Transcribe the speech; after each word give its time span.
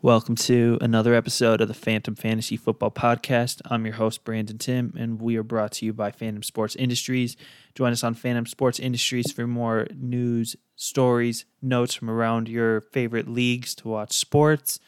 Welcome 0.00 0.36
to 0.36 0.78
another 0.80 1.12
episode 1.12 1.60
of 1.60 1.66
the 1.66 1.74
Phantom 1.74 2.14
Fantasy 2.14 2.56
Football 2.56 2.92
Podcast. 2.92 3.60
I'm 3.64 3.84
your 3.84 3.96
host, 3.96 4.22
Brandon 4.22 4.56
Tim, 4.56 4.94
and 4.96 5.20
we 5.20 5.36
are 5.36 5.42
brought 5.42 5.72
to 5.72 5.84
you 5.84 5.92
by 5.92 6.12
Phantom 6.12 6.44
Sports 6.44 6.76
Industries. 6.76 7.36
Join 7.74 7.90
us 7.90 8.04
on 8.04 8.14
Phantom 8.14 8.46
Sports 8.46 8.78
Industries 8.78 9.32
for 9.32 9.48
more 9.48 9.88
news, 9.92 10.54
stories, 10.76 11.46
notes 11.60 11.94
from 11.94 12.08
around 12.08 12.48
your 12.48 12.80
favorite 12.80 13.26
leagues 13.26 13.74
to 13.74 13.88
watch 13.88 14.12
sports. 14.12 14.78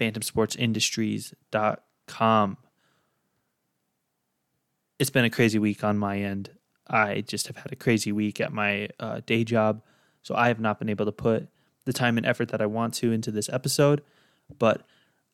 PhantomSportsIndustries.com. 0.00 2.56
It's 4.98 5.10
been 5.10 5.26
a 5.26 5.30
crazy 5.30 5.58
week 5.58 5.84
on 5.84 5.98
my 5.98 6.20
end. 6.20 6.52
I 6.88 7.20
just 7.20 7.48
have 7.48 7.56
had 7.56 7.70
a 7.70 7.76
crazy 7.76 8.12
week 8.12 8.40
at 8.40 8.50
my 8.50 8.88
uh, 8.98 9.20
day 9.26 9.44
job, 9.44 9.82
so 10.22 10.34
I 10.34 10.48
have 10.48 10.58
not 10.58 10.78
been 10.78 10.88
able 10.88 11.04
to 11.04 11.12
put 11.12 11.48
the 11.84 11.92
time 11.92 12.16
and 12.16 12.24
effort 12.24 12.48
that 12.48 12.62
I 12.62 12.66
want 12.66 12.94
to 12.94 13.12
into 13.12 13.30
this 13.30 13.50
episode 13.50 14.00
but 14.58 14.82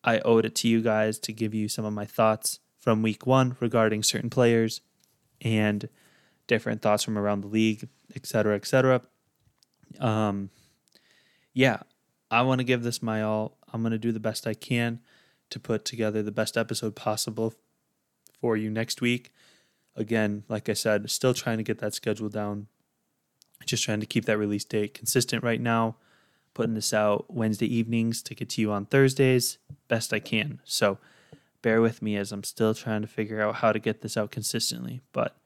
I 0.04 0.20
owed 0.20 0.44
it 0.44 0.54
to 0.56 0.68
you 0.68 0.80
guys 0.80 1.18
to 1.20 1.32
give 1.32 1.54
you 1.54 1.68
some 1.68 1.84
of 1.84 1.92
my 1.92 2.04
thoughts 2.04 2.60
from 2.78 3.02
week 3.02 3.26
one 3.26 3.56
regarding 3.60 4.02
certain 4.02 4.30
players 4.30 4.80
and 5.40 5.88
different 6.46 6.82
thoughts 6.82 7.04
from 7.04 7.18
around 7.18 7.42
the 7.42 7.48
league, 7.48 7.88
et 8.14 8.26
cetera, 8.26 8.56
et 8.56 8.66
cetera. 8.66 9.02
Um, 10.00 10.50
yeah, 11.52 11.80
I 12.30 12.42
want 12.42 12.60
to 12.60 12.64
give 12.64 12.82
this 12.82 13.02
my 13.02 13.22
all. 13.22 13.58
I'm 13.72 13.82
going 13.82 13.92
to 13.92 13.98
do 13.98 14.12
the 14.12 14.20
best 14.20 14.46
I 14.46 14.54
can 14.54 15.00
to 15.50 15.60
put 15.60 15.84
together 15.84 16.22
the 16.22 16.32
best 16.32 16.56
episode 16.56 16.94
possible 16.94 17.54
for 18.40 18.56
you 18.56 18.70
next 18.70 19.00
week. 19.00 19.32
Again, 19.96 20.44
like 20.48 20.68
I 20.68 20.74
said, 20.74 21.10
still 21.10 21.34
trying 21.34 21.58
to 21.58 21.64
get 21.64 21.78
that 21.80 21.94
schedule 21.94 22.28
down. 22.28 22.68
Just 23.66 23.84
trying 23.84 24.00
to 24.00 24.06
keep 24.06 24.24
that 24.26 24.38
release 24.38 24.64
date 24.64 24.94
consistent 24.94 25.42
right 25.42 25.60
now 25.60 25.96
putting 26.58 26.74
this 26.74 26.92
out 26.92 27.24
Wednesday 27.28 27.72
evenings 27.72 28.20
to 28.20 28.34
get 28.34 28.48
to 28.48 28.60
you 28.60 28.72
on 28.72 28.84
Thursdays 28.84 29.58
best 29.86 30.12
I 30.12 30.18
can. 30.18 30.60
So 30.64 30.98
bear 31.62 31.80
with 31.80 32.02
me 32.02 32.16
as 32.16 32.32
I'm 32.32 32.42
still 32.42 32.74
trying 32.74 33.00
to 33.02 33.06
figure 33.06 33.40
out 33.40 33.54
how 33.54 33.70
to 33.70 33.78
get 33.78 34.00
this 34.00 34.16
out 34.16 34.32
consistently. 34.32 35.00
But 35.12 35.36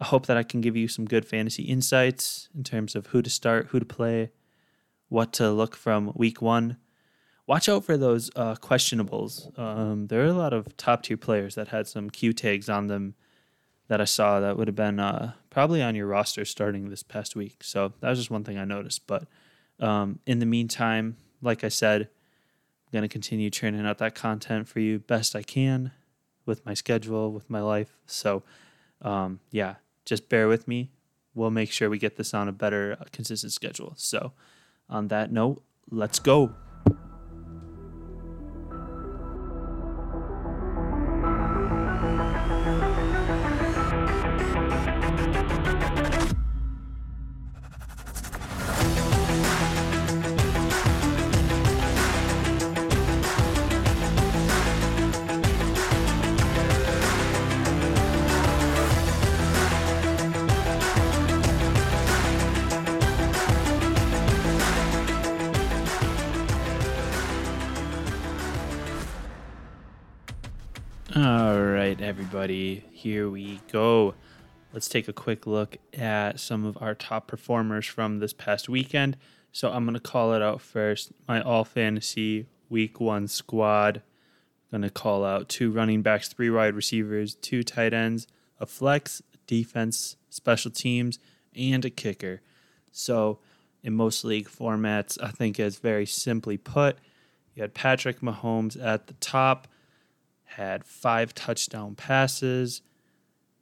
I 0.00 0.04
hope 0.04 0.26
that 0.26 0.36
I 0.36 0.44
can 0.44 0.60
give 0.60 0.76
you 0.76 0.86
some 0.86 1.04
good 1.04 1.24
fantasy 1.24 1.64
insights 1.64 2.48
in 2.56 2.62
terms 2.62 2.94
of 2.94 3.08
who 3.08 3.22
to 3.22 3.28
start, 3.28 3.70
who 3.70 3.80
to 3.80 3.84
play, 3.84 4.30
what 5.08 5.32
to 5.32 5.50
look 5.50 5.74
from 5.74 6.12
week 6.14 6.40
one. 6.40 6.76
Watch 7.48 7.68
out 7.68 7.84
for 7.84 7.96
those 7.96 8.30
uh, 8.36 8.54
questionables. 8.54 9.58
Um, 9.58 10.06
there 10.06 10.22
are 10.22 10.26
a 10.26 10.32
lot 10.32 10.52
of 10.52 10.76
top 10.76 11.02
tier 11.02 11.16
players 11.16 11.56
that 11.56 11.66
had 11.66 11.88
some 11.88 12.08
Q 12.08 12.32
tags 12.32 12.68
on 12.68 12.86
them 12.86 13.16
that 13.88 14.00
I 14.00 14.04
saw 14.04 14.38
that 14.38 14.56
would 14.56 14.68
have 14.68 14.76
been 14.76 15.00
uh, 15.00 15.32
probably 15.50 15.82
on 15.82 15.96
your 15.96 16.06
roster 16.06 16.44
starting 16.44 16.88
this 16.88 17.02
past 17.02 17.34
week. 17.34 17.64
So 17.64 17.94
that 17.98 18.10
was 18.10 18.20
just 18.20 18.30
one 18.30 18.44
thing 18.44 18.58
I 18.58 18.64
noticed. 18.64 19.08
But 19.08 19.24
um, 19.80 20.18
in 20.26 20.38
the 20.38 20.46
meantime, 20.46 21.16
like 21.42 21.64
I 21.64 21.68
said, 21.68 22.02
I'm 22.02 22.92
going 22.92 23.02
to 23.02 23.08
continue 23.08 23.50
churning 23.50 23.86
out 23.86 23.98
that 23.98 24.14
content 24.14 24.68
for 24.68 24.80
you 24.80 24.98
best 24.98 25.34
I 25.34 25.42
can 25.42 25.92
with 26.46 26.64
my 26.66 26.74
schedule, 26.74 27.32
with 27.32 27.48
my 27.48 27.60
life. 27.60 27.96
So, 28.06 28.42
um, 29.02 29.40
yeah, 29.50 29.76
just 30.04 30.28
bear 30.28 30.48
with 30.48 30.66
me. 30.68 30.90
We'll 31.34 31.50
make 31.50 31.70
sure 31.70 31.88
we 31.88 31.98
get 31.98 32.16
this 32.16 32.34
on 32.34 32.48
a 32.48 32.52
better, 32.52 32.96
uh, 33.00 33.04
consistent 33.12 33.52
schedule. 33.52 33.94
So, 33.96 34.32
on 34.88 35.08
that 35.08 35.32
note, 35.32 35.62
let's 35.90 36.18
go. 36.18 36.54
Everybody, 72.40 72.82
here 72.90 73.28
we 73.28 73.60
go. 73.70 74.14
Let's 74.72 74.88
take 74.88 75.08
a 75.08 75.12
quick 75.12 75.46
look 75.46 75.76
at 75.92 76.40
some 76.40 76.64
of 76.64 76.78
our 76.80 76.94
top 76.94 77.26
performers 77.26 77.84
from 77.84 78.18
this 78.18 78.32
past 78.32 78.66
weekend. 78.66 79.18
So 79.52 79.70
I'm 79.70 79.84
going 79.84 79.92
to 79.92 80.00
call 80.00 80.32
it 80.32 80.40
out 80.40 80.62
first. 80.62 81.12
My 81.28 81.42
all 81.42 81.64
fantasy 81.64 82.46
week 82.70 82.98
one 82.98 83.28
squad. 83.28 84.00
going 84.70 84.80
to 84.80 84.88
call 84.88 85.22
out 85.22 85.50
two 85.50 85.70
running 85.70 86.00
backs, 86.00 86.28
three 86.28 86.48
wide 86.48 86.74
receivers, 86.74 87.34
two 87.34 87.62
tight 87.62 87.92
ends, 87.92 88.26
a 88.58 88.64
flex, 88.64 89.20
defense, 89.46 90.16
special 90.30 90.70
teams, 90.70 91.18
and 91.54 91.84
a 91.84 91.90
kicker. 91.90 92.40
So 92.90 93.40
in 93.82 93.92
most 93.92 94.24
league 94.24 94.48
formats, 94.48 95.22
I 95.22 95.28
think 95.28 95.60
it's 95.60 95.76
very 95.76 96.06
simply 96.06 96.56
put. 96.56 96.96
You 97.54 97.60
had 97.60 97.74
Patrick 97.74 98.20
Mahomes 98.20 98.82
at 98.82 99.08
the 99.08 99.14
top 99.20 99.68
had 100.56 100.84
five 100.84 101.34
touchdown 101.34 101.94
passes, 101.94 102.82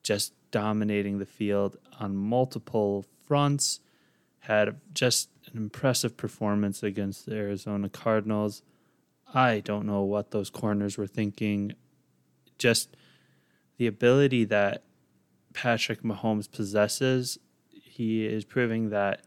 just 0.02 0.32
dominating 0.50 1.18
the 1.18 1.26
field 1.26 1.76
on 2.00 2.16
multiple 2.16 3.04
fronts, 3.26 3.80
had 4.40 4.80
just 4.94 5.28
an 5.52 5.58
impressive 5.58 6.16
performance 6.16 6.82
against 6.82 7.26
the 7.26 7.34
Arizona 7.34 7.88
Cardinals. 7.88 8.62
I 9.34 9.60
don't 9.60 9.86
know 9.86 10.02
what 10.02 10.30
those 10.30 10.48
corners 10.48 10.96
were 10.96 11.06
thinking. 11.06 11.72
Just 12.56 12.96
the 13.76 13.86
ability 13.86 14.44
that 14.46 14.82
Patrick 15.52 16.02
Mahomes 16.02 16.50
possesses, 16.50 17.38
he 17.70 18.24
is 18.24 18.44
proving 18.46 18.88
that 18.90 19.22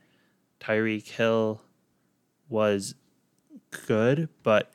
Tyreek 0.60 1.08
Hill 1.08 1.62
was 2.50 2.96
good, 3.88 4.30
but 4.42 4.74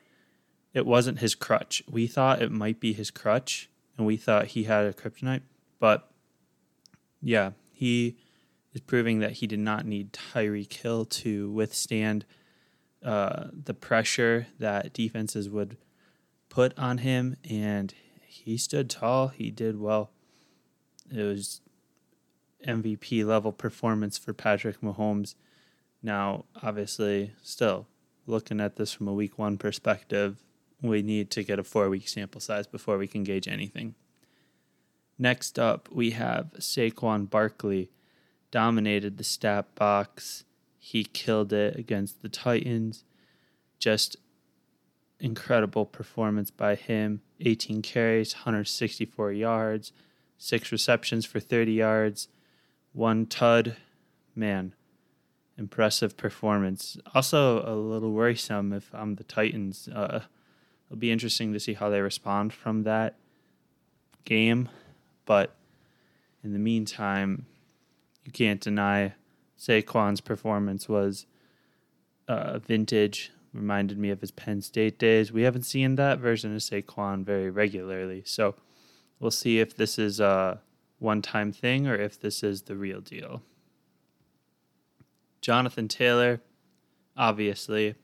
it 0.77 0.85
wasn't 0.85 1.17
his 1.17 1.33
crutch. 1.33 1.81
We 1.89 2.05
thought 2.05 2.39
it 2.39 2.51
might 2.51 2.79
be 2.79 2.93
his 2.93 3.09
crutch, 3.09 3.67
and 3.97 4.05
we 4.05 4.15
thought 4.15 4.45
he 4.47 4.65
had 4.65 4.85
a 4.85 4.93
kryptonite, 4.93 5.41
but 5.79 6.07
yeah, 7.19 7.51
he 7.71 8.15
is 8.73 8.81
proving 8.81 9.17
that 9.19 9.33
he 9.33 9.47
did 9.47 9.57
not 9.57 9.87
need 9.87 10.13
Tyreek 10.13 10.71
Hill 10.71 11.05
to 11.05 11.49
withstand 11.49 12.25
uh, 13.03 13.45
the 13.51 13.73
pressure 13.73 14.47
that 14.59 14.93
defenses 14.93 15.49
would 15.49 15.77
put 16.47 16.77
on 16.77 16.99
him, 16.99 17.37
and 17.49 17.95
he 18.27 18.55
stood 18.55 18.87
tall. 18.87 19.29
He 19.29 19.49
did 19.49 19.79
well. 19.79 20.11
It 21.11 21.23
was 21.23 21.61
MVP 22.67 23.25
level 23.25 23.51
performance 23.51 24.19
for 24.19 24.31
Patrick 24.31 24.81
Mahomes. 24.81 25.33
Now, 26.03 26.45
obviously, 26.61 27.31
still 27.41 27.87
looking 28.27 28.61
at 28.61 28.75
this 28.75 28.93
from 28.93 29.07
a 29.07 29.13
week 29.13 29.39
one 29.39 29.57
perspective, 29.57 30.37
we 30.81 31.01
need 31.01 31.31
to 31.31 31.43
get 31.43 31.59
a 31.59 31.63
four 31.63 31.89
week 31.89 32.07
sample 32.07 32.41
size 32.41 32.67
before 32.67 32.97
we 32.97 33.07
can 33.07 33.23
gauge 33.23 33.47
anything. 33.47 33.95
Next 35.19 35.57
up, 35.57 35.89
we 35.91 36.11
have 36.11 36.51
Saquon 36.59 37.29
Barkley. 37.29 37.91
Dominated 38.49 39.17
the 39.17 39.23
stat 39.23 39.75
box. 39.75 40.45
He 40.79 41.03
killed 41.03 41.51
it 41.51 41.75
against 41.75 42.21
the 42.21 42.29
Titans. 42.29 43.03
Just 43.77 44.15
incredible 45.19 45.85
performance 45.85 46.51
by 46.51 46.75
him. 46.75 47.21
18 47.41 47.81
carries, 47.81 48.33
164 48.33 49.31
yards, 49.33 49.91
six 50.37 50.71
receptions 50.71 51.25
for 51.25 51.39
30 51.39 51.73
yards, 51.73 52.27
one 52.93 53.25
tud. 53.25 53.75
Man, 54.35 54.73
impressive 55.57 56.15
performance. 56.15 56.97
Also, 57.13 57.63
a 57.65 57.75
little 57.75 58.11
worrisome 58.11 58.71
if 58.71 58.89
I'm 58.93 59.15
the 59.15 59.23
Titans. 59.23 59.87
Uh, 59.87 60.21
it'll 60.87 60.99
be 60.99 61.11
interesting 61.11 61.53
to 61.53 61.59
see 61.59 61.73
how 61.73 61.89
they 61.89 62.01
respond 62.01 62.53
from 62.53 62.83
that 62.83 63.15
game. 64.25 64.69
But 65.25 65.55
in 66.43 66.53
the 66.53 66.59
meantime, 66.59 67.45
you 68.23 68.31
can't 68.31 68.61
deny 68.61 69.13
Saquon's 69.59 70.21
performance 70.21 70.87
was 70.87 71.25
uh, 72.27 72.59
vintage. 72.59 73.31
Reminded 73.53 73.97
me 73.97 74.09
of 74.09 74.21
his 74.21 74.31
Penn 74.31 74.61
State 74.61 74.99
days. 74.99 75.31
We 75.31 75.43
haven't 75.43 75.63
seen 75.63 75.95
that 75.95 76.19
version 76.19 76.53
of 76.53 76.61
Saquon 76.61 77.23
very 77.23 77.49
regularly. 77.49 78.21
So 78.25 78.55
we'll 79.19 79.31
see 79.31 79.59
if 79.59 79.75
this 79.75 79.97
is 79.97 80.19
a 80.19 80.61
one 80.99 81.21
time 81.21 81.51
thing 81.51 81.87
or 81.87 81.95
if 81.95 82.19
this 82.19 82.43
is 82.43 82.63
the 82.63 82.75
real 82.75 83.01
deal. 83.01 83.41
Jonathan 85.41 85.87
Taylor, 85.87 86.41
obviously, 87.15 87.95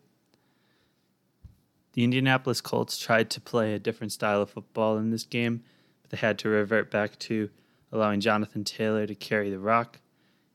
the 1.94 2.04
Indianapolis 2.04 2.60
Colts 2.62 2.98
tried 2.98 3.30
to 3.32 3.42
play 3.42 3.74
a 3.74 3.80
different 3.80 4.12
style 4.12 4.42
of 4.42 4.50
football 4.50 4.98
in 4.98 5.12
this 5.12 5.24
game, 5.24 5.64
but 6.02 6.12
they 6.12 6.18
had 6.18 6.40
to 6.40 6.50
revert 6.50 6.92
back 6.92 7.18
to 7.20 7.50
allowing 7.92 8.20
Jonathan 8.20 8.64
Taylor 8.64 9.06
to 9.06 9.16
carry 9.16 9.50
the 9.50 9.60
rock. 9.60 10.00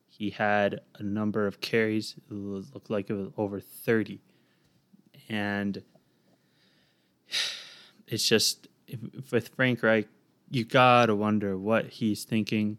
He 0.09 0.31
had 0.31 0.81
a 0.97 1.03
number 1.05 1.47
of 1.47 1.61
carries, 1.61 2.17
it 2.29 2.35
looked 2.35 2.91
like 2.91 3.09
it 3.09 3.15
was 3.15 3.31
over 3.37 3.61
30. 3.61 4.21
And 5.29 5.83
it's 8.09 8.29
just 8.29 8.67
with 9.31 9.49
Frank 9.55 9.83
Reich, 9.83 10.09
you 10.51 10.65
gotta 10.65 11.15
wonder 11.15 11.57
what 11.57 11.87
he's 11.87 12.25
thinking 12.25 12.79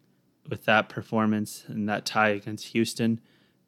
with 0.50 0.66
that 0.66 0.90
performance 0.90 1.64
and 1.68 1.88
that 1.88 2.06
tie 2.06 2.30
against 2.30 2.68
Houston, 2.68 3.22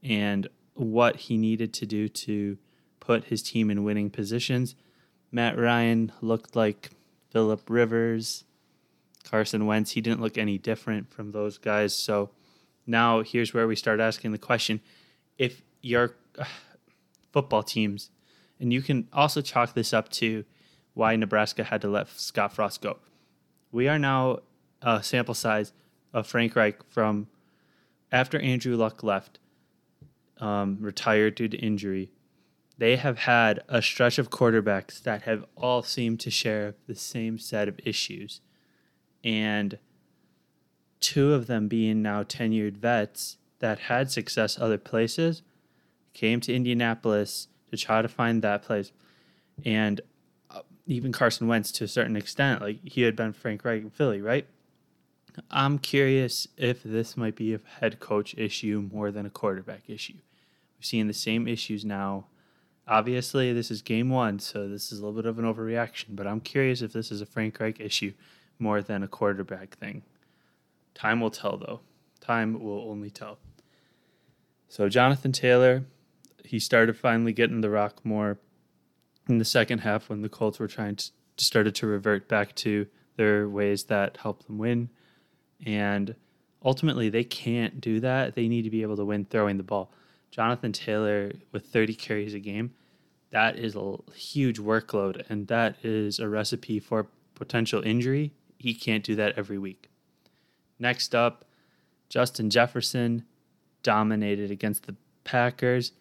and 0.04 0.48
what 0.74 1.16
he 1.16 1.38
needed 1.38 1.74
to 1.76 1.86
do 1.86 2.10
to 2.10 2.58
put 3.02 3.26
his 3.26 3.44
team 3.44 3.70
in 3.70 3.84
winning 3.84 4.10
positions. 4.10 4.76
Matt 5.30 5.58
Ryan 5.58 6.14
looked 6.22 6.56
like 6.56 6.92
Philip 7.32 7.70
Rivers, 7.70 8.46
Carson 9.26 9.66
Wentz. 9.66 9.92
He 9.92 10.00
didn't 10.02 10.22
look 10.22 10.38
any 10.38 10.58
different 10.58 11.12
from 11.14 11.32
those 11.32 11.58
guys. 11.58 11.94
So 11.94 12.30
now 12.88 13.22
here's 13.22 13.54
where 13.54 13.68
we 13.68 13.76
start 13.76 14.00
asking 14.00 14.32
the 14.32 14.38
question: 14.38 14.80
If 15.38 15.62
your 15.82 16.16
uh, 16.40 16.46
football 17.34 17.64
teams, 17.64 18.10
and 18.60 18.72
you 18.72 18.82
can 18.82 19.08
also 19.12 19.42
chalk 19.42 19.74
this 19.74 19.94
up 19.94 20.10
to 20.10 20.46
why 20.94 21.16
Nebraska 21.16 21.64
had 21.64 21.82
to 21.82 21.90
let 21.90 22.10
Scott 22.10 22.54
Frost 22.54 22.82
go. 22.82 22.98
We 23.72 23.88
are 23.88 24.00
now 24.00 24.40
a 24.82 25.02
sample 25.02 25.34
size 25.34 25.74
of 26.14 26.28
Frank 26.28 26.56
Reich 26.56 26.84
from 26.90 27.28
after 28.12 28.40
Andrew 28.40 28.76
Luck 28.76 29.04
left, 29.04 29.40
um, 30.40 30.78
retired 30.82 31.36
due 31.36 31.48
to 31.48 31.58
injury. 31.58 32.12
They 32.82 32.96
have 32.96 33.20
had 33.20 33.62
a 33.70 33.80
stretch 33.80 34.18
of 34.18 34.32
quarterbacks 34.32 35.04
that 35.04 35.22
have 35.22 35.46
all 35.56 35.84
seemed 35.84 36.20
to 36.22 36.32
share 36.32 36.74
the 36.88 36.96
same 36.96 37.38
set 37.38 37.68
of 37.68 37.80
issues. 37.86 38.42
And 39.24 39.78
two 41.00 41.36
of 41.36 41.46
them 41.46 41.68
being 41.68 42.02
now 42.02 42.24
tenured 42.24 42.78
vets 42.78 43.38
that 43.60 43.82
had 43.82 44.10
success 44.10 44.58
other 44.60 44.80
places 44.80 45.44
came 46.16 46.42
to 46.42 46.56
Indianapolis 46.56 47.50
to 47.70 47.78
try 47.78 48.02
to 48.02 48.08
find 48.08 48.42
that 48.42 48.64
place. 48.64 48.92
And 49.64 50.02
uh, 50.50 50.62
even 50.88 51.12
Carson 51.12 51.48
Wentz 51.48 51.72
to 51.74 51.84
a 51.84 51.88
certain 51.88 52.16
extent. 52.16 52.62
Like 52.62 52.80
he 52.84 53.04
had 53.04 53.16
been 53.16 53.34
Frank 53.34 53.64
Reich 53.64 53.84
in 53.84 53.92
Philly, 53.92 54.24
right? 54.24 54.48
I'm 55.52 55.78
curious 55.78 56.48
if 56.58 56.82
this 56.82 57.16
might 57.16 57.36
be 57.36 57.54
a 57.54 57.60
head 57.80 58.00
coach 58.00 58.34
issue 58.40 58.90
more 58.92 59.12
than 59.12 59.28
a 59.28 59.30
quarterback 59.30 59.84
issue. 59.88 60.18
We've 60.80 60.86
seen 60.88 61.06
the 61.06 61.14
same 61.14 61.48
issues 61.48 61.86
now. 61.86 62.26
Obviously, 62.88 63.54
this 63.54 63.72
is 63.72 63.82
game 63.82 64.10
one, 64.10 64.40
so 64.40 64.68
this 64.68 64.92
is 64.92 65.00
a 65.00 65.06
little 65.06 65.22
bit 65.22 65.30
of 65.30 65.40
an 65.40 65.46
overreaction, 65.46 66.16
but 66.16 66.28
I'm 66.28 66.42
curious 66.42 66.82
if 66.82 66.94
this 66.94 67.12
is 67.12 67.22
a 67.22 67.26
Frank 67.26 67.60
Reich 67.60 67.80
issue 67.80 68.14
more 68.60 68.82
than 68.82 69.04
a 69.04 69.08
quarterback 69.08 69.78
thing. 69.78 70.04
Time 70.94 71.22
will 71.22 71.32
tell, 71.32 71.58
though. 71.58 71.80
Time 72.20 72.62
will 72.62 72.90
only 72.90 73.10
tell. 73.10 73.38
So, 74.68 74.90
Jonathan 74.90 75.32
Taylor, 75.32 75.84
he 76.44 76.60
started 76.60 76.98
finally 76.98 77.34
getting 77.34 77.62
the 77.62 77.70
rock 77.70 78.04
more 78.04 78.40
in 79.30 79.38
the 79.38 79.46
second 79.46 79.80
half 79.80 80.10
when 80.10 80.22
the 80.22 80.30
Colts 80.30 80.60
were 80.60 80.68
trying 80.68 80.96
to 80.98 81.12
started 81.38 81.76
to 81.76 81.88
revert 81.88 82.28
back 82.28 82.56
to 82.56 82.88
their 83.16 83.48
ways 83.50 83.86
that 83.86 84.18
helped 84.18 84.48
them 84.48 84.58
win. 84.58 84.90
And 85.66 86.16
ultimately, 86.64 87.10
they 87.10 87.24
can't 87.24 87.82
do 87.82 88.00
that. 88.00 88.36
They 88.36 88.48
need 88.48 88.64
to 88.64 88.70
be 88.70 88.82
able 88.82 88.98
to 88.98 89.06
win 89.06 89.26
throwing 89.26 89.58
the 89.58 89.64
ball. 89.64 89.92
Jonathan 90.32 90.72
Taylor 90.72 91.34
with 91.52 91.66
30 91.66 91.94
carries 91.94 92.34
a 92.34 92.40
game, 92.40 92.74
that 93.32 93.58
is 93.58 93.76
a 93.76 93.98
huge 94.14 94.60
workload, 94.60 95.24
and 95.30 95.48
that 95.48 95.76
is 95.84 96.20
a 96.20 96.28
recipe 96.28 96.80
for 96.80 97.08
potential 97.36 97.82
injury. 97.82 98.34
He 98.58 98.74
can't 98.74 99.04
do 99.04 99.16
that 99.16 99.38
every 99.38 99.58
week. 99.58 99.90
Next 100.80 101.14
up, 101.14 101.46
Justin 102.10 102.50
Jefferson 102.50 103.26
dominated 103.84 104.52
against 104.52 104.86
the 104.86 104.96
Packers. 105.24 105.92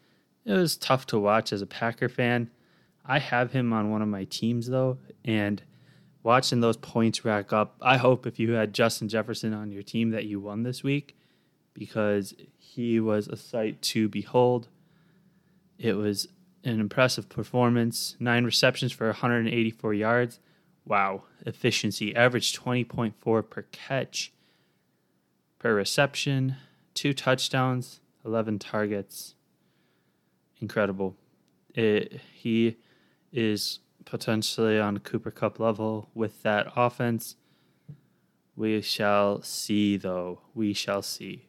It 0.45 0.53
was 0.53 0.77
tough 0.77 1.07
to 1.07 1.19
watch 1.19 1.53
as 1.53 1.63
a 1.63 1.67
Packer 1.67 2.09
fan. 2.09 2.51
I 3.05 3.19
have 3.19 3.53
him 3.53 3.73
on 3.73 3.91
one 3.91 4.03
of 4.03 4.09
my 4.09 4.25
teams 4.25 4.69
though, 4.69 4.99
and 5.25 5.63
watching 6.23 6.61
those 6.61 6.77
points 6.77 7.25
rack 7.25 7.53
up, 7.53 7.77
I 7.81 7.97
hope 7.97 8.27
if 8.27 8.39
you 8.39 8.53
had 8.53 8.75
Justin 8.75 9.09
Jefferson 9.09 9.55
on 9.55 9.73
your 9.73 9.83
team 9.83 10.11
that 10.11 10.25
you 10.25 10.41
won 10.41 10.63
this 10.63 10.83
week 10.83 11.17
because 11.81 12.35
he 12.59 13.01
was 13.01 13.27
a 13.27 13.39
sight 13.39 13.81
to 13.81 14.07
behold. 14.07 14.69
It 15.79 15.95
was 15.95 16.29
an 16.63 16.79
impressive 16.79 17.31
performance. 17.31 18.17
Nine 18.21 18.45
receptions 18.45 18.93
for 18.93 19.07
184 19.07 19.95
yards. 19.95 20.41
Wow. 20.85 21.23
Efficiency 21.47 22.15
averaged 22.15 22.55
20.4 22.63 23.49
per 23.49 23.63
catch 23.73 24.31
per 25.59 25.75
reception, 25.75 26.57
two 26.93 27.15
touchdowns, 27.15 28.01
11 28.27 28.59
targets. 28.59 29.35
Incredible. 30.61 31.17
It, 31.75 32.21
he 32.35 32.77
is 33.33 33.79
potentially 34.05 34.79
on 34.79 34.99
Cooper 34.99 35.31
Kupp 35.31 35.59
level 35.59 36.11
with 36.15 36.43
that 36.43 36.67
offense. 36.77 37.37
We 38.55 38.83
shall 38.83 39.41
see, 39.41 39.97
though. 39.97 40.41
We 40.55 40.75
shall 40.75 41.01
see. 41.01 41.47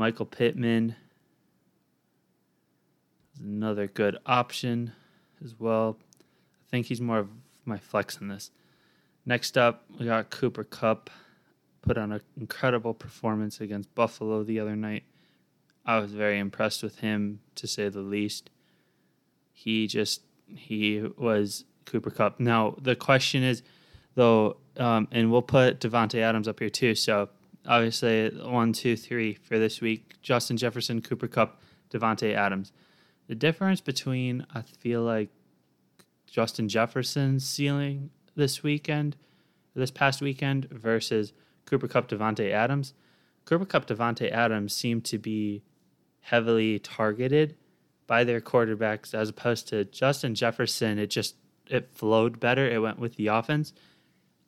Michael 0.00 0.24
Pittman 0.24 0.96
is 3.34 3.40
another 3.42 3.86
good 3.86 4.16
option 4.24 4.92
as 5.44 5.54
well. 5.60 5.98
I 6.18 6.70
think 6.70 6.86
he's 6.86 7.02
more 7.02 7.18
of 7.18 7.28
my 7.66 7.76
flex 7.76 8.16
in 8.16 8.28
this. 8.28 8.50
Next 9.26 9.58
up, 9.58 9.84
we 9.98 10.06
got 10.06 10.30
Cooper 10.30 10.64
Kupp. 10.64 11.10
Put 11.82 11.98
on 11.98 12.12
an 12.12 12.22
incredible 12.40 12.94
performance 12.94 13.60
against 13.60 13.94
Buffalo 13.94 14.42
the 14.42 14.58
other 14.58 14.74
night. 14.74 15.02
I 15.84 15.98
was 15.98 16.12
very 16.12 16.38
impressed 16.38 16.82
with 16.82 17.00
him, 17.00 17.40
to 17.56 17.66
say 17.66 17.90
the 17.90 18.00
least 18.00 18.48
he 19.52 19.86
just 19.86 20.22
he 20.46 21.02
was 21.18 21.66
Cooper 21.84 22.10
Kupp. 22.10 22.40
Now 22.40 22.74
the 22.80 22.96
question 22.96 23.42
is 23.42 23.62
though, 24.14 24.56
um, 24.78 25.08
and 25.10 25.30
we'll 25.30 25.42
put 25.42 25.78
Davante 25.78 26.22
Adams 26.22 26.48
up 26.48 26.58
here 26.58 26.70
too. 26.70 26.94
So 26.94 27.28
obviously 27.66 28.30
one, 28.42 28.72
two, 28.72 28.96
three 28.96 29.34
for 29.34 29.58
this 29.58 29.80
week: 29.80 30.14
Justin 30.22 30.56
Jefferson, 30.56 31.00
Cooper 31.00 31.28
Kupp, 31.28 31.60
Davante 31.90 32.34
Adams. 32.34 32.72
The 33.28 33.34
difference 33.34 33.80
between 33.80 34.46
I 34.54 34.62
feel 34.62 35.02
like 35.02 35.30
Justin 36.26 36.68
Jefferson's 36.68 37.46
ceiling 37.46 38.10
this 38.36 38.62
weekend, 38.62 39.16
this 39.74 39.90
past 39.90 40.20
weekend, 40.20 40.68
versus 40.70 41.32
Cooper 41.66 41.88
Kupp, 41.88 42.08
Davante 42.08 42.50
Adams. 42.50 42.94
Cooper 43.44 43.64
Kupp, 43.64 43.86
Davante 43.86 44.30
Adams 44.30 44.74
seem 44.74 45.00
to 45.02 45.18
be 45.18 45.62
heavily 46.20 46.78
targeted 46.78 47.56
by 48.06 48.24
their 48.24 48.40
quarterbacks 48.40 49.14
as 49.14 49.28
opposed 49.28 49.68
to 49.68 49.84
Justin 49.84 50.34
Jefferson. 50.34 50.98
It 50.98 51.08
just 51.08 51.36
it 51.66 51.90
flowed 51.92 52.40
better. 52.40 52.68
It 52.68 52.82
went 52.82 52.98
with 52.98 53.16
the 53.16 53.28
offense. 53.28 53.72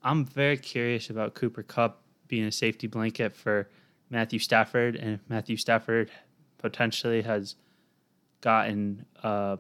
I'm 0.03 0.25
very 0.25 0.57
curious 0.57 1.09
about 1.11 1.35
Cooper 1.35 1.63
Kupp 1.63 2.02
being 2.33 2.45
a 2.45 2.51
safety 2.51 2.87
blanket 2.87 3.37
for 3.37 3.69
Matthew 4.09 4.39
Stafford, 4.39 4.97
and 4.97 5.19
Matthew 5.29 5.59
Stafford 5.59 6.11
potentially 6.57 7.21
has 7.21 7.57
gotten 8.41 9.05
uh, 9.23 9.59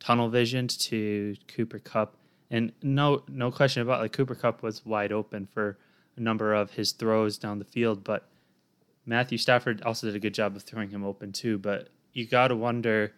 tunnel 0.00 0.28
visioned 0.28 0.70
to 0.80 1.36
Cooper 1.46 1.78
Kupp, 1.78 2.16
And 2.50 2.72
no, 2.82 3.22
no 3.28 3.52
question 3.52 3.82
about 3.82 4.00
like 4.00 4.12
Cooper 4.12 4.34
Kupp 4.34 4.64
was 4.64 4.84
wide 4.84 5.12
open 5.12 5.46
for 5.46 5.78
a 6.16 6.20
number 6.20 6.52
of 6.52 6.72
his 6.72 6.90
throws 6.90 7.38
down 7.38 7.60
the 7.60 7.64
field, 7.64 8.02
but 8.02 8.28
Matthew 9.06 9.38
Stafford 9.38 9.80
also 9.82 10.08
did 10.08 10.16
a 10.16 10.18
good 10.18 10.34
job 10.34 10.56
of 10.56 10.64
throwing 10.64 10.90
him 10.90 11.04
open 11.04 11.30
too. 11.30 11.56
But 11.56 11.88
you 12.12 12.26
got 12.26 12.48
to 12.48 12.56
wonder. 12.56 13.12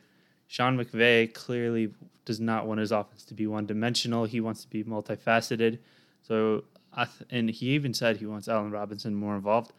Sean 0.46 0.76
McVay 0.76 1.32
clearly 1.32 1.94
does 2.26 2.38
not 2.38 2.66
want 2.66 2.80
his 2.80 2.92
offense 2.92 3.24
to 3.24 3.34
be 3.34 3.46
one 3.46 3.64
dimensional. 3.64 4.26
He 4.26 4.42
wants 4.42 4.60
to 4.60 4.68
be 4.68 4.84
multifaceted. 4.84 5.78
So, 6.20 6.64
th- 7.04 7.28
and 7.30 7.50
he 7.50 7.66
even 7.70 7.94
said 7.94 8.16
he 8.16 8.26
wants 8.26 8.48
Allen 8.48 8.70
Robinson 8.70 9.14
more 9.14 9.36
involved. 9.36 9.72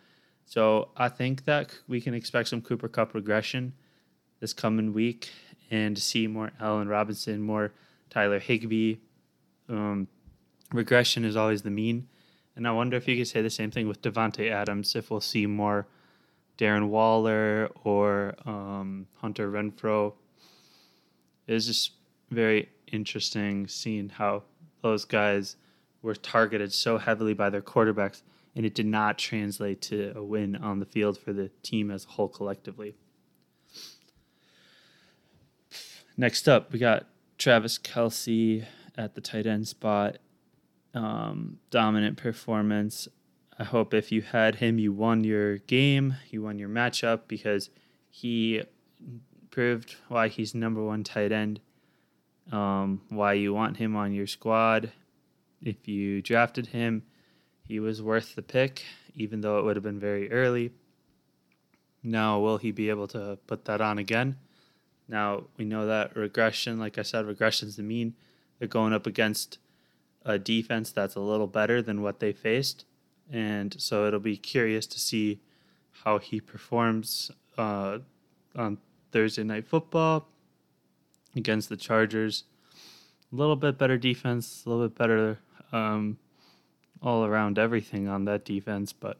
So, 0.45 0.89
I 0.95 1.09
think 1.09 1.43
that 1.45 1.77
we 1.88 2.00
can 2.00 2.13
expect 2.13 2.47
some 2.50 2.62
Cooper 2.62 2.88
Kupp 2.88 3.13
regression 3.13 3.74
this 4.39 4.53
coming 4.53 4.93
week 4.93 5.29
and 5.69 5.97
see 5.97 6.27
more 6.27 6.51
Allen 6.59 6.88
Robinson, 6.88 7.41
more 7.41 7.74
Tyler 8.09 8.39
Higbee. 8.39 8.97
Um, 9.67 10.07
regression 10.71 11.25
is 11.25 11.36
always 11.36 11.63
the 11.63 11.69
mean. 11.69 12.07
And 12.55 12.67
I 12.67 12.71
wonder 12.71 12.97
if 12.97 13.07
you 13.07 13.17
could 13.17 13.27
say 13.27 13.41
the 13.41 13.50
same 13.50 13.71
thing 13.71 13.88
with 13.88 14.01
Davante 14.01 14.50
Adams, 14.50 14.95
if 14.95 15.12
we'll 15.12 15.21
see 15.21 15.45
more 15.45 15.88
Darren 16.57 16.88
Waller 16.89 17.69
or 17.83 18.36
um, 18.45 19.07
Hunter 19.17 19.51
Renfrow. 19.51 20.13
It's 21.47 21.67
just 21.67 21.91
very 22.31 22.69
interesting 22.91 23.67
seeing 23.67 24.09
how 24.09 24.43
those 24.81 25.05
guys 25.05 25.55
were 26.07 26.15
targeted 26.15 26.73
so 26.73 26.97
heavily 26.97 27.33
by 27.33 27.49
their 27.51 27.61
quarterbacks, 27.61 28.23
and 28.55 28.65
it 28.65 28.73
did 28.73 28.85
not 28.85 29.17
translate 29.17 29.81
to 29.83 30.13
a 30.15 30.23
win 30.23 30.55
on 30.55 30.79
the 30.79 30.85
field 30.85 31.17
for 31.19 31.33
the 31.33 31.49
team 31.61 31.91
as 31.91 32.05
a 32.05 32.09
whole 32.09 32.29
collectively. 32.29 32.95
Next 36.15 36.47
up, 36.49 36.71
we 36.71 36.79
got 36.79 37.05
Travis 37.37 37.77
Kelce 37.77 38.65
at 38.97 39.13
the 39.13 39.21
tight 39.21 39.45
end 39.45 39.67
spot. 39.67 40.17
Um, 40.93 41.59
dominant 41.69 42.17
performance. 42.17 43.07
I 43.59 43.63
hope 43.63 43.93
if 43.93 44.11
you 44.11 44.21
had 44.21 44.55
him, 44.55 44.79
you 44.79 44.91
won 44.93 45.23
your 45.23 45.57
game, 45.57 46.15
you 46.29 46.41
won 46.41 46.57
your 46.57 46.69
matchup 46.69 47.21
because 47.27 47.69
he 48.09 48.63
proved 49.51 49.95
why 50.07 50.29
he's 50.29 50.55
number 50.55 50.81
one 50.83 51.03
tight 51.03 51.31
end. 51.31 51.59
um, 52.51 53.01
why 53.09 53.33
you 53.33 53.53
want 53.53 53.77
him 53.77 53.95
on 53.95 54.13
your 54.13 54.27
squad. 54.27 54.91
If 55.63 55.87
you 55.87 56.21
drafted 56.21 56.67
him, 56.67 57.03
he 57.67 57.79
was 57.79 58.01
worth 58.01 58.35
the 58.35 58.41
pick, 58.41 58.83
even 59.15 59.41
though 59.41 59.59
it 59.59 59.65
would 59.65 59.75
have 59.75 59.83
been 59.83 59.99
very 59.99 60.31
early. 60.31 60.71
Now, 62.03 62.39
will 62.39 62.57
he 62.57 62.71
be 62.71 62.89
able 62.89 63.07
to 63.09 63.37
put 63.47 63.65
that 63.65 63.81
on 63.81 63.97
again? 63.97 64.37
Now, 65.07 65.45
we 65.57 65.65
know 65.65 65.85
that 65.85 66.15
regression, 66.15 66.79
like 66.79 66.97
I 66.97 67.01
said, 67.01 67.25
regression 67.25 67.67
is 67.67 67.75
the 67.75 67.83
mean. 67.83 68.15
They're 68.59 68.67
going 68.67 68.93
up 68.93 69.07
against 69.07 69.57
a 70.25 70.37
defense 70.37 70.91
that's 70.91 71.15
a 71.15 71.21
little 71.21 71.47
better 71.47 71.81
than 71.81 72.01
what 72.01 72.19
they 72.19 72.33
faced. 72.33 72.85
And 73.31 73.75
so 73.79 74.05
it'll 74.05 74.19
be 74.19 74.37
curious 74.37 74.85
to 74.87 74.99
see 74.99 75.41
how 76.03 76.19
he 76.19 76.39
performs 76.39 77.31
uh, 77.57 77.99
on 78.55 78.77
Thursday 79.11 79.43
Night 79.43 79.67
Football 79.67 80.27
against 81.35 81.69
the 81.69 81.77
Chargers. 81.77 82.43
A 83.31 83.35
little 83.35 83.55
bit 83.55 83.77
better 83.77 83.97
defense, 83.97 84.63
a 84.65 84.69
little 84.69 84.87
bit 84.87 84.97
better 84.97 85.39
um, 85.71 86.17
all 87.01 87.25
around 87.25 87.59
everything 87.59 88.07
on 88.07 88.25
that 88.25 88.45
defense, 88.45 88.93
but 88.93 89.19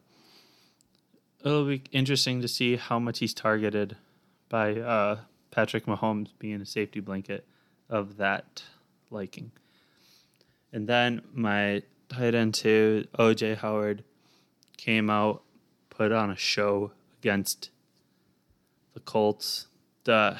it'll 1.44 1.66
be 1.66 1.82
interesting 1.92 2.40
to 2.42 2.48
see 2.48 2.76
how 2.76 2.98
much 2.98 3.18
he's 3.20 3.34
targeted 3.34 3.96
by 4.48 4.80
uh, 4.80 5.18
Patrick 5.50 5.86
Mahomes 5.86 6.28
being 6.38 6.60
a 6.60 6.66
safety 6.66 7.00
blanket 7.00 7.46
of 7.88 8.16
that 8.16 8.62
liking. 9.10 9.50
And 10.72 10.86
then 10.86 11.22
my 11.32 11.82
tight 12.08 12.34
end 12.34 12.54
two, 12.54 13.06
OJ 13.18 13.58
Howard, 13.58 14.04
came 14.76 15.10
out, 15.10 15.42
put 15.90 16.12
on 16.12 16.30
a 16.30 16.36
show 16.36 16.92
against 17.20 17.70
the 18.94 19.00
Colts. 19.00 19.66
The, 20.04 20.38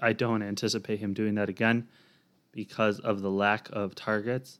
I 0.00 0.12
don't 0.12 0.42
anticipate 0.42 1.00
him 1.00 1.14
doing 1.14 1.34
that 1.34 1.48
again 1.48 1.88
because 2.52 2.98
of 3.00 3.20
the 3.20 3.30
lack 3.30 3.68
of 3.72 3.94
targets. 3.94 4.58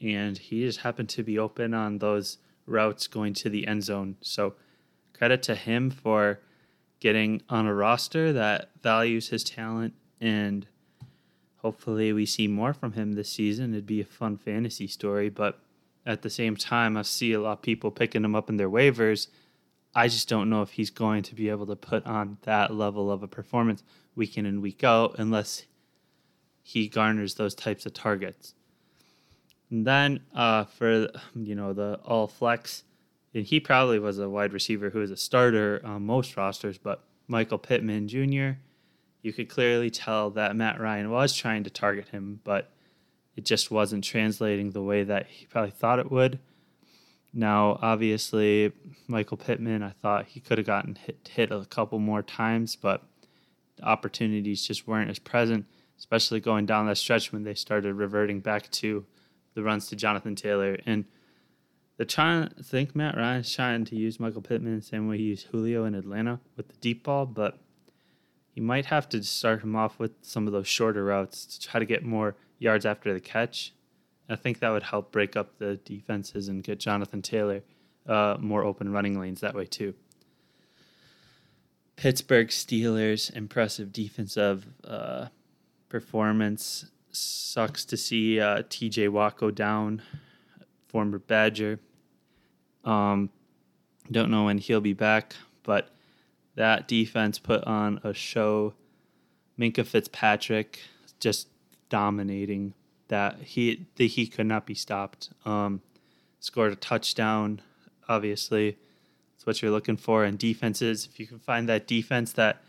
And 0.00 0.36
he 0.38 0.62
just 0.62 0.80
happened 0.80 1.08
to 1.10 1.22
be 1.22 1.38
open 1.38 1.74
on 1.74 1.98
those 1.98 2.38
routes 2.66 3.06
going 3.06 3.34
to 3.34 3.48
the 3.50 3.66
end 3.66 3.84
zone. 3.84 4.16
So 4.20 4.54
credit 5.12 5.42
to 5.44 5.54
him 5.54 5.90
for 5.90 6.40
getting 7.00 7.42
on 7.48 7.66
a 7.66 7.74
roster 7.74 8.32
that 8.32 8.70
values 8.82 9.28
his 9.28 9.44
talent 9.44 9.94
and 10.20 10.66
hopefully 11.58 12.12
we 12.12 12.24
see 12.24 12.46
more 12.46 12.72
from 12.72 12.92
him 12.92 13.12
this 13.12 13.30
season. 13.30 13.72
It'd 13.72 13.86
be 13.86 14.00
a 14.00 14.04
fun 14.04 14.36
fantasy 14.36 14.86
story, 14.86 15.28
but 15.28 15.58
at 16.06 16.22
the 16.22 16.30
same 16.30 16.56
time, 16.56 16.96
I 16.96 17.02
see 17.02 17.32
a 17.32 17.40
lot 17.40 17.54
of 17.54 17.62
people 17.62 17.90
picking 17.90 18.24
him 18.24 18.36
up 18.36 18.48
in 18.48 18.56
their 18.56 18.70
waivers. 18.70 19.28
I 19.94 20.08
just 20.08 20.28
don't 20.28 20.48
know 20.48 20.62
if 20.62 20.70
he's 20.70 20.90
going 20.90 21.22
to 21.24 21.34
be 21.34 21.48
able 21.48 21.66
to 21.66 21.76
put 21.76 22.06
on 22.06 22.38
that 22.42 22.72
level 22.72 23.10
of 23.10 23.22
a 23.22 23.28
performance 23.28 23.82
week 24.14 24.38
in 24.38 24.46
and 24.46 24.62
week 24.62 24.84
out 24.84 25.16
unless 25.18 25.64
he 26.62 26.88
garners 26.88 27.34
those 27.34 27.54
types 27.54 27.86
of 27.86 27.94
targets. 27.94 28.54
And 29.70 29.86
then 29.86 30.20
uh, 30.34 30.64
for 30.64 31.08
you 31.34 31.54
know 31.54 31.72
the 31.72 32.00
all 32.04 32.28
flex, 32.28 32.84
and 33.34 33.44
he 33.44 33.60
probably 33.60 33.98
was 33.98 34.18
a 34.18 34.28
wide 34.28 34.52
receiver 34.52 34.90
who 34.90 35.00
was 35.00 35.10
a 35.10 35.16
starter 35.16 35.80
on 35.84 36.06
most 36.06 36.36
rosters, 36.36 36.78
but 36.78 37.04
Michael 37.28 37.58
Pittman 37.58 38.08
Jr. 38.08 38.58
You 39.22 39.32
could 39.32 39.48
clearly 39.48 39.90
tell 39.90 40.30
that 40.30 40.54
Matt 40.54 40.80
Ryan 40.80 41.10
was 41.10 41.34
trying 41.34 41.64
to 41.64 41.70
target 41.70 42.08
him, 42.08 42.40
but 42.44 42.70
it 43.34 43.44
just 43.44 43.70
wasn't 43.70 44.04
translating 44.04 44.70
the 44.70 44.82
way 44.82 45.02
that 45.02 45.26
he 45.26 45.46
probably 45.46 45.72
thought 45.72 45.98
it 45.98 46.10
would. 46.10 46.38
Now, 47.34 47.78
obviously, 47.82 48.72
Michael 49.08 49.36
Pittman, 49.36 49.82
I 49.82 49.90
thought 49.90 50.26
he 50.26 50.40
could 50.40 50.58
have 50.58 50.66
gotten 50.66 50.94
hit, 50.94 51.28
hit 51.30 51.50
a 51.50 51.66
couple 51.66 51.98
more 51.98 52.22
times, 52.22 52.76
but 52.76 53.02
the 53.76 53.84
opportunities 53.84 54.66
just 54.66 54.86
weren't 54.86 55.10
as 55.10 55.18
present, 55.18 55.66
especially 55.98 56.40
going 56.40 56.64
down 56.64 56.86
that 56.86 56.96
stretch 56.96 57.32
when 57.32 57.44
they 57.44 57.52
started 57.52 57.94
reverting 57.94 58.40
back 58.40 58.70
to 58.70 59.04
the 59.56 59.64
runs 59.64 59.88
to 59.88 59.96
Jonathan 59.96 60.36
Taylor. 60.36 60.78
And 60.86 61.06
they're 61.96 62.06
trying, 62.06 62.44
I 62.58 62.62
think 62.62 62.94
Matt 62.94 63.16
Ryan's 63.16 63.52
trying 63.52 63.84
to 63.86 63.96
use 63.96 64.20
Michael 64.20 64.42
Pittman 64.42 64.76
the 64.76 64.82
same 64.82 65.08
way 65.08 65.16
he 65.16 65.24
used 65.24 65.48
Julio 65.48 65.84
in 65.86 65.94
Atlanta 65.94 66.38
with 66.56 66.68
the 66.68 66.76
deep 66.76 67.02
ball, 67.02 67.26
but 67.26 67.58
he 68.54 68.60
might 68.60 68.86
have 68.86 69.08
to 69.08 69.22
start 69.22 69.62
him 69.62 69.74
off 69.74 69.98
with 69.98 70.12
some 70.22 70.46
of 70.46 70.52
those 70.52 70.68
shorter 70.68 71.04
routes 71.04 71.46
to 71.46 71.68
try 71.68 71.80
to 71.80 71.86
get 71.86 72.04
more 72.04 72.36
yards 72.58 72.86
after 72.86 73.12
the 73.12 73.20
catch. 73.20 73.72
I 74.28 74.36
think 74.36 74.58
that 74.58 74.70
would 74.70 74.82
help 74.82 75.10
break 75.10 75.36
up 75.36 75.58
the 75.58 75.76
defenses 75.76 76.48
and 76.48 76.62
get 76.62 76.78
Jonathan 76.78 77.22
Taylor 77.22 77.62
uh, 78.06 78.36
more 78.38 78.62
open 78.62 78.92
running 78.92 79.18
lanes 79.18 79.40
that 79.40 79.54
way 79.54 79.64
too. 79.64 79.94
Pittsburgh 81.96 82.48
Steelers 82.48 83.34
impressive 83.34 83.92
defensive 83.92 84.66
uh, 84.84 85.28
performance. 85.88 86.90
Sucks 87.16 87.86
to 87.86 87.96
see 87.96 88.38
uh, 88.38 88.62
T.J. 88.68 89.08
Watt 89.08 89.38
go 89.38 89.50
down, 89.50 90.02
former 90.88 91.18
Badger. 91.18 91.80
Um, 92.84 93.30
don't 94.10 94.30
know 94.30 94.44
when 94.44 94.58
he'll 94.58 94.82
be 94.82 94.92
back, 94.92 95.34
but 95.62 95.88
that 96.56 96.86
defense 96.86 97.38
put 97.38 97.64
on 97.64 98.00
a 98.04 98.12
show. 98.12 98.74
Minkah 99.58 99.86
Fitzpatrick 99.86 100.80
just 101.18 101.48
dominating 101.88 102.74
that 103.08 103.40
he 103.40 103.86
that 103.96 104.04
he 104.04 104.26
could 104.26 104.46
not 104.46 104.66
be 104.66 104.74
stopped. 104.74 105.30
Um, 105.46 105.80
scored 106.40 106.72
a 106.74 106.76
touchdown. 106.76 107.62
Obviously, 108.10 108.76
that's 109.32 109.46
what 109.46 109.62
you're 109.62 109.70
looking 109.70 109.96
for. 109.96 110.26
in 110.26 110.36
defenses, 110.36 111.08
if 111.10 111.18
you 111.18 111.26
can 111.26 111.38
find 111.38 111.66
that 111.70 111.86
defense 111.86 112.32
that 112.34 112.62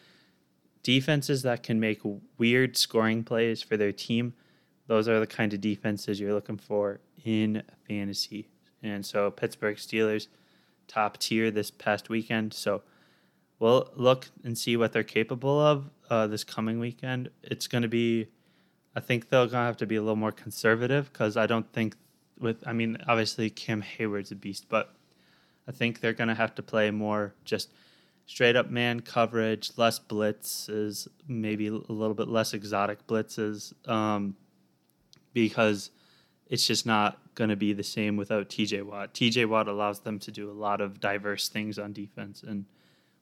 defenses 0.83 1.43
that 1.43 1.63
can 1.63 1.79
make 1.79 2.01
weird 2.37 2.77
scoring 2.77 3.23
plays 3.23 3.61
for 3.61 3.77
their 3.77 3.91
team, 3.91 4.33
those 4.87 5.07
are 5.07 5.19
the 5.19 5.27
kind 5.27 5.53
of 5.53 5.61
defenses 5.61 6.19
you're 6.19 6.33
looking 6.33 6.57
for 6.57 6.99
in 7.23 7.63
fantasy. 7.87 8.47
And 8.81 9.05
so 9.05 9.31
Pittsburgh 9.31 9.77
Steelers, 9.77 10.27
top 10.87 11.17
tier 11.17 11.51
this 11.51 11.71
past 11.71 12.09
weekend. 12.09 12.53
So 12.53 12.83
we'll 13.59 13.91
look 13.95 14.29
and 14.43 14.57
see 14.57 14.77
what 14.77 14.93
they're 14.93 15.03
capable 15.03 15.59
of 15.59 15.89
uh, 16.09 16.27
this 16.27 16.43
coming 16.43 16.79
weekend. 16.79 17.29
It's 17.43 17.67
going 17.67 17.81
to 17.81 17.87
be 17.87 18.27
I 18.97 18.99
think 18.99 19.29
they're 19.29 19.45
gonna 19.45 19.67
have 19.67 19.77
to 19.77 19.85
be 19.85 19.95
a 19.95 20.01
little 20.01 20.15
more 20.15 20.31
conservative 20.31 21.13
because 21.13 21.37
I 21.37 21.45
don't 21.45 21.71
think 21.71 21.95
with 22.39 22.67
I 22.67 22.73
mean 22.73 22.97
obviously 23.07 23.51
Cam 23.51 23.81
Hayward's 23.81 24.31
a 24.31 24.35
beast, 24.35 24.65
but 24.69 24.95
I 25.67 25.71
think 25.71 25.99
they're 25.99 26.13
gonna 26.13 26.33
have 26.33 26.55
to 26.55 26.63
play 26.63 26.89
more 26.89 27.35
just 27.45 27.71
straight 28.27 28.55
up 28.55 28.69
man 28.69 28.99
coverage, 28.99 29.71
less 29.77 29.99
blitzes, 29.99 31.07
maybe 31.27 31.67
a 31.67 31.71
little 31.71 32.13
bit 32.13 32.27
less 32.27 32.53
exotic 32.53 33.07
blitzes, 33.07 33.73
um, 33.89 34.35
because 35.33 35.89
it's 36.47 36.67
just 36.67 36.85
not 36.85 37.19
going 37.35 37.49
to 37.49 37.55
be 37.55 37.73
the 37.73 37.83
same 37.83 38.17
without 38.17 38.49
TJ 38.49 38.83
Watt. 38.83 39.13
TJ 39.13 39.47
Watt 39.47 39.67
allows 39.67 40.01
them 40.01 40.19
to 40.19 40.31
do 40.31 40.51
a 40.51 40.53
lot 40.53 40.81
of 40.81 40.99
diverse 40.99 41.49
things 41.49 41.79
on 41.79 41.93
defense, 41.93 42.43
and 42.43 42.65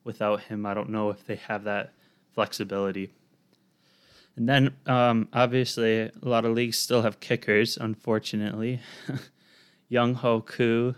without 0.03 0.41
him, 0.41 0.65
I 0.65 0.73
don't 0.73 0.89
know 0.89 1.11
if 1.11 1.25
they 1.25 1.35
have 1.35 1.63
that 1.63 1.93
flexibility. 2.33 3.11
And 4.35 4.49
then, 4.49 4.75
um, 4.85 5.29
obviously, 5.31 6.01
a 6.01 6.11
lot 6.21 6.45
of 6.45 6.53
leagues 6.53 6.77
still 6.77 7.03
have 7.03 7.19
kickers, 7.19 7.77
unfortunately. 7.77 8.81
Younghoe 9.91 10.45
Koo 10.45 10.95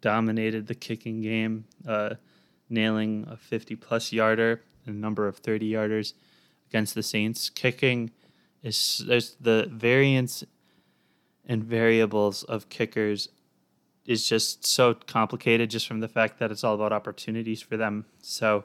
dominated 0.00 0.66
the 0.66 0.74
kicking 0.74 1.20
game, 1.20 1.64
uh, 1.86 2.14
nailing 2.70 3.26
a 3.28 3.36
50 3.36 3.76
plus 3.76 4.12
yarder 4.12 4.62
and 4.86 4.96
a 4.96 4.98
number 4.98 5.26
of 5.26 5.38
30 5.38 5.70
yarders 5.70 6.14
against 6.68 6.94
the 6.94 7.02
Saints. 7.02 7.50
Kicking 7.50 8.10
is 8.62 9.02
there's 9.06 9.36
the 9.40 9.68
variance 9.70 10.44
and 11.46 11.64
variables 11.64 12.44
of 12.44 12.68
kickers 12.68 13.28
is 14.06 14.28
just 14.28 14.66
so 14.66 14.94
complicated 14.94 15.70
just 15.70 15.86
from 15.86 16.00
the 16.00 16.08
fact 16.08 16.38
that 16.38 16.50
it's 16.50 16.64
all 16.64 16.74
about 16.74 16.92
opportunities 16.92 17.60
for 17.60 17.76
them. 17.76 18.06
So 18.20 18.64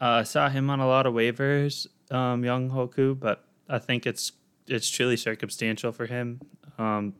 uh, 0.00 0.06
I 0.06 0.22
saw 0.22 0.48
him 0.48 0.70
on 0.70 0.80
a 0.80 0.86
lot 0.86 1.06
of 1.06 1.14
waivers 1.14 1.86
um, 2.10 2.42
Younghoe 2.42 2.92
Koo, 2.92 3.14
but 3.14 3.44
I 3.68 3.78
think 3.78 4.06
it's 4.06 4.32
it's 4.66 4.88
truly 4.88 5.16
circumstantial 5.16 5.92
for 5.92 6.06
him. 6.06 6.40
Um, 6.78 7.14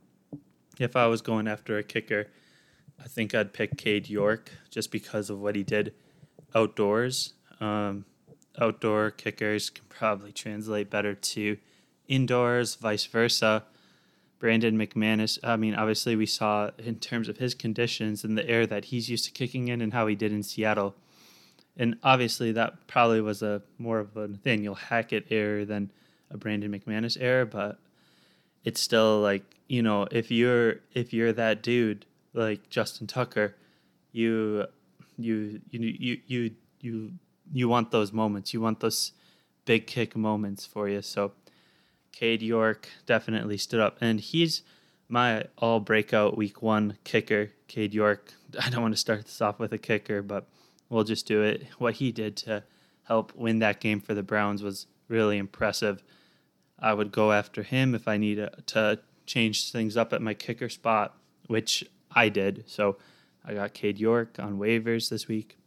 if 0.78 0.96
I 0.96 1.06
was 1.06 1.20
going 1.20 1.46
after 1.46 1.76
a 1.78 1.82
kicker, 1.82 2.28
I 3.02 3.08
think 3.08 3.34
I'd 3.34 3.52
pick 3.52 3.76
Cade 3.76 4.08
York 4.08 4.50
just 4.70 4.90
because 4.90 5.30
of 5.30 5.40
what 5.40 5.56
he 5.56 5.62
did 5.62 5.94
outdoors. 6.54 7.34
Um, 7.60 8.04
outdoor 8.58 9.10
kickers 9.10 9.70
can 9.70 9.84
probably 9.88 10.32
translate 10.32 10.90
better 10.90 11.14
to 11.14 11.58
indoors, 12.08 12.76
vice 12.76 13.04
versa. 13.06 13.64
Brandon 14.38 14.76
McManus, 14.76 15.38
I 15.42 15.56
mean, 15.56 15.74
obviously, 15.74 16.16
we 16.16 16.26
saw 16.26 16.70
in 16.76 16.96
terms 16.96 17.28
of 17.28 17.38
his 17.38 17.54
conditions 17.54 18.24
and 18.24 18.36
the 18.36 18.46
air 18.48 18.66
that 18.66 18.86
he's 18.86 19.08
used 19.08 19.24
to 19.24 19.30
kicking 19.30 19.68
in 19.68 19.80
and 19.80 19.92
how 19.92 20.06
he 20.06 20.14
did 20.14 20.32
in 20.32 20.42
Seattle 20.42 20.94
and 21.76 21.96
obviously 22.02 22.52
that 22.52 22.86
probably 22.86 23.20
was 23.20 23.42
a 23.42 23.62
more 23.78 23.98
of 23.98 24.16
a 24.16 24.28
Nathaniel 24.28 24.74
Hackett 24.74 25.26
error 25.30 25.64
than 25.64 25.90
a 26.30 26.36
Brandon 26.36 26.72
McManus 26.72 27.16
error, 27.20 27.44
but 27.44 27.78
it's 28.64 28.80
still 28.80 29.20
like 29.20 29.42
you 29.68 29.82
know 29.82 30.06
if 30.10 30.30
you're 30.30 30.76
if 30.92 31.12
you're 31.12 31.32
that 31.32 31.62
dude 31.62 32.06
like 32.34 32.68
Justin 32.68 33.06
Tucker, 33.06 33.54
you 34.12 34.66
you 35.16 35.60
you 35.70 35.80
you 35.80 36.20
you 36.26 36.50
you 36.80 37.12
you 37.52 37.68
want 37.68 37.90
those 37.90 38.12
moments. 38.12 38.52
You 38.52 38.60
want 38.60 38.80
those 38.80 39.12
big 39.64 39.86
kick 39.86 40.16
moments 40.16 40.66
for 40.66 40.88
you. 40.88 41.00
So 41.02 41.32
Cade 42.12 42.42
York 42.42 42.88
definitely 43.06 43.56
stood 43.56 43.80
up, 43.80 43.98
and 44.00 44.20
he's 44.20 44.62
my 45.08 45.44
all 45.58 45.80
breakout 45.80 46.36
week 46.36 46.62
one 46.62 46.98
kicker, 47.04 47.50
Cade 47.68 47.94
York. 47.94 48.32
I 48.60 48.70
don't 48.70 48.82
want 48.82 48.94
to 48.94 49.00
start 49.00 49.24
this 49.24 49.40
off 49.40 49.58
with 49.58 49.72
a 49.72 49.78
kicker, 49.78 50.22
but 50.22 50.46
we'll 50.88 51.04
just 51.04 51.26
do 51.26 51.42
it. 51.42 51.66
What 51.78 51.94
he 51.94 52.12
did 52.12 52.36
to 52.38 52.64
help 53.04 53.34
win 53.34 53.58
that 53.60 53.80
game 53.80 54.00
for 54.00 54.14
the 54.14 54.22
Browns 54.22 54.62
was 54.62 54.86
really 55.08 55.38
impressive. 55.38 56.02
I 56.78 56.94
would 56.94 57.12
go 57.12 57.32
after 57.32 57.62
him 57.62 57.94
if 57.94 58.08
I 58.08 58.16
need 58.16 58.48
to 58.66 59.00
change 59.26 59.70
things 59.70 59.96
up 59.96 60.12
at 60.12 60.22
my 60.22 60.34
kicker 60.34 60.68
spot, 60.68 61.16
which 61.46 61.84
I 62.14 62.28
did. 62.28 62.64
So 62.66 62.96
I 63.44 63.54
got 63.54 63.74
Cade 63.74 63.98
York 63.98 64.36
on 64.38 64.58
waivers 64.58 65.10
this 65.10 65.28
week. 65.28 65.58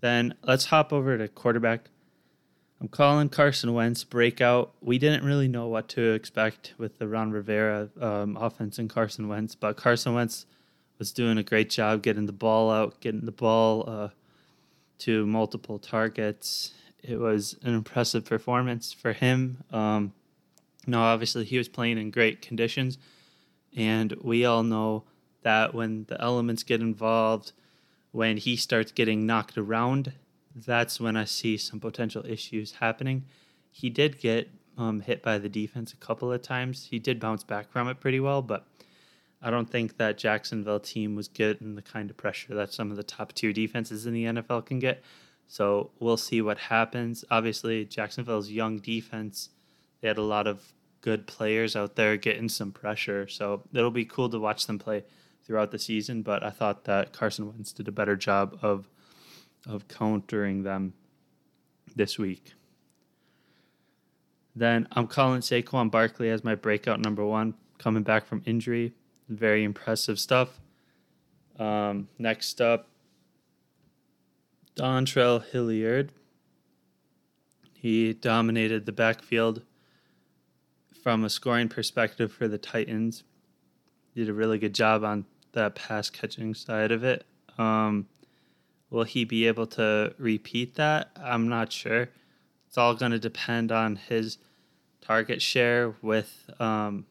Then 0.00 0.34
let's 0.42 0.66
hop 0.66 0.92
over 0.92 1.18
to 1.18 1.28
quarterback. 1.28 1.90
I'm 2.80 2.88
calling 2.88 3.30
Carson 3.30 3.72
Wentz 3.72 4.04
breakout. 4.04 4.74
We 4.82 4.98
didn't 4.98 5.24
really 5.24 5.48
know 5.48 5.66
what 5.66 5.88
to 5.90 6.12
expect 6.12 6.74
with 6.76 6.98
the 6.98 7.08
Ron 7.08 7.30
Rivera 7.30 7.88
um, 8.00 8.36
offense 8.36 8.78
and 8.78 8.90
Carson 8.90 9.28
Wentz, 9.28 9.54
but 9.54 9.76
Carson 9.76 10.14
Wentz 10.14 10.44
was 10.98 11.12
doing 11.12 11.38
a 11.38 11.42
great 11.42 11.70
job 11.70 12.02
getting 12.02 12.26
the 12.26 12.32
ball 12.32 12.70
out, 12.70 13.00
getting 13.00 13.24
the 13.24 13.32
ball 13.32 13.84
uh, 13.88 14.08
to 14.98 15.26
multiple 15.26 15.78
targets. 15.78 16.72
It 17.02 17.18
was 17.18 17.56
an 17.62 17.74
impressive 17.74 18.24
performance 18.24 18.92
for 18.92 19.12
him. 19.12 19.62
Um, 19.70 20.12
no, 20.86 21.00
obviously 21.00 21.44
he 21.44 21.58
was 21.58 21.68
playing 21.68 21.98
in 21.98 22.10
great 22.10 22.42
conditions, 22.42 22.98
and 23.74 24.12
we 24.22 24.44
all 24.44 24.62
know 24.62 25.04
that 25.46 25.72
when 25.72 26.04
the 26.08 26.20
elements 26.20 26.64
get 26.64 26.80
involved, 26.80 27.52
when 28.10 28.36
he 28.36 28.56
starts 28.56 28.90
getting 28.90 29.26
knocked 29.26 29.56
around, 29.56 30.12
that's 30.56 30.98
when 30.98 31.16
I 31.16 31.24
see 31.24 31.56
some 31.56 31.78
potential 31.78 32.26
issues 32.26 32.72
happening. 32.72 33.26
He 33.70 33.88
did 33.88 34.18
get 34.18 34.50
um, 34.76 35.02
hit 35.02 35.22
by 35.22 35.38
the 35.38 35.48
defense 35.48 35.92
a 35.92 36.04
couple 36.04 36.32
of 36.32 36.42
times. 36.42 36.88
He 36.90 36.98
did 36.98 37.20
bounce 37.20 37.44
back 37.44 37.70
from 37.70 37.86
it 37.86 38.00
pretty 38.00 38.18
well, 38.18 38.42
but 38.42 38.66
I 39.40 39.50
don't 39.50 39.70
think 39.70 39.98
that 39.98 40.18
Jacksonville 40.18 40.80
team 40.80 41.14
was 41.14 41.28
getting 41.28 41.76
the 41.76 41.82
kind 41.82 42.10
of 42.10 42.16
pressure 42.16 42.52
that 42.56 42.72
some 42.72 42.90
of 42.90 42.96
the 42.96 43.04
top 43.04 43.32
tier 43.32 43.52
defenses 43.52 44.04
in 44.04 44.14
the 44.14 44.24
NFL 44.24 44.66
can 44.66 44.80
get. 44.80 45.00
So 45.46 45.92
we'll 46.00 46.16
see 46.16 46.42
what 46.42 46.58
happens. 46.58 47.24
Obviously, 47.30 47.84
Jacksonville's 47.84 48.50
young 48.50 48.78
defense, 48.78 49.50
they 50.00 50.08
had 50.08 50.18
a 50.18 50.22
lot 50.22 50.48
of 50.48 50.72
good 51.02 51.28
players 51.28 51.76
out 51.76 51.94
there 51.94 52.16
getting 52.16 52.48
some 52.48 52.72
pressure. 52.72 53.28
So 53.28 53.62
it'll 53.72 53.92
be 53.92 54.04
cool 54.04 54.28
to 54.30 54.40
watch 54.40 54.66
them 54.66 54.80
play 54.80 55.04
throughout 55.46 55.70
the 55.70 55.78
season. 55.78 56.22
But 56.22 56.42
I 56.42 56.50
thought 56.50 56.84
that 56.84 57.12
Carson 57.12 57.46
Wentz 57.46 57.72
did 57.72 57.88
a 57.88 57.92
better 57.92 58.16
job 58.16 58.58
of 58.62 58.88
of 59.66 59.88
countering 59.88 60.62
them 60.62 60.94
this 61.94 62.18
week. 62.18 62.52
Then 64.54 64.88
I'm 64.92 65.06
calling 65.06 65.40
Saquon 65.40 65.90
Barkley 65.90 66.30
as 66.30 66.44
my 66.44 66.54
breakout 66.54 67.00
number 67.00 67.24
one, 67.24 67.54
coming 67.78 68.02
back 68.02 68.26
from 68.26 68.42
injury. 68.46 68.94
Very 69.28 69.64
impressive 69.64 70.18
stuff. 70.18 70.60
Um, 71.58 72.08
next 72.18 72.60
up, 72.60 72.88
Dontrell 74.76 75.44
Hilliard. 75.44 76.12
He 77.74 78.14
dominated 78.14 78.86
the 78.86 78.92
backfield 78.92 79.62
from 81.02 81.24
a 81.24 81.30
scoring 81.30 81.68
perspective 81.68 82.32
for 82.32 82.48
the 82.48 82.58
Titans. 82.58 83.24
Did 84.14 84.28
a 84.28 84.34
really 84.34 84.58
good 84.58 84.74
job 84.74 85.04
on 85.04 85.26
that 85.56 85.74
pass 85.74 86.08
catching 86.08 86.54
side 86.54 86.92
of 86.92 87.02
it. 87.02 87.26
Um, 87.58 88.06
will 88.90 89.04
he 89.04 89.24
be 89.24 89.46
able 89.46 89.66
to 89.68 90.14
repeat 90.18 90.76
that? 90.76 91.10
I'm 91.20 91.48
not 91.48 91.72
sure. 91.72 92.08
It's 92.68 92.78
all 92.78 92.94
going 92.94 93.12
to 93.12 93.18
depend 93.18 93.72
on 93.72 93.96
his 93.96 94.38
target 95.00 95.42
share 95.42 95.94
with 96.02 96.48
um, 96.60 97.06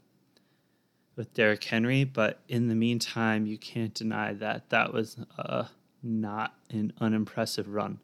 with 1.16 1.34
Derrick 1.34 1.64
Henry. 1.64 2.04
But 2.04 2.40
in 2.48 2.68
the 2.68 2.76
meantime, 2.76 3.46
you 3.46 3.58
can't 3.58 3.94
deny 3.94 4.34
that 4.34 4.70
that 4.70 4.94
was 4.94 5.18
uh, 5.38 5.66
not 6.04 6.54
an 6.70 6.94
unimpressive 7.02 7.68
run 7.68 8.00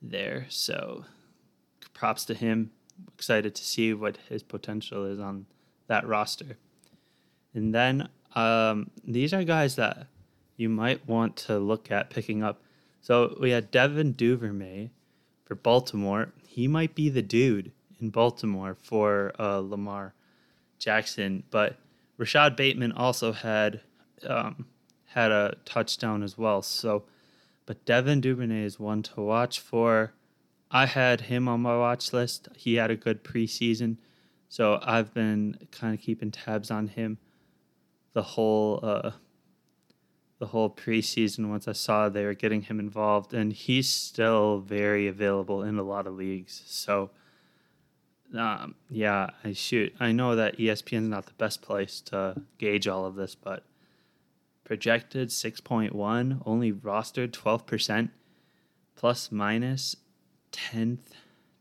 there. 0.00 0.46
So 0.48 1.04
props 1.94 2.24
to 2.26 2.34
him. 2.34 2.72
Excited 3.14 3.54
to 3.54 3.64
see 3.64 3.94
what 3.94 4.18
his 4.28 4.42
potential 4.42 5.04
is 5.06 5.18
on 5.18 5.46
that 5.86 6.06
roster. 6.06 6.58
And 7.54 7.74
then 7.74 8.08
um, 8.34 8.90
these 9.04 9.32
are 9.32 9.44
guys 9.44 9.76
that 9.76 10.06
you 10.56 10.68
might 10.68 11.06
want 11.08 11.36
to 11.36 11.58
look 11.58 11.90
at 11.90 12.10
picking 12.10 12.42
up. 12.42 12.62
So 13.00 13.36
we 13.40 13.50
had 13.50 13.70
Devin 13.70 14.12
Duvernay 14.12 14.90
for 15.44 15.54
Baltimore. 15.54 16.32
He 16.46 16.68
might 16.68 16.94
be 16.94 17.08
the 17.08 17.22
dude 17.22 17.72
in 18.00 18.10
Baltimore 18.10 18.76
for 18.80 19.32
uh, 19.38 19.58
Lamar 19.58 20.14
Jackson, 20.78 21.42
but 21.50 21.76
Rashod 22.16 22.56
Bateman 22.56 22.92
also 22.92 23.32
had 23.32 23.80
um, 24.26 24.66
had 25.06 25.30
a 25.30 25.56
touchdown 25.64 26.22
as 26.22 26.38
well. 26.38 26.62
So, 26.62 27.04
but 27.66 27.84
Devin 27.84 28.20
Duvernay 28.20 28.64
is 28.64 28.78
one 28.78 29.02
to 29.02 29.20
watch 29.20 29.60
for. 29.60 30.12
I 30.70 30.86
had 30.86 31.22
him 31.22 31.48
on 31.48 31.60
my 31.60 31.76
watch 31.76 32.12
list. 32.12 32.48
He 32.56 32.74
had 32.74 32.90
a 32.90 32.96
good 32.96 33.24
preseason, 33.24 33.96
so 34.48 34.78
I've 34.82 35.12
been 35.12 35.58
kind 35.70 35.94
of 35.94 36.00
keeping 36.00 36.30
tabs 36.30 36.70
on 36.70 36.88
him 36.88 37.18
the 38.12 38.22
whole 38.22 38.80
uh, 38.82 39.12
the 40.38 40.46
whole 40.46 40.70
preseason. 40.70 41.48
Once 41.48 41.68
I 41.68 41.72
saw 41.72 42.08
they 42.08 42.24
were 42.24 42.34
getting 42.34 42.62
him 42.62 42.80
involved, 42.80 43.34
and 43.34 43.52
he's 43.52 43.88
still 43.88 44.58
very 44.58 45.06
available 45.06 45.62
in 45.62 45.78
a 45.78 45.82
lot 45.82 46.06
of 46.06 46.14
leagues. 46.14 46.62
So 46.66 47.10
um, 48.36 48.74
yeah, 48.88 49.28
I 49.44 49.52
shoot. 49.52 49.94
I 50.00 50.12
know 50.12 50.36
that 50.36 50.58
ESPN 50.58 51.02
is 51.02 51.08
not 51.08 51.26
the 51.26 51.34
best 51.34 51.62
place 51.62 52.00
to 52.02 52.42
gauge 52.58 52.88
all 52.88 53.04
of 53.04 53.14
this, 53.14 53.34
but 53.34 53.64
projected 54.64 55.28
6.1, 55.28 56.42
only 56.46 56.72
rostered 56.72 57.30
12%, 57.30 58.10
plus 58.96 59.30
minus 59.30 59.96
10th, 60.52 61.10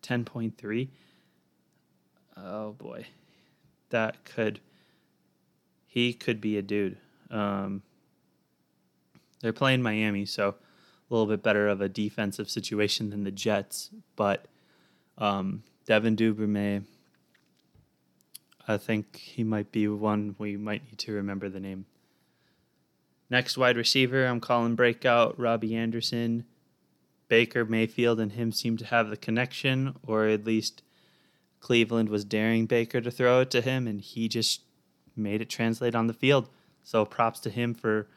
10.3. 0.04 0.90
Oh 2.38 2.72
boy. 2.72 3.08
That 3.90 4.24
could, 4.24 4.62
he 5.92 6.14
could 6.14 6.40
be 6.40 6.58
a 6.58 6.62
dude. 6.62 6.96
Um, 7.30 7.82
they're 9.42 9.52
playing 9.52 9.82
Miami, 9.82 10.26
so 10.26 10.48
a 10.50 10.56
little 11.14 11.28
bit 11.28 11.44
better 11.44 11.68
of 11.68 11.82
a 11.82 11.90
defensive 11.90 12.50
situation 12.50 13.10
than 13.10 13.26
the 13.26 13.32
Jets, 13.32 13.90
but 14.16 14.46
um, 15.18 15.64
Devin 15.86 16.16
Duvernay. 16.16 16.80
I 18.70 18.78
think 18.78 19.18
he 19.18 19.44
might 19.44 19.74
be 19.74 19.90
one 19.90 20.36
we 20.38 20.56
might 20.56 20.86
need 20.86 20.98
to 21.00 21.12
remember 21.12 21.50
the 21.50 21.60
name. 21.60 21.86
Next 23.30 23.58
wide 23.58 23.76
receiver, 23.76 24.26
I'm 24.26 24.40
calling 24.40 24.76
breakout 24.76 25.38
Robbie 25.38 25.76
Anderson. 25.76 26.46
Baker 27.28 27.66
Mayfield 27.66 28.22
and 28.22 28.32
him 28.32 28.54
seem 28.54 28.78
to 28.78 28.86
have 28.86 29.10
the 29.10 29.18
connection, 29.18 29.96
or 30.08 30.28
at 30.28 30.46
least 30.46 30.84
Cleveland 31.60 32.08
was 32.08 32.24
daring 32.24 32.66
Baker 32.66 33.02
to 33.02 33.12
throw 33.12 33.42
it 33.42 33.52
to 33.52 33.60
him, 33.60 33.88
and 33.88 34.00
he 34.00 34.30
just 34.30 34.62
made 35.16 35.42
it 35.42 35.50
translate 35.50 35.96
on 35.96 36.08
the 36.08 36.14
field. 36.14 36.50
So 36.84 37.06
props 37.06 37.40
to 37.42 37.50
him 37.50 37.74
for 37.74 38.08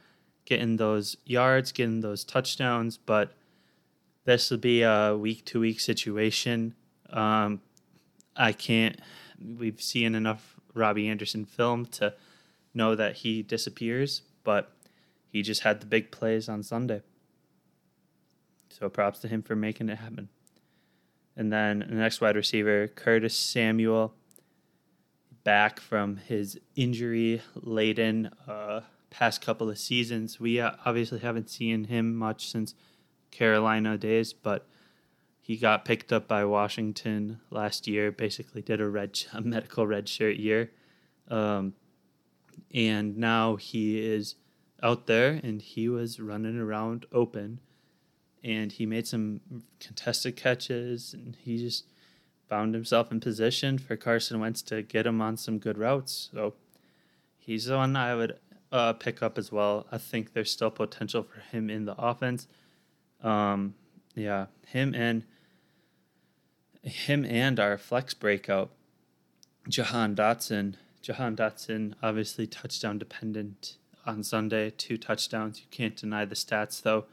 getting 0.45 0.77
those 0.77 1.17
yards, 1.25 1.73
getting 1.73 2.01
those 2.01 2.25
touchdowns. 2.25 2.97
But 2.97 3.33
this 4.25 4.51
will 4.51 4.59
be 4.59 4.83
a 4.83 5.17
week 5.17 5.45
to 5.47 5.61
week 5.61 5.81
situation. 5.81 6.75
Um, 7.11 7.61
I 8.37 8.53
can't. 8.53 9.01
We've 9.41 9.81
seen 9.81 10.15
enough 10.15 10.57
Robbie 10.73 11.09
Anderson 11.09 11.45
film 11.45 11.87
to 11.87 12.15
know 12.73 12.95
that 12.95 13.17
he 13.17 13.43
disappears, 13.43 14.23
but 14.43 14.73
he 15.29 15.43
just 15.43 15.63
had 15.63 15.81
the 15.81 15.87
big 15.87 16.11
plays 16.11 16.49
on 16.49 16.63
Sunday. 16.63 17.03
So 18.71 18.89
props 18.89 19.21
to 19.21 19.29
him 19.29 19.43
for 19.43 19.55
making 19.55 19.89
it 19.89 19.99
happen. 19.99 20.29
And 21.37 21.53
then 21.53 21.81
the 21.81 21.95
next 21.95 22.21
wide 22.21 22.37
receiver, 22.37 22.89
Curtis 22.89 23.37
Samuel, 23.37 24.15
back 25.45 25.79
from 25.79 26.17
his 26.17 26.59
injury 26.75 27.43
laden 27.55 28.31
uh, 28.49 28.81
past 29.11 29.41
couple 29.41 29.71
of 29.71 29.79
seasons. 29.79 30.41
We 30.41 30.59
uh, 30.59 30.73
obviously 30.85 31.21
haven't 31.21 31.51
seen 31.51 31.85
him 31.85 32.17
much 32.17 32.51
since 32.51 32.75
Carolina 33.31 33.97
days, 33.99 34.33
but 34.33 34.67
he 35.41 35.57
got 35.57 35.85
picked 35.85 36.13
up 36.13 36.27
by 36.27 36.45
Washington 36.45 37.41
last 37.51 37.87
year. 37.87 38.11
Basically, 38.11 38.63
did 38.63 38.81
a 38.81 38.89
red 38.89 39.21
a 39.33 39.43
medical 39.43 39.87
red 39.87 40.09
shirt 40.09 40.37
year, 40.37 40.71
um, 41.29 41.75
and 42.73 43.17
now 43.17 43.57
he 43.57 44.05
is 44.05 44.37
out 44.83 45.07
there 45.07 45.41
and 45.43 45.63
he 45.63 45.89
was 45.89 46.21
running 46.21 46.59
around 46.59 47.07
open, 47.13 47.61
and 48.43 48.73
he 48.73 48.87
made 48.87 49.07
some 49.07 49.41
contested 49.81 50.37
catches 50.37 51.15
and 51.15 51.37
he 51.41 51.59
just 51.59 51.85
found 52.49 52.75
himself 52.75 53.11
in 53.11 53.21
position 53.21 53.79
for 53.79 53.97
Carson 53.97 54.41
Wentz 54.41 54.63
to 54.63 54.83
get 54.83 55.07
him 55.07 55.21
on 55.21 55.37
some 55.37 55.59
good 55.59 55.79
routes. 55.79 56.31
So 56.33 56.55
he's 57.39 57.67
the 57.67 57.77
one 57.77 57.97
I 57.97 58.15
would 58.15 58.39
uh, 58.71 58.93
pick 58.95 59.23
up 59.23 59.39
as 59.39 59.51
well. 59.51 59.87
I 59.91 59.99
think 59.99 60.33
there's 60.33 60.51
still 60.51 60.71
potential 60.71 61.23
for 61.23 61.41
him 61.41 61.71
in 61.71 61.85
the 61.85 61.95
offense. 61.97 62.47
Um, 63.23 63.75
yeah, 64.15 64.47
him 64.67 64.95
and 64.95 65.25
him 66.83 67.25
and 67.25 67.59
our 67.59 67.79
flex 67.79 68.15
breakout, 68.15 68.71
Jahan 69.69 70.15
Dotson. 70.15 70.75
Jahan 71.01 71.37
Dotson, 71.37 71.95
obviously 72.03 72.47
touchdown 72.47 72.99
dependent 72.99 73.77
on 74.07 74.23
Sunday, 74.23 74.71
two 74.71 74.97
touchdowns. 74.97 75.61
You 75.61 75.67
can't 75.71 75.97
deny 75.97 76.25
the 76.25 76.35
stats, 76.35 76.83
though. 76.83 77.05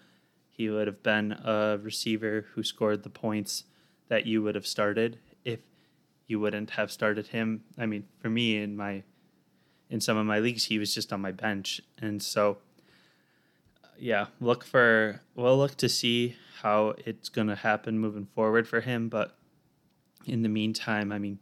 He 0.50 0.70
would 0.70 0.88
have 0.88 1.04
been 1.04 1.34
a 1.34 1.80
receiver 1.82 2.46
who 2.54 2.64
scored 2.64 3.04
the 3.04 3.10
points 3.10 3.66
that 4.12 4.26
you 4.26 4.44
would 4.44 4.56
have 4.56 4.68
started 4.68 5.18
if 5.46 5.62
you 6.28 6.38
wouldn't 6.38 6.72
have 6.72 6.92
started 6.92 7.28
him. 7.28 7.64
I 7.78 7.86
mean, 7.86 8.04
for 8.20 8.30
me 8.30 8.62
in 8.62 8.76
my 8.76 9.04
in 9.90 10.02
some 10.02 10.18
of 10.18 10.26
my 10.26 10.40
leagues, 10.40 10.66
he 10.66 10.78
was 10.78 10.94
just 10.94 11.14
on 11.14 11.22
my 11.22 11.32
bench, 11.32 11.80
and 11.98 12.22
so 12.22 12.58
uh, 13.82 13.88
yeah, 13.98 14.26
look 14.42 14.66
for 14.66 15.22
we'll 15.34 15.58
look 15.58 15.78
to 15.78 15.88
see 15.88 16.36
how 16.62 16.94
it's 17.06 17.30
gonna 17.30 17.56
happen 17.56 18.00
moving 18.00 18.28
forward 18.36 18.68
for 18.68 18.82
him. 18.82 19.08
But 19.08 19.38
in 20.26 20.44
the 20.44 20.50
meantime, 20.50 21.14
I 21.14 21.18
mean, 21.18 21.40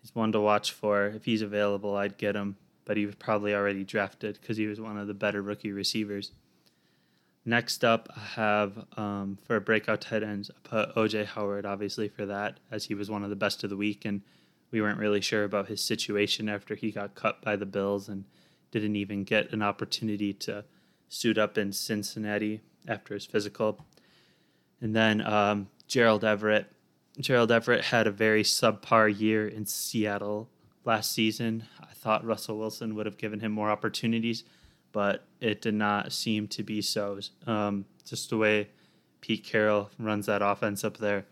he's 0.00 0.14
one 0.14 0.32
to 0.32 0.40
watch 0.40 0.72
for. 0.72 1.08
If 1.08 1.26
he's 1.26 1.42
available, 1.42 1.94
I'd 1.94 2.16
get 2.16 2.34
him. 2.34 2.56
But 2.86 2.96
he 2.96 3.04
was 3.04 3.16
probably 3.16 3.54
already 3.54 3.84
drafted 3.84 4.38
because 4.40 4.56
he 4.56 4.66
was 4.66 4.80
one 4.80 4.96
of 4.96 5.08
the 5.08 5.14
better 5.14 5.42
rookie 5.42 5.72
receivers. 5.72 6.32
Next 7.48 7.82
up, 7.82 8.10
I 8.14 8.20
have 8.20 8.84
um, 8.98 9.38
for 9.46 9.58
breakout 9.58 10.02
tight 10.02 10.22
ends, 10.22 10.50
I 10.50 10.68
put 10.68 10.94
OJ 10.94 11.24
Howard, 11.24 11.64
obviously, 11.64 12.06
for 12.06 12.26
that, 12.26 12.60
as 12.70 12.84
he 12.84 12.94
was 12.94 13.10
one 13.10 13.24
of 13.24 13.30
the 13.30 13.36
best 13.36 13.64
of 13.64 13.70
the 13.70 13.76
week. 13.76 14.04
And 14.04 14.20
we 14.70 14.82
weren't 14.82 14.98
really 14.98 15.22
sure 15.22 15.44
about 15.44 15.66
his 15.66 15.82
situation 15.82 16.50
after 16.50 16.74
he 16.74 16.90
got 16.90 17.14
cut 17.14 17.40
by 17.40 17.56
the 17.56 17.64
Bills 17.64 18.06
and 18.06 18.26
didn't 18.70 18.96
even 18.96 19.24
get 19.24 19.50
an 19.50 19.62
opportunity 19.62 20.34
to 20.34 20.66
suit 21.08 21.38
up 21.38 21.56
in 21.56 21.72
Cincinnati 21.72 22.60
after 22.86 23.14
his 23.14 23.24
physical. 23.24 23.82
And 24.82 24.94
then 24.94 25.22
um, 25.22 25.68
Gerald 25.86 26.26
Everett. 26.26 26.70
Gerald 27.18 27.50
Everett 27.50 27.86
had 27.86 28.06
a 28.06 28.10
very 28.10 28.42
subpar 28.42 29.18
year 29.18 29.48
in 29.48 29.64
Seattle 29.64 30.50
last 30.84 31.12
season. 31.12 31.64
I 31.80 31.94
thought 31.94 32.26
Russell 32.26 32.58
Wilson 32.58 32.94
would 32.94 33.06
have 33.06 33.16
given 33.16 33.40
him 33.40 33.52
more 33.52 33.70
opportunities 33.70 34.44
but 34.92 35.24
it 35.40 35.60
did 35.60 35.74
not 35.74 36.12
seem 36.12 36.48
to 36.48 36.62
be 36.62 36.80
so. 36.82 37.20
Um, 37.46 37.84
just 38.04 38.30
the 38.30 38.36
way 38.36 38.68
Pete 39.20 39.44
Carroll 39.44 39.90
runs 39.98 40.26
that 40.26 40.42
offense 40.42 40.84
up 40.84 40.96
there 40.98 41.26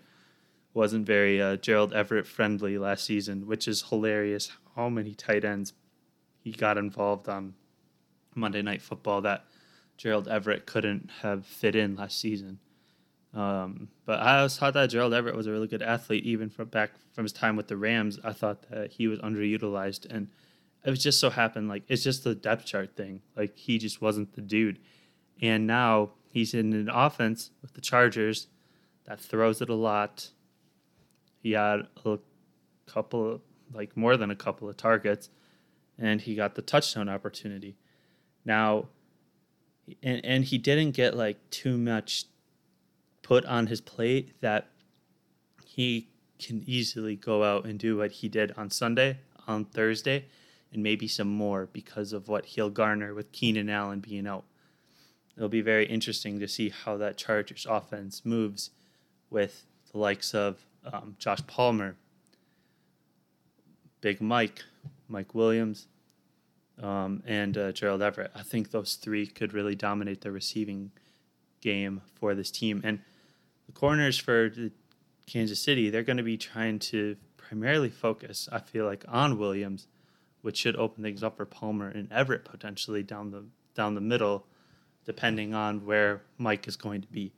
wasn't 0.75 1.07
very 1.07 1.41
uh, 1.41 1.57
Gerald 1.57 1.95
Everett 1.95 2.27
friendly 2.27 2.77
last 2.77 3.05
season, 3.05 3.47
which 3.47 3.67
is 3.67 3.83
hilarious. 3.89 4.53
How 4.75 4.89
many 4.89 5.15
tight 5.15 5.45
ends 5.45 5.73
he 6.43 6.53
got 6.53 6.79
involved 6.79 7.29
on 7.29 7.55
Monday 8.35 8.63
Night 8.63 8.83
Football 8.83 9.23
that 9.23 9.47
Gerald 9.97 10.29
Everett 10.29 10.67
couldn't 10.67 11.11
have 11.23 11.47
fit 11.47 11.75
in 11.75 11.97
last 11.97 12.21
season. 12.21 12.59
Um, 13.35 13.89
but 14.05 14.21
I 14.21 14.39
always 14.39 14.57
thought 14.57 14.75
that 14.75 14.91
Gerald 14.91 15.13
Everett 15.13 15.35
was 15.35 15.47
a 15.47 15.51
really 15.51 15.67
good 15.67 15.83
athlete, 15.83 16.25
even 16.25 16.49
from 16.49 16.69
back 16.69 16.91
from 17.13 17.25
his 17.25 17.33
time 17.33 17.57
with 17.57 17.69
the 17.69 17.77
Rams. 17.77 18.19
I 18.23 18.33
thought 18.33 18.69
that 18.71 18.93
he 18.93 19.09
was 19.09 19.19
underutilized 19.21 20.07
and 20.11 20.29
it 20.85 20.91
was 20.91 21.03
just 21.03 21.19
so 21.19 21.31
happened 21.31 21.69
like 21.69 21.83
it's 21.89 22.05
just 22.05 22.23
the 22.23 22.35
depth 22.35 22.65
chart 22.65 22.95
thing. 22.97 23.21
Like 23.37 23.57
he 23.59 23.77
just 23.77 24.01
wasn't 24.01 24.35
the 24.35 24.41
dude. 24.41 24.79
And 25.43 25.67
now 25.67 26.11
he's 26.31 26.55
in 26.55 26.73
an 26.73 26.89
offense 26.89 27.51
with 27.61 27.75
the 27.75 27.81
Chargers 27.81 28.47
that 29.05 29.21
throws 29.21 29.61
it 29.61 29.69
a 29.69 29.75
lot. 29.75 30.31
He 31.43 31.53
had 31.53 31.89
a 32.05 32.19
couple 32.87 33.43
like 33.75 33.97
more 33.97 34.17
than 34.17 34.31
a 34.31 34.37
couple 34.37 34.69
of 34.69 34.77
targets 34.77 35.29
and 35.99 36.21
he 36.21 36.37
got 36.37 36.55
the 36.55 36.63
touchdown 36.63 37.09
opportunity. 37.09 37.77
Now 38.45 38.87
and 40.05 40.25
and 40.25 40.45
he 40.45 40.57
didn't 40.57 40.93
get 40.93 41.17
like 41.17 41.51
too 41.51 41.77
much 41.77 42.27
put 43.23 43.45
on 43.45 43.67
his 43.67 43.81
plate 43.81 44.41
that 44.41 44.69
he 45.65 46.09
can 46.39 46.63
easily 46.65 47.17
go 47.17 47.43
out 47.43 47.65
and 47.65 47.77
do 47.77 47.97
what 47.97 48.13
he 48.13 48.29
did 48.29 48.53
on 48.57 48.71
Sunday, 48.71 49.19
on 49.49 49.65
Thursday 49.65 50.27
and 50.77 50.83
maybe 50.83 51.09
some 51.09 51.29
more 51.29 51.69
because 51.73 52.13
of 52.13 52.29
what 52.29 52.47
he'll 52.47 52.71
garner 52.71 53.15
with 53.15 53.33
Keenan 53.33 53.69
Allen 53.69 54.01
being 54.01 54.27
out. 54.27 54.45
It'll 55.37 55.49
be 55.49 55.63
very 55.63 55.87
interesting 55.87 56.39
to 56.39 56.47
see 56.47 56.69
how 56.69 56.97
that 56.99 57.17
Chargers 57.17 57.67
offense 57.69 58.25
moves 58.25 58.71
with 59.29 59.67
the 59.91 59.99
likes 59.99 60.35
of 60.35 60.65
um, 60.85 61.17
Josh 61.19 61.41
Palmer, 61.47 61.97
Big 64.01 64.21
Mike, 64.21 64.63
Mike 65.09 65.35
Williams, 65.35 65.89
um, 66.81 67.23
and 67.27 67.57
uh, 67.57 67.73
Gerald 67.73 68.03
Everett. 68.03 68.31
I 68.35 68.43
think 68.43 68.71
those 68.71 68.95
three 68.95 69.27
could 69.27 69.53
really 69.53 69.75
dominate 69.75 70.21
the 70.21 70.31
receiving 70.31 70.93
game 71.61 72.03
for 72.15 72.35
this 72.35 72.51
team. 72.51 72.83
And 72.85 73.01
the 73.67 73.73
corners 73.73 74.19
for 74.19 74.51
the 74.55 74.71
Kansas 75.27 75.59
City, 75.59 75.91
they're 75.91 76.03
going 76.03 76.19
to 76.19 76.23
be 76.23 76.37
trying 76.37 76.79
to 76.79 77.17
primarily 77.37 77.89
focus, 77.89 78.49
I 78.53 78.61
feel 78.61 78.85
like, 78.85 79.05
on 79.09 79.39
Williams 79.39 79.87
which 80.47 80.59
should 80.59 80.77
open 80.77 81.03
things 81.03 81.25
up 81.25 81.37
for 81.37 81.45
Palmer 81.45 81.89
and 81.89 82.07
Everett 82.13 82.45
potentially 82.45 83.03
down 83.03 83.33
the 83.33 83.47
down 83.75 83.97
the 83.97 84.01
middle, 84.01 84.47
depending 85.05 85.55
on 85.55 85.85
where 85.85 86.23
Mike 86.39 86.69
is 86.69 86.77
going 86.77 87.01
to 87.01 87.09
be. 87.09 87.33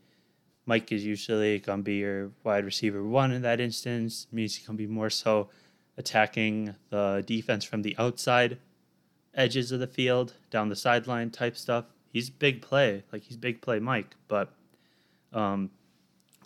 Mike 0.67 0.93
is 0.93 1.07
usually 1.07 1.59
going 1.59 1.79
to 1.79 1.83
be 1.83 1.95
your 1.95 2.33
wide 2.45 2.67
receiver 2.67 3.03
one 3.03 3.33
in 3.33 3.41
that 3.41 3.61
instance. 3.61 4.27
It 4.31 4.37
means 4.37 4.59
going 4.59 4.77
to 4.77 4.87
be 4.87 4.87
more 4.87 5.09
so 5.09 5.49
attacking 5.97 6.75
the 6.91 7.25
defense 7.27 7.65
from 7.65 7.81
the 7.81 7.97
outside 7.99 8.59
edges 9.33 9.73
of 9.73 9.81
the 9.81 9.87
field, 9.87 10.35
down 10.51 10.69
the 10.69 10.77
sideline 10.77 11.31
type 11.31 11.57
stuff. 11.57 11.87
He's 12.13 12.29
big 12.29 12.61
play, 12.61 13.05
like 13.11 13.23
he's 13.23 13.39
big 13.39 13.63
play 13.63 13.79
Mike, 13.79 14.17
but 14.29 14.53
um, 15.33 15.71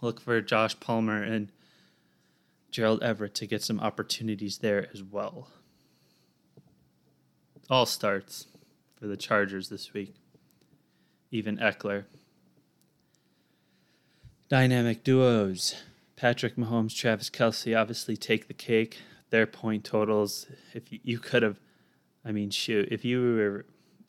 look 0.00 0.20
for 0.20 0.40
Josh 0.40 0.78
Palmer 0.78 1.24
and 1.24 1.50
Gerald 2.70 3.02
Everett 3.02 3.34
to 3.34 3.48
get 3.48 3.64
some 3.64 3.80
opportunities 3.80 4.58
there 4.58 4.86
as 4.94 5.02
well 5.02 5.48
all 7.72 7.86
starts 7.86 8.46
for 8.94 9.06
the 9.06 9.16
Chargers 9.16 9.70
this 9.70 9.94
week. 9.94 10.14
Even 11.30 11.56
Ekeler. 11.56 12.04
Dynamic 14.50 15.02
duos. 15.02 15.74
Patrick 16.14 16.56
Mahomes, 16.56 16.94
Travis 16.94 17.30
Kelce 17.30 17.76
obviously 17.76 18.14
take 18.14 18.46
the 18.46 18.54
cake. 18.54 18.98
Their 19.30 19.46
point 19.46 19.84
totals, 19.84 20.46
if 20.74 20.92
you, 20.92 21.00
you 21.02 21.18
could 21.18 21.42
have, 21.42 21.58
I 22.26 22.32
mean, 22.32 22.50
shoot, 22.50 22.88
if 22.90 23.06
you 23.06 23.20
were, 23.20 23.64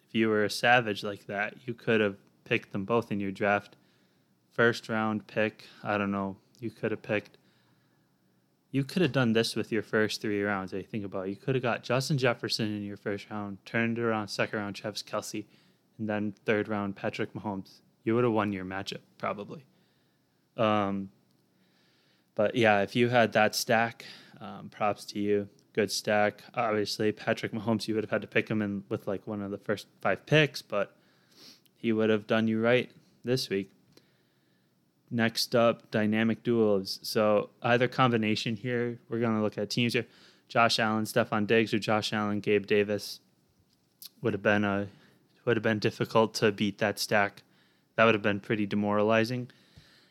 if 0.06 0.14
you 0.14 0.28
were 0.28 0.44
a 0.44 0.50
savage 0.50 1.02
like 1.02 1.26
that, 1.28 1.56
you 1.66 1.74
could 1.74 2.02
have 2.02 2.18
picked 2.44 2.74
them 2.74 2.84
both 2.84 3.14
in 3.14 3.22
your 3.22 3.32
draft. 3.32 3.78
First 4.52 4.90
round 4.90 5.26
pick, 5.26 5.64
I 5.82 5.98
don't 5.98 6.12
know, 6.12 6.36
you 6.60 6.70
could 6.70 6.92
have 6.92 7.02
picked 7.02 7.38
you 8.74 8.84
could 8.84 9.04
have 9.04 9.12
done 9.12 9.34
this 9.34 9.56
with 9.56 9.72
your 9.72 9.84
first 9.84 10.20
three 10.20 10.42
rounds. 10.42 10.74
I 10.74 10.82
think 10.82 11.06
about 11.06 11.28
it. 11.28 11.30
You 11.30 11.36
could 11.36 11.54
have 11.54 11.62
got 11.62 11.84
Justin 11.84 12.18
Jefferson 12.18 12.76
in 12.76 12.84
your 12.84 12.98
first 12.98 13.30
round, 13.30 13.64
turned 13.66 14.00
around 14.00 14.30
second 14.30 14.58
round 14.58 14.76
Travis 14.76 15.04
Kelce, 15.04 15.46
and 16.00 16.10
then 16.10 16.34
third 16.44 16.68
round 16.68 16.96
Patrick 16.96 17.34
Mahomes. 17.36 17.82
You 18.04 18.16
would 18.16 18.24
have 18.24 18.34
won 18.34 18.52
your 18.52 18.66
matchup 18.66 19.02
probably. 19.20 19.64
Um, 20.58 21.12
but 22.34 22.56
yeah, 22.56 22.82
if 22.82 22.96
you 22.96 23.10
had 23.10 23.34
that 23.34 23.54
stack, 23.54 24.06
um, 24.42 24.70
props 24.70 25.06
to 25.06 25.20
you. 25.20 25.48
Good 25.74 25.92
stack. 25.92 26.42
Obviously, 26.56 27.12
Patrick 27.12 27.52
Mahomes, 27.52 27.88
you 27.88 27.94
would 27.94 28.04
have 28.04 28.12
had 28.12 28.22
to 28.22 28.28
pick 28.28 28.50
him 28.50 28.64
in 28.64 28.84
with 28.90 29.06
like 29.06 29.28
one 29.28 29.44
of 29.44 29.52
the 29.52 29.60
first 29.60 29.86
five 30.02 30.26
picks, 30.26 30.64
but 30.64 30.96
he 31.76 31.94
would 31.94 32.10
have 32.10 32.26
done 32.26 32.48
you 32.48 32.60
right 32.60 32.90
this 33.24 33.50
week. 33.50 33.72
Next 35.14 35.54
up, 35.56 35.92
dynamic 35.92 36.42
duos. 36.42 36.98
So 37.04 37.52
either 37.62 37.88
combination 37.88 38.56
here, 38.56 38.98
we're 39.08 39.20
going 39.20 39.36
to 39.36 39.44
look 39.44 39.60
at 39.60 39.70
teams 39.70 39.94
here. 39.94 40.08
Josh 40.48 40.80
Allen, 40.80 41.06
Stefon 41.06 41.46
Diggs, 41.46 41.72
or 41.72 41.78
Josh 41.78 42.12
Allen, 42.12 42.40
Gabe 42.40 42.66
Davis 42.66 43.20
would 44.24 44.34
have 44.34 44.42
been 44.42 44.64
a 44.64 44.88
would 45.46 45.56
have 45.56 45.64
been 45.64 45.78
difficult 45.78 46.34
to 46.36 46.52
beat 46.52 46.80
that 46.80 46.98
stack. 46.98 47.44
That 47.96 48.06
would 48.06 48.16
have 48.16 48.24
been 48.24 48.40
pretty 48.40 48.66
demoralizing. 48.66 49.52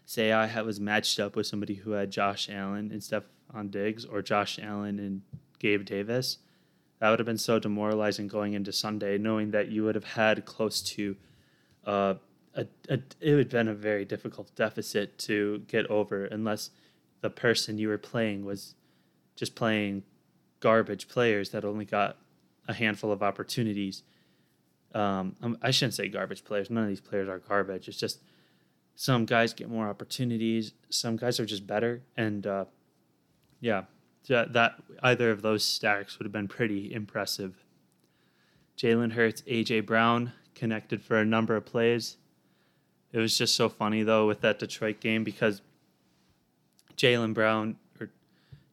Say 0.07 0.31
I 0.31 0.63
was 0.63 0.79
matched 0.79 1.19
up 1.19 1.35
with 1.35 1.49
somebody 1.49 1.75
who 1.75 1.93
had 1.93 2.13
Josh 2.13 2.49
Allen 2.49 2.93
and 2.93 3.01
Stefon 3.01 3.73
Diggs, 3.73 4.05
or 4.05 4.23
Josh 4.23 4.61
Allen 4.63 5.01
and 5.01 5.23
Gabe 5.59 5.85
Davis. 5.85 6.39
That 7.01 7.11
would 7.11 7.19
have 7.19 7.27
been 7.27 7.39
so 7.39 7.59
demoralizing 7.59 8.29
going 8.29 8.53
into 8.53 8.71
Sunday, 8.71 9.19
knowing 9.19 9.51
that 9.51 9.69
you 9.69 9.83
would 9.83 9.97
have 9.97 10.05
had 10.05 10.45
close 10.45 10.81
to 10.83 11.17
uh, 11.85 12.15
a, 12.55 12.67
a, 12.89 12.99
it 13.21 13.35
would 13.35 13.39
have 13.39 13.51
been 13.51 13.69
a 13.69 13.75
very 13.75 14.05
difficult 14.05 14.55
deficit 14.55 15.19
to 15.19 15.63
get 15.69 15.87
over 15.87 16.25
unless 16.27 16.71
the 17.21 17.31
person 17.31 17.79
you 17.79 17.89
were 17.89 17.99
playing 17.99 18.45
was 18.45 18.75
just 19.37 19.55
playing 19.55 20.03
garbage 20.61 21.09
players 21.09 21.51
that 21.51 21.65
only 21.65 21.85
got 21.85 22.19
a 22.69 22.75
handful 22.75 23.11
of 23.11 23.23
opportunities. 23.23 24.03
Um, 24.95 25.37
um, 25.43 25.59
I 25.63 25.71
shouldn't 25.71 25.95
say 25.95 26.09
garbage 26.09 26.45
players. 26.45 26.71
None 26.71 26.85
of 26.85 26.89
these 26.89 27.01
players 27.01 27.29
are 27.29 27.39
garbage. 27.39 27.89
It's 27.89 27.99
just 27.99 28.21
some 28.95 29.25
guys 29.25 29.55
get 29.55 29.71
more 29.71 29.89
opportunities. 29.89 30.73
Some 30.91 31.17
guys 31.17 31.41
are 31.41 31.47
just 31.47 31.67
better, 31.67 32.03
and 32.17 32.47
uh, 32.47 32.67
yeah, 33.61 33.85
that, 34.29 34.53
that 34.53 34.75
either 35.03 35.31
of 35.31 35.43
those 35.43 35.65
stacks 35.65 36.19
would 36.19 36.27
have 36.27 36.33
been 36.33 36.49
pretty 36.49 36.93
impressive. 36.93 37.65
Jalen 38.77 39.13
Hurts, 39.13 39.43
AJ 39.43 39.87
Brown 39.87 40.33
connected 40.55 41.03
for 41.03 41.17
a 41.17 41.25
number 41.25 41.57
of 41.57 41.65
plays. 41.65 42.17
It 43.13 43.19
was 43.19 43.37
just 43.37 43.55
so 43.55 43.69
funny 43.69 44.03
though 44.03 44.27
with 44.27 44.41
that 44.41 44.59
Detroit 44.59 45.01
game 45.01 45.23
because 45.25 45.63
Jalen 46.97 47.35
Brown 47.35 47.77
or 48.01 48.11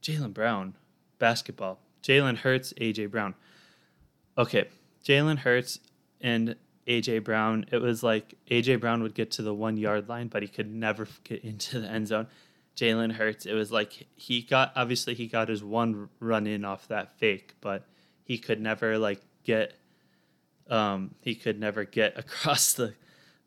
Jalen 0.01 0.33
Brown 0.33 0.75
basketball. 1.17 1.79
Jalen 2.01 2.37
Hurts, 2.37 2.73
AJ 2.73 3.11
Brown. 3.11 3.35
Okay, 4.37 4.67
Jalen 5.03 5.39
Hurts 5.39 5.79
and 6.21 6.55
AJ 6.87 7.23
Brown. 7.23 7.65
It 7.71 7.81
was 7.81 8.01
like 8.01 8.35
AJ 8.49 8.79
Brown 8.79 9.03
would 9.03 9.13
get 9.13 9.31
to 9.31 9.41
the 9.41 9.53
one 9.53 9.77
yard 9.77 10.07
line, 10.07 10.27
but 10.27 10.41
he 10.41 10.47
could 10.47 10.71
never 10.73 11.07
get 11.23 11.43
into 11.43 11.79
the 11.79 11.87
end 11.87 12.07
zone. 12.07 12.27
Jalen 12.75 13.13
Hurts, 13.13 13.45
it 13.45 13.53
was 13.53 13.71
like 13.71 14.07
he 14.15 14.41
got 14.41 14.71
obviously 14.75 15.13
he 15.13 15.27
got 15.27 15.49
his 15.49 15.63
one 15.63 16.07
run 16.19 16.47
in 16.47 16.63
off 16.63 16.87
that 16.87 17.17
fake, 17.17 17.55
but 17.59 17.85
he 18.23 18.37
could 18.37 18.61
never 18.61 18.97
like 18.97 19.21
get 19.43 19.73
um 20.69 21.15
he 21.21 21.35
could 21.35 21.59
never 21.59 21.83
get 21.83 22.17
across 22.17 22.73
the 22.73 22.93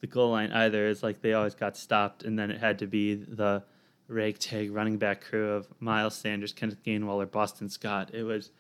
the 0.03 0.07
goal 0.09 0.33
line 0.33 0.53
either. 0.53 0.89
It's 0.89 1.03
like 1.03 1.23
they 1.23 1.33
always 1.33 1.55
got 1.55 1.79
stopped, 1.79 2.25
and 2.25 2.39
then 2.39 2.51
it 2.51 2.61
had 2.61 2.79
to 2.81 2.87
be 2.87 3.15
the 3.15 3.63
ragtag 4.09 4.71
running 4.71 4.99
back 4.99 5.23
crew 5.23 5.53
of 5.53 5.69
Miles 5.81 6.17
Sanders, 6.17 6.53
Kenneth 6.53 6.83
Gainwell, 6.85 7.23
or 7.23 7.27
Boston 7.27 7.71
Scott. 7.71 8.11
It 8.13 8.25
was 8.25 8.51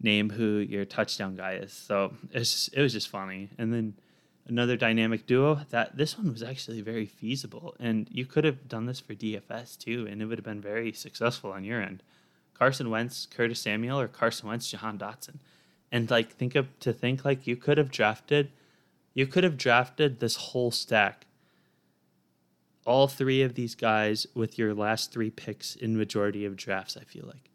name 0.00 0.30
who 0.30 0.58
your 0.58 0.84
touchdown 0.84 1.34
guy 1.34 1.54
is. 1.54 1.72
So 1.72 2.12
it's 2.30 2.52
just, 2.52 2.74
it 2.74 2.82
was 2.82 2.92
just 2.92 3.08
funny. 3.08 3.48
And 3.56 3.72
then 3.72 3.94
another 4.46 4.76
dynamic 4.76 5.26
duo 5.26 5.60
that 5.70 5.96
this 5.96 6.18
one 6.18 6.30
was 6.30 6.42
actually 6.42 6.82
very 6.82 7.06
feasible, 7.06 7.74
and 7.80 8.06
you 8.10 8.26
could 8.26 8.44
have 8.44 8.68
done 8.68 8.86
this 8.86 9.00
for 9.00 9.14
DFS 9.14 9.78
too, 9.78 10.06
and 10.08 10.20
it 10.20 10.26
would 10.26 10.38
have 10.38 10.44
been 10.44 10.60
very 10.60 10.92
successful 10.92 11.52
on 11.52 11.64
your 11.64 11.82
end. 11.82 12.02
Carson 12.52 12.90
Wentz, 12.90 13.26
Curtis 13.26 13.60
Samuel, 13.60 13.98
or 13.98 14.08
Carson 14.08 14.48
Wentz, 14.48 14.70
Jahan 14.70 14.98
Dotson, 14.98 15.36
and 15.90 16.10
like 16.10 16.32
think 16.32 16.54
of 16.54 16.78
to 16.80 16.92
think 16.92 17.24
like 17.24 17.46
you 17.46 17.56
could 17.56 17.78
have 17.78 17.90
drafted, 17.90 18.50
you 19.14 19.26
could 19.26 19.44
have 19.44 19.56
drafted 19.56 20.20
this 20.20 20.36
whole 20.36 20.70
stack. 20.70 21.26
All 22.84 23.06
three 23.06 23.42
of 23.42 23.54
these 23.54 23.74
guys 23.74 24.26
with 24.34 24.58
your 24.58 24.74
last 24.74 25.12
three 25.12 25.30
picks 25.30 25.76
in 25.76 25.96
majority 25.96 26.44
of 26.44 26.56
drafts. 26.56 26.96
I 26.96 27.04
feel 27.04 27.26
like 27.26 27.50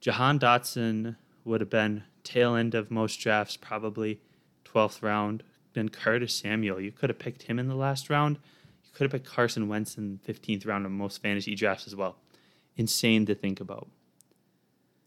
Jahan 0.00 0.38
Dotson 0.38 1.16
would 1.44 1.60
have 1.60 1.70
been 1.70 2.04
tail 2.24 2.54
end 2.54 2.74
of 2.74 2.90
most 2.90 3.16
drafts, 3.16 3.56
probably 3.56 4.20
12th 4.64 5.02
round. 5.02 5.42
Then 5.74 5.88
Curtis 5.88 6.34
Samuel, 6.34 6.80
you 6.80 6.90
could 6.90 7.10
have 7.10 7.18
picked 7.18 7.44
him 7.44 7.58
in 7.58 7.68
the 7.68 7.74
last 7.74 8.08
round. 8.08 8.38
You 8.84 8.90
could 8.94 9.04
have 9.04 9.12
picked 9.12 9.32
Carson 9.32 9.68
Wentz 9.68 9.98
in 9.98 10.20
15th 10.26 10.66
round 10.66 10.86
of 10.86 10.92
most 10.92 11.22
fantasy 11.22 11.54
drafts 11.54 11.86
as 11.86 11.94
well. 11.94 12.16
Insane 12.76 13.26
to 13.26 13.34
think 13.34 13.60
about. 13.60 13.88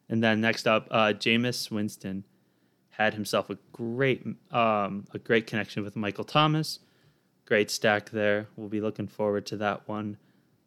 And 0.10 0.24
then 0.24 0.42
next 0.42 0.68
up, 0.68 0.88
uh, 0.92 1.14
Jameis 1.14 1.72
Winston 1.72 2.24
had 2.98 3.16
himself 3.16 3.50
a 3.50 3.58
great 3.72 4.26
um, 4.52 5.06
a 5.14 5.20
great 5.20 5.48
connection 5.48 5.84
with 5.84 5.96
Michael 5.96 6.24
Thomas. 6.24 6.80
Great 7.46 7.70
stack 7.72 8.12
there. 8.12 8.48
We'll 8.56 8.70
be 8.70 8.82
looking 8.82 9.08
forward 9.08 9.46
to 9.48 9.58
that 9.58 9.88
one 9.88 10.18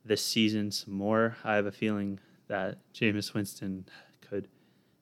this 0.04 0.24
season 0.24 0.70
some 0.70 0.94
more. 0.94 1.36
I 1.44 1.54
have 1.54 1.66
a 1.66 1.72
feeling 1.72 2.18
that 2.48 2.78
Jameis 2.92 3.32
Winston 3.32 3.86
could 4.20 4.48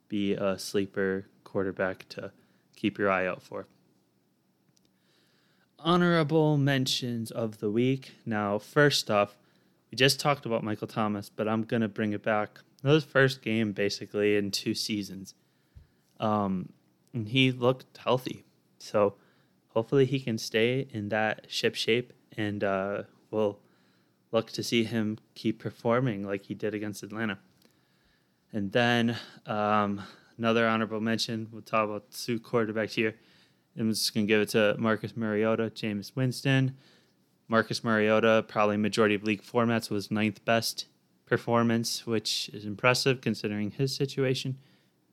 be 0.08 0.34
a 0.34 0.58
sleeper 0.58 1.26
quarterback 1.44 2.08
to 2.10 2.30
keep 2.76 2.98
your 2.98 3.10
eye 3.10 3.26
out 3.26 3.42
for. 3.42 3.66
Honorable 5.78 6.56
mentions 6.56 7.30
of 7.30 7.58
the 7.58 7.70
week. 7.70 8.12
Now, 8.24 8.58
first 8.58 9.10
off, 9.10 9.36
we 9.90 9.96
just 9.96 10.20
talked 10.20 10.46
about 10.46 10.62
Michael 10.62 10.88
Thomas, 10.88 11.28
but 11.28 11.48
I'm 11.48 11.62
going 11.62 11.82
to 11.82 11.88
bring 11.88 12.12
it 12.12 12.22
back. 12.22 12.60
That 12.82 12.90
was 12.90 13.04
first 13.04 13.42
game 13.42 13.72
basically 13.72 14.36
in 14.36 14.50
two 14.50 14.74
seasons. 14.74 15.34
Um, 16.20 16.70
and 17.14 17.28
he 17.28 17.52
looked 17.52 17.96
healthy. 17.96 18.44
So 18.78 19.14
hopefully 19.68 20.04
he 20.04 20.20
can 20.20 20.36
stay 20.36 20.86
in 20.90 21.08
that 21.08 21.46
ship 21.48 21.74
shape 21.74 22.12
and 22.36 22.62
uh, 22.62 23.02
we'll 23.30 23.60
look 24.32 24.50
to 24.50 24.62
see 24.62 24.84
him 24.84 25.18
keep 25.34 25.60
performing 25.60 26.26
like 26.26 26.44
he 26.46 26.54
did 26.54 26.74
against 26.74 27.02
Atlanta. 27.02 27.38
And 28.52 28.72
then 28.72 29.16
um, 29.46 30.02
another 30.36 30.66
honorable 30.66 31.00
mention. 31.00 31.48
We'll 31.52 31.62
talk 31.62 31.88
about 31.88 32.10
two 32.10 32.40
quarterbacks 32.40 32.94
here. 32.94 33.14
I'm 33.78 33.90
just 33.90 34.14
going 34.14 34.26
to 34.26 34.28
give 34.28 34.40
it 34.40 34.50
to 34.50 34.76
Marcus 34.78 35.16
Mariota, 35.16 35.70
Jameis 35.70 36.14
Winston. 36.14 36.76
Marcus 37.48 37.84
Mariota, 37.84 38.44
probably 38.48 38.76
majority 38.76 39.14
of 39.14 39.24
league 39.24 39.42
formats, 39.42 39.90
was 39.90 40.10
ninth 40.10 40.44
best 40.44 40.86
performance, 41.26 42.06
which 42.06 42.48
is 42.52 42.64
impressive 42.64 43.20
considering 43.20 43.70
his 43.72 43.94
situation. 43.94 44.58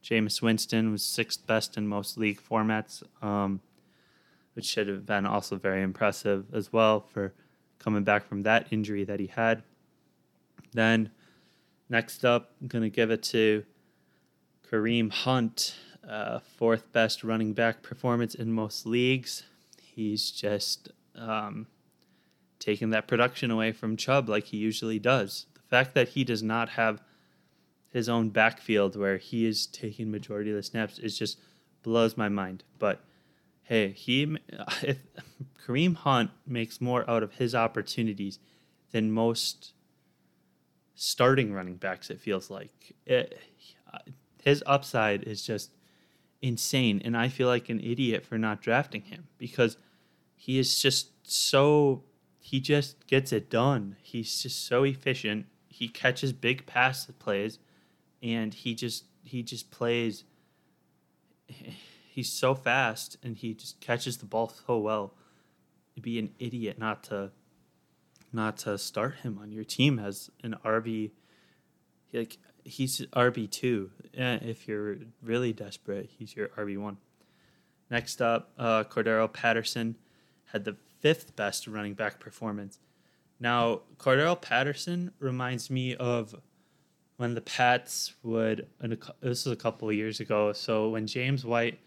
Jameis 0.03 0.41
Winston 0.41 0.91
was 0.91 1.03
sixth 1.03 1.45
best 1.45 1.77
in 1.77 1.87
most 1.87 2.17
league 2.17 2.41
formats, 2.41 3.03
um, 3.21 3.61
which 4.53 4.65
should 4.65 4.87
have 4.87 5.05
been 5.05 5.25
also 5.25 5.55
very 5.57 5.81
impressive 5.81 6.45
as 6.53 6.73
well 6.73 7.01
for 7.01 7.33
coming 7.79 8.03
back 8.03 8.27
from 8.27 8.43
that 8.43 8.67
injury 8.71 9.03
that 9.03 9.19
he 9.19 9.27
had. 9.27 9.63
Then 10.73 11.11
Next 11.91 12.23
up, 12.23 12.51
I'm 12.61 12.69
going 12.69 12.83
to 12.83 12.89
give 12.89 13.11
it 13.11 13.21
to 13.23 13.65
Kareem 14.71 15.11
Hunt, 15.11 15.75
uh, 16.07 16.39
fourth 16.39 16.89
best 16.93 17.21
running 17.21 17.51
back 17.51 17.83
performance 17.83 18.33
in 18.33 18.53
most 18.53 18.85
leagues. 18.85 19.43
He's 19.83 20.31
just 20.31 20.89
um, 21.15 21.67
taking 22.59 22.91
that 22.91 23.09
production 23.09 23.51
away 23.51 23.73
from 23.73 23.97
Chubb 23.97 24.29
like 24.29 24.45
he 24.45 24.57
usually 24.57 24.99
does. 24.99 25.47
The 25.53 25.59
fact 25.63 25.93
that 25.95 26.07
he 26.07 26.23
does 26.23 26.41
not 26.41 26.69
have 26.69 27.01
his 27.91 28.09
own 28.09 28.29
backfield 28.29 28.95
where 28.95 29.17
he 29.17 29.45
is 29.45 29.67
taking 29.67 30.09
majority 30.09 30.49
of 30.49 30.55
the 30.55 30.63
snaps 30.63 30.97
is 30.97 31.17
just 31.17 31.39
blows 31.83 32.17
my 32.17 32.29
mind. 32.29 32.63
But 32.79 33.03
hey, 33.63 33.91
he 33.91 34.37
if 34.81 34.97
Kareem 35.65 35.95
Hunt 35.95 36.31
makes 36.47 36.81
more 36.81 37.07
out 37.09 37.23
of 37.23 37.33
his 37.33 37.53
opportunities 37.53 38.39
than 38.91 39.11
most 39.11 39.73
starting 40.95 41.53
running 41.53 41.75
backs. 41.75 42.09
It 42.09 42.19
feels 42.19 42.49
like 42.49 42.95
it, 43.05 43.39
his 44.43 44.63
upside 44.65 45.23
is 45.23 45.43
just 45.43 45.71
insane, 46.41 47.01
and 47.03 47.15
I 47.15 47.27
feel 47.27 47.47
like 47.47 47.69
an 47.69 47.79
idiot 47.79 48.25
for 48.25 48.37
not 48.37 48.61
drafting 48.61 49.03
him 49.03 49.27
because 49.37 49.77
he 50.35 50.59
is 50.59 50.79
just 50.79 51.09
so 51.23 52.03
he 52.39 52.59
just 52.59 53.07
gets 53.07 53.31
it 53.31 53.49
done. 53.49 53.95
He's 54.01 54.41
just 54.41 54.65
so 54.65 54.83
efficient. 54.83 55.45
He 55.67 55.87
catches 55.87 56.33
big 56.33 56.65
pass 56.65 57.05
plays, 57.19 57.59
and 58.21 58.53
he 58.53 58.75
just 58.75 59.05
he 59.23 59.43
just 59.43 59.71
plays. 59.71 60.23
He's 62.13 62.31
so 62.31 62.53
fast, 62.53 63.17
and 63.23 63.37
he 63.37 63.53
just 63.53 63.79
catches 63.79 64.17
the 64.17 64.25
ball 64.25 64.49
so 64.49 64.77
well. 64.77 65.13
It'd 65.93 66.03
be 66.03 66.19
an 66.19 66.31
idiot 66.39 66.77
not 66.77 67.03
to 67.05 67.31
not 68.33 68.57
to 68.57 68.77
start 68.77 69.15
him 69.23 69.39
on 69.41 69.51
your 69.51 69.63
team 69.63 69.99
as 69.99 70.29
an 70.43 70.55
RB. 70.65 71.11
Like 72.13 72.37
he's 72.63 73.01
RB 73.13 73.49
two. 73.49 73.91
If 74.13 74.67
you're 74.67 74.97
really 75.21 75.53
desperate, 75.53 76.09
he's 76.17 76.35
your 76.35 76.49
RB 76.49 76.77
one. 76.77 76.97
Next 77.89 78.21
up, 78.21 78.51
uh, 78.57 78.83
Cordarrelle 78.85 79.31
Patterson 79.31 79.97
had 80.45 80.63
the 80.65 80.77
fifth 80.99 81.35
best 81.35 81.67
running 81.67 81.93
back 81.93 82.19
performance. 82.19 82.79
Now, 83.39 83.81
Cordarrelle 83.97 84.39
Patterson 84.39 85.11
reminds 85.19 85.69
me 85.69 85.95
of 85.95 86.35
when 87.21 87.35
the 87.35 87.41
Pats 87.41 88.15
would. 88.23 88.65
This 89.21 89.45
was 89.45 89.47
a 89.47 89.55
couple 89.55 89.87
of 89.87 89.93
years 89.93 90.19
ago. 90.19 90.53
So 90.53 90.89
when 90.89 91.05
James 91.05 91.45
White, 91.45 91.77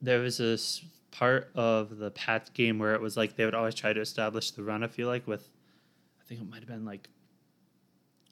there 0.00 0.20
was 0.20 0.38
this 0.38 0.84
part 1.10 1.50
of 1.56 1.98
the 1.98 2.12
Pats 2.12 2.48
game 2.50 2.78
where 2.78 2.94
it 2.94 3.00
was 3.00 3.16
like 3.16 3.34
they 3.34 3.44
would 3.44 3.56
always 3.56 3.74
try 3.74 3.92
to 3.92 4.00
establish 4.00 4.52
the 4.52 4.62
run. 4.62 4.84
I 4.84 4.86
feel 4.86 5.08
like 5.08 5.26
with, 5.26 5.48
I 6.20 6.24
think 6.24 6.40
it 6.40 6.48
might 6.48 6.60
have 6.60 6.68
been 6.68 6.84
like, 6.84 7.08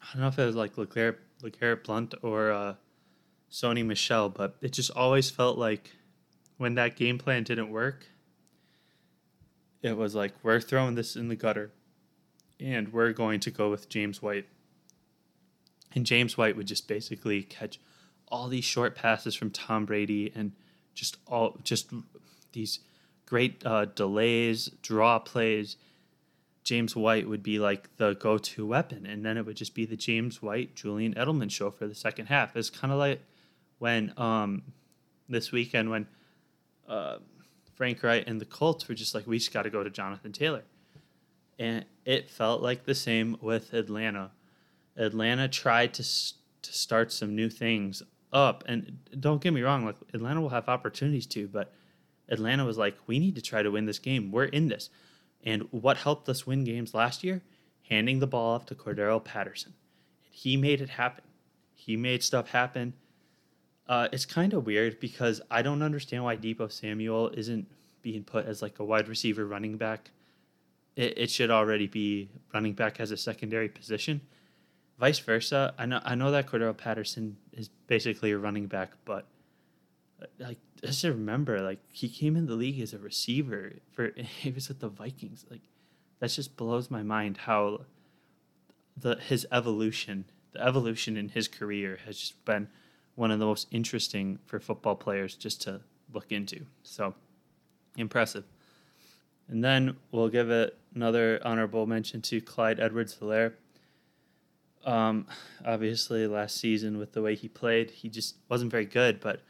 I 0.01 0.07
don't 0.13 0.23
know 0.23 0.29
if 0.29 0.39
it 0.39 0.47
was 0.47 0.55
like 0.55 0.77
LeGarrette, 0.77 1.17
LeGarrette 1.43 1.83
Blount 1.83 2.15
or 2.23 2.53
uh, 2.53 2.75
Sony 3.51 3.85
Michel, 3.85 4.29
but 4.29 4.55
it 4.63 4.73
just 4.73 4.93
always 4.93 5.29
felt 5.29 5.59
like 5.59 5.91
when 6.57 6.77
that 6.77 6.95
game 6.95 7.19
plan 7.19 7.43
didn't 7.43 7.71
work, 7.71 8.07
it 9.83 9.97
was 9.97 10.15
like 10.15 10.35
we're 10.45 10.61
throwing 10.61 10.95
this 10.95 11.17
in 11.17 11.27
the 11.27 11.35
gutter, 11.37 11.73
and 12.61 12.93
we're 12.93 13.13
going 13.13 13.41
to 13.41 13.51
go 13.51 13.71
with 13.71 13.89
James 13.89 14.23
White. 14.23 14.47
And 15.95 16.05
James 16.05 16.37
White 16.37 16.57
would 16.57 16.67
just 16.67 16.89
basically 16.89 17.43
catch 17.43 17.81
all 18.29 18.49
these 18.49 18.65
short 18.65 18.95
passes 18.95 19.35
from 19.35 19.51
Tom 19.51 19.87
Brady 19.87 20.33
and 20.35 20.53
just 20.95 21.17
all 21.27 21.59
just 21.63 21.93
these 22.53 22.81
great 23.25 23.65
uh, 23.65 23.85
delays, 23.87 24.71
draw 24.83 25.19
plays. 25.19 25.77
James 26.65 26.97
White 26.97 27.29
would 27.29 27.43
be 27.43 27.61
like 27.61 27.97
the 27.97 28.15
go-to 28.15 28.67
weapon, 28.67 29.07
and 29.07 29.25
then 29.25 29.37
it 29.37 29.47
would 29.47 29.57
just 29.57 29.75
be 29.75 29.87
the 29.87 29.97
James 29.97 30.43
White 30.43 30.75
Julian 30.75 31.15
Edelman 31.15 31.51
show 31.51 31.71
for 31.71 31.87
the 31.87 31.95
second 31.95 32.27
half. 32.27 32.57
It's 32.57 32.71
kind 32.71 32.93
of 32.93 32.99
like 32.99 33.21
when 33.79 34.13
um, 34.17 34.63
this 35.29 35.53
weekend 35.53 35.91
when 35.91 36.09
uh, 36.89 37.19
Frank 37.75 38.03
Reich 38.03 38.25
and 38.27 38.41
the 38.41 38.47
Colts 38.47 38.89
were 38.89 38.95
just 38.95 39.15
like, 39.15 39.27
we 39.27 39.39
just 39.39 39.53
got 39.53 39.63
to 39.63 39.71
go 39.71 39.85
to 39.85 39.91
Jonathan 39.91 40.33
Taylor, 40.33 40.65
and 41.59 41.85
it 42.05 42.29
felt 42.29 42.63
like 42.63 42.85
the 42.85 42.95
same 42.95 43.37
with 43.41 43.73
Atlanta. 43.73 44.33
Atlanta 44.97 45.49
tried 45.49 45.95
to 45.95 46.03
to 46.03 46.73
start 46.73 47.13
some 47.13 47.37
new 47.37 47.49
things 47.49 48.03
up, 48.33 48.65
and 48.67 48.99
don't 49.21 49.41
get 49.41 49.53
me 49.53 49.63
wrong, 49.63 49.85
like 49.85 49.97
Atlanta 50.13 50.41
will 50.41 50.49
have 50.49 50.69
opportunities 50.69 51.27
to, 51.27 51.47
but 51.49 51.73
Atlanta 52.29 52.65
was 52.65 52.77
like, 52.77 52.97
we 53.07 53.19
need 53.19 53.37
to 53.37 53.43
try 53.43 53.63
to 53.63 53.71
win 53.71 53.87
this 53.87 53.99
game. 53.99 54.33
We're 54.33 54.45
in 54.45 54.69
this. 54.69 54.91
And 55.45 55.63
what 55.71 55.97
helped 55.97 56.29
us 56.29 56.47
win 56.47 56.65
games 56.65 56.93
last 56.93 57.23
year? 57.23 57.43
Handing 57.89 58.19
the 58.19 58.27
ball 58.27 58.55
off 58.55 58.67
to 58.67 58.75
Cordarrelle 58.75 59.23
Patterson. 59.23 59.75
And 60.25 60.35
he 60.35 60.57
made 60.57 60.81
it 60.81 60.91
happen. 60.91 61.25
He 61.75 61.97
made 61.97 62.23
stuff 62.23 62.51
happen. 62.51 62.95
Uh, 63.87 64.09
it's 64.11 64.27
kind 64.27 64.53
of 64.53 64.67
weird 64.67 64.99
because 64.99 65.41
I 65.51 65.63
don't 65.63 65.83
understand 65.83 66.25
why 66.25 66.37
Deebo 66.37 66.73
Samuel 66.73 67.29
isn't 67.29 67.69
being 68.03 68.25
put 68.25 68.47
as 68.47 68.61
like 68.61 68.81
a 68.81 68.85
wide 68.85 69.09
receiver 69.09 69.47
running 69.47 69.77
back. 69.77 70.11
It, 70.97 71.17
it 71.17 71.31
should 71.31 71.53
already 71.53 71.87
be 71.87 72.29
running 72.53 72.73
back 72.73 72.99
as 72.99 73.13
a 73.13 73.17
secondary 73.17 73.69
position. 73.69 74.21
Vice 74.99 75.19
versa, 75.19 75.75
I 75.79 75.87
know 75.87 76.01
I 76.05 76.15
know 76.15 76.31
that 76.31 76.47
Cordarrelle 76.47 76.77
Patterson 76.77 77.37
is 77.53 77.69
basically 77.87 78.33
a 78.33 78.39
running 78.39 78.67
back, 78.67 78.93
but 79.05 79.27
uh, 80.23 80.27
like 80.39 80.59
just 80.83 81.05
remember, 81.05 81.61
like 81.61 81.81
he 81.93 82.09
came 82.09 82.37
in 82.37 82.47
the 82.47 82.55
league 82.55 82.81
as 82.81 82.95
a 82.95 82.99
receiver 82.99 83.75
for 83.93 84.13
he 84.17 84.51
was 84.51 84.71
at 84.71 84.81
the 84.81 84.89
Vikings. 84.89 85.45
Like 85.51 85.63
that 86.21 86.31
just 86.31 86.57
blows 86.57 86.91
my 86.91 87.03
mind 87.03 87.37
how 87.39 87.83
the 88.97 89.17
his 89.17 89.47
evolution, 89.53 90.25
the 90.53 90.67
evolution 90.67 91.17
in 91.17 91.29
his 91.29 91.49
career 91.49 91.99
has 92.07 92.19
just 92.19 92.45
been 92.45 92.69
one 93.15 93.31
of 93.31 93.39
the 93.39 93.47
most 93.47 93.67
interesting 93.71 94.39
for 94.47 94.59
football 94.61 94.95
players 94.95 95.35
just 95.35 95.61
to 95.63 95.81
look 96.13 96.33
into. 96.33 96.67
So 96.83 97.15
impressive. 97.97 98.45
And 99.49 99.63
then 99.63 99.97
we'll 100.11 100.29
give 100.29 100.51
it 100.51 100.77
another 100.95 101.41
honorable 101.45 101.87
mention 101.87 102.21
to 102.23 102.41
Clyde 102.41 102.81
Edwards 102.81 103.17
Helaire. 103.21 103.53
Um, 104.87 105.27
obviously, 105.65 106.27
last 106.29 106.59
season 106.59 106.97
with 106.97 107.13
the 107.13 107.21
way 107.21 107.35
he 107.35 107.49
played, 107.49 107.91
he 107.91 108.09
just 108.09 108.37
wasn't 108.49 108.71
very 108.71 108.87
good. 108.87 109.21
But 109.21 109.43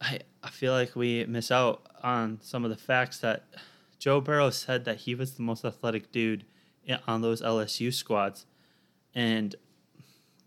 I, 0.00 0.20
I 0.42 0.48
feel 0.48 0.72
like 0.72 0.96
we 0.96 1.24
miss 1.26 1.50
out 1.50 1.82
on 2.02 2.38
some 2.42 2.64
of 2.64 2.70
the 2.70 2.76
facts 2.76 3.18
that 3.18 3.44
Joe 3.98 4.20
Burrow 4.20 4.50
said 4.50 4.86
that 4.86 5.00
he 5.00 5.14
was 5.14 5.34
the 5.34 5.42
most 5.42 5.64
athletic 5.64 6.10
dude 6.10 6.44
on 7.06 7.20
those 7.20 7.42
LSU 7.42 7.92
squads. 7.92 8.46
And 9.14 9.54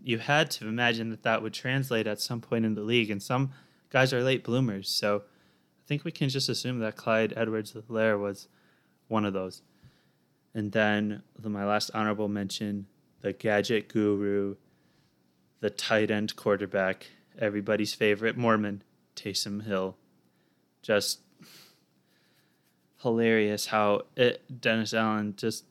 you 0.04 0.18
had 0.18 0.50
to 0.52 0.68
imagine 0.68 1.10
that 1.12 1.24
that 1.24 1.44
would 1.44 1.54
translate 1.54 2.08
at 2.08 2.20
some 2.20 2.42
point 2.42 2.66
in 2.66 2.74
the 2.74 2.82
league. 2.82 3.12
And 3.12 3.22
some 3.22 3.52
guys 3.92 4.12
are 4.12 4.24
late 4.24 4.44
bloomers. 4.44 4.90
So 4.90 5.18
I 5.18 5.88
think 5.88 6.04
we 6.04 6.12
can 6.12 6.30
just 6.30 6.50
assume 6.50 6.80
that 6.80 6.96
Clyde 6.96 7.34
Edwards 7.36 7.74
Helaire 7.74 8.20
was 8.20 8.48
one 9.08 9.26
of 9.26 9.34
those. 9.34 9.62
And 10.54 10.72
then 10.72 11.22
my 11.44 11.66
last 11.66 11.92
honorable 11.94 12.28
mention 12.28 12.88
the 13.22 13.34
gadget 13.34 13.90
guru, 13.90 14.56
the 15.60 15.70
tight 15.70 16.12
end 16.12 16.36
quarterback, 16.36 17.08
everybody's 17.38 17.94
favorite 17.94 18.38
Mormon, 18.38 18.84
Taysom 19.16 19.66
Hill. 19.66 19.98
Just 20.82 21.20
hilarious 23.02 23.68
how 23.68 24.02
it, 24.16 24.62
Dennis 24.62 24.94
Allen 24.94 25.34
just 25.38 25.66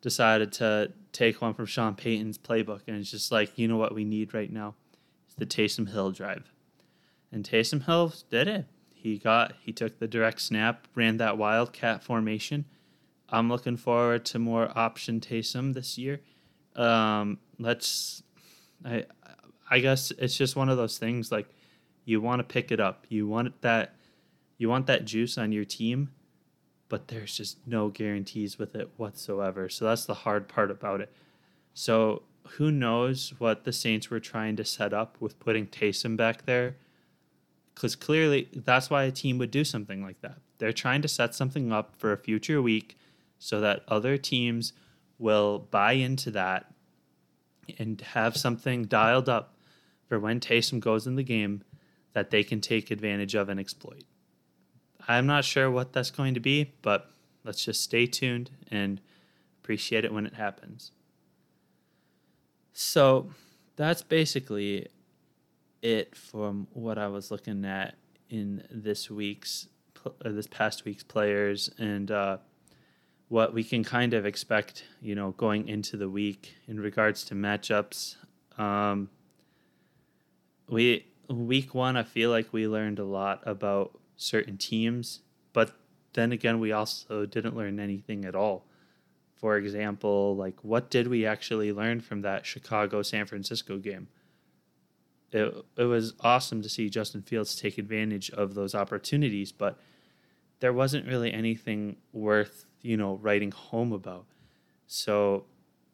decided 0.00 0.52
to 0.52 0.92
take 1.12 1.40
one 1.40 1.54
from 1.54 1.66
Sean 1.66 1.94
Payton's 1.94 2.38
playbook, 2.38 2.80
and 2.86 2.96
it's 2.96 3.10
just 3.10 3.30
like, 3.30 3.58
you 3.58 3.68
know 3.68 3.76
what 3.76 3.94
we 3.94 4.04
need 4.04 4.34
right 4.34 4.52
now? 4.52 4.74
It's 5.26 5.34
the 5.34 5.46
Taysom 5.46 5.90
Hill 5.90 6.10
drive. 6.10 6.52
And 7.30 7.44
Taysom 7.44 7.86
Hill 7.86 8.12
did 8.30 8.48
it. 8.48 8.66
He 8.94 9.18
got 9.18 9.54
he 9.60 9.72
took 9.72 9.98
the 9.98 10.06
direct 10.06 10.40
snap, 10.40 10.86
ran 10.94 11.16
that 11.16 11.38
wildcat 11.38 12.04
formation. 12.04 12.66
I'm 13.28 13.48
looking 13.48 13.76
forward 13.76 14.24
to 14.26 14.38
more 14.38 14.70
option 14.76 15.18
Taysom 15.18 15.74
this 15.74 15.96
year. 15.98 16.20
Um, 16.76 17.38
let's 17.58 18.22
I 18.84 19.04
I 19.70 19.80
guess 19.80 20.10
it's 20.12 20.36
just 20.36 20.56
one 20.56 20.68
of 20.68 20.76
those 20.76 20.98
things 20.98 21.30
like 21.30 21.48
you 22.04 22.20
want 22.20 22.40
to 22.40 22.44
pick 22.44 22.72
it 22.72 22.80
up. 22.80 23.06
You 23.08 23.26
want 23.26 23.60
that 23.62 23.94
you 24.58 24.68
want 24.68 24.86
that 24.86 25.04
juice 25.04 25.38
on 25.38 25.52
your 25.52 25.64
team 25.64 26.10
but 26.92 27.08
there's 27.08 27.38
just 27.38 27.56
no 27.66 27.88
guarantees 27.88 28.58
with 28.58 28.74
it 28.74 28.90
whatsoever. 28.98 29.66
So 29.70 29.86
that's 29.86 30.04
the 30.04 30.12
hard 30.12 30.46
part 30.46 30.70
about 30.70 31.00
it. 31.00 31.10
So 31.72 32.20
who 32.46 32.70
knows 32.70 33.32
what 33.38 33.64
the 33.64 33.72
Saints 33.72 34.10
were 34.10 34.20
trying 34.20 34.56
to 34.56 34.64
set 34.66 34.92
up 34.92 35.16
with 35.18 35.40
putting 35.40 35.66
Taysom 35.68 36.18
back 36.18 36.44
there? 36.44 36.76
Because 37.74 37.96
clearly 37.96 38.50
that's 38.54 38.90
why 38.90 39.04
a 39.04 39.10
team 39.10 39.38
would 39.38 39.50
do 39.50 39.64
something 39.64 40.02
like 40.02 40.20
that. 40.20 40.36
They're 40.58 40.70
trying 40.70 41.00
to 41.00 41.08
set 41.08 41.34
something 41.34 41.72
up 41.72 41.96
for 41.96 42.12
a 42.12 42.18
future 42.18 42.60
week 42.60 42.98
so 43.38 43.58
that 43.62 43.84
other 43.88 44.18
teams 44.18 44.74
will 45.22 45.60
buy 45.70 45.92
into 45.92 46.32
that 46.32 46.66
and 47.78 48.00
have 48.00 48.36
something 48.36 48.84
dialed 48.84 49.28
up 49.28 49.54
for 50.08 50.18
when 50.18 50.40
Taysom 50.40 50.80
goes 50.80 51.06
in 51.06 51.14
the 51.14 51.22
game 51.22 51.62
that 52.12 52.30
they 52.30 52.42
can 52.42 52.60
take 52.60 52.90
advantage 52.90 53.34
of 53.34 53.48
and 53.48 53.58
exploit. 53.58 54.04
I'm 55.08 55.26
not 55.26 55.44
sure 55.44 55.70
what 55.70 55.92
that's 55.92 56.10
going 56.10 56.34
to 56.34 56.40
be, 56.40 56.72
but 56.82 57.10
let's 57.44 57.64
just 57.64 57.80
stay 57.80 58.06
tuned 58.06 58.50
and 58.70 59.00
appreciate 59.62 60.04
it 60.04 60.12
when 60.12 60.26
it 60.26 60.34
happens. 60.34 60.90
So 62.72 63.30
that's 63.76 64.02
basically 64.02 64.88
it 65.82 66.16
from 66.16 66.66
what 66.72 66.98
I 66.98 67.06
was 67.06 67.30
looking 67.30 67.64
at 67.64 67.94
in 68.28 68.64
this 68.70 69.08
week's 69.10 69.68
this 70.24 70.48
past 70.48 70.84
week's 70.84 71.04
players 71.04 71.70
and 71.78 72.10
uh, 72.10 72.38
what 73.32 73.54
we 73.54 73.64
can 73.64 73.82
kind 73.82 74.12
of 74.12 74.26
expect, 74.26 74.84
you 75.00 75.14
know, 75.14 75.30
going 75.38 75.66
into 75.66 75.96
the 75.96 76.06
week 76.06 76.54
in 76.68 76.78
regards 76.78 77.24
to 77.24 77.34
matchups. 77.34 78.16
Um, 78.58 79.08
we 80.68 81.06
week 81.30 81.74
one, 81.74 81.96
I 81.96 82.02
feel 82.02 82.28
like 82.28 82.52
we 82.52 82.68
learned 82.68 82.98
a 82.98 83.06
lot 83.06 83.42
about 83.46 83.98
certain 84.16 84.58
teams, 84.58 85.20
but 85.54 85.70
then 86.12 86.30
again, 86.30 86.60
we 86.60 86.72
also 86.72 87.24
didn't 87.24 87.56
learn 87.56 87.80
anything 87.80 88.26
at 88.26 88.34
all. 88.34 88.66
For 89.34 89.56
example, 89.56 90.36
like 90.36 90.62
what 90.62 90.90
did 90.90 91.08
we 91.08 91.24
actually 91.24 91.72
learn 91.72 92.02
from 92.02 92.20
that 92.20 92.44
Chicago 92.44 93.00
San 93.00 93.24
Francisco 93.24 93.78
game? 93.78 94.08
It, 95.30 95.54
it 95.78 95.84
was 95.84 96.12
awesome 96.20 96.60
to 96.60 96.68
see 96.68 96.90
Justin 96.90 97.22
Fields 97.22 97.56
take 97.56 97.78
advantage 97.78 98.28
of 98.28 98.52
those 98.52 98.74
opportunities, 98.74 99.52
but 99.52 99.78
there 100.62 100.72
wasn't 100.72 101.04
really 101.08 101.32
anything 101.32 101.96
worth, 102.12 102.66
you 102.82 102.96
know, 102.96 103.16
writing 103.16 103.50
home 103.50 103.92
about. 103.92 104.26
So 104.86 105.46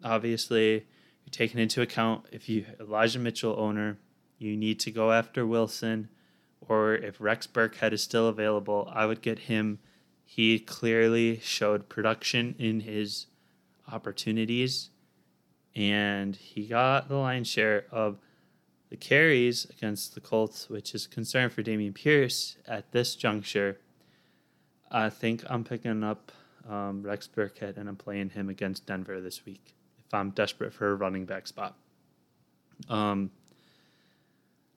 obviously, 0.05 0.73
you're 0.73 1.31
taking 1.31 1.59
into 1.59 1.81
account 1.81 2.27
if 2.33 2.51
you 2.51 2.67
Elijah 2.79 3.19
Mitchell 3.19 3.57
owner, 3.59 3.97
you 4.37 4.59
need 4.59 4.79
to 4.81 4.91
go 4.91 5.11
after 5.11 5.47
Wilson 5.47 6.11
or 6.61 6.95
if 6.95 7.19
Rex 7.19 7.47
Burkhead 7.47 7.95
is 7.95 8.03
still 8.03 8.29
available, 8.29 8.93
I 8.93 9.07
would 9.07 9.23
get 9.23 9.39
him. 9.39 9.79
He 10.27 10.59
clearly 10.59 11.41
showed 11.41 11.89
production 11.89 12.55
in 12.59 12.81
his 12.81 13.27
opportunities, 13.91 14.91
and 15.75 16.37
he 16.37 16.67
got 16.67 17.09
the 17.09 17.17
lion's 17.17 17.49
share 17.49 17.87
of 17.91 18.19
the 18.91 18.99
carries 18.99 19.65
against 19.71 20.15
the 20.15 20.21
Colts, 20.21 20.69
which 20.69 20.95
is 20.95 21.07
a 21.07 21.09
concern 21.09 21.49
for 21.49 21.63
Dameon 21.63 21.95
Pierce 21.95 22.59
at 22.67 22.93
this 22.93 23.17
juncture. 23.17 23.79
I 24.91 25.11
think 25.11 25.45
I'm 25.49 25.65
picking 25.65 26.03
up 26.03 26.33
um, 26.69 27.03
Rex 27.03 27.29
Burkhead 27.29 27.77
and 27.77 27.89
I'm 27.89 27.97
playing 27.97 28.31
him 28.31 28.49
against 28.49 28.87
Denver 28.87 29.21
this 29.21 29.45
week 29.45 29.75
if 30.07 30.15
I'm 30.15 30.31
desperate 30.31 30.73
for 30.73 30.91
a 30.91 30.95
running 30.95 31.25
back 31.25 31.47
spot. 31.47 31.77
Um, 32.89 33.31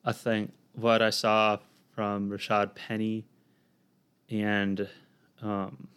I 0.04 0.12
think 0.12 0.54
what 0.74 1.02
I 1.02 1.10
saw 1.10 1.60
from 1.96 2.30
Rashaad 2.30 2.76
Penny 2.76 3.26
and 4.30 4.88
um, 5.42 5.88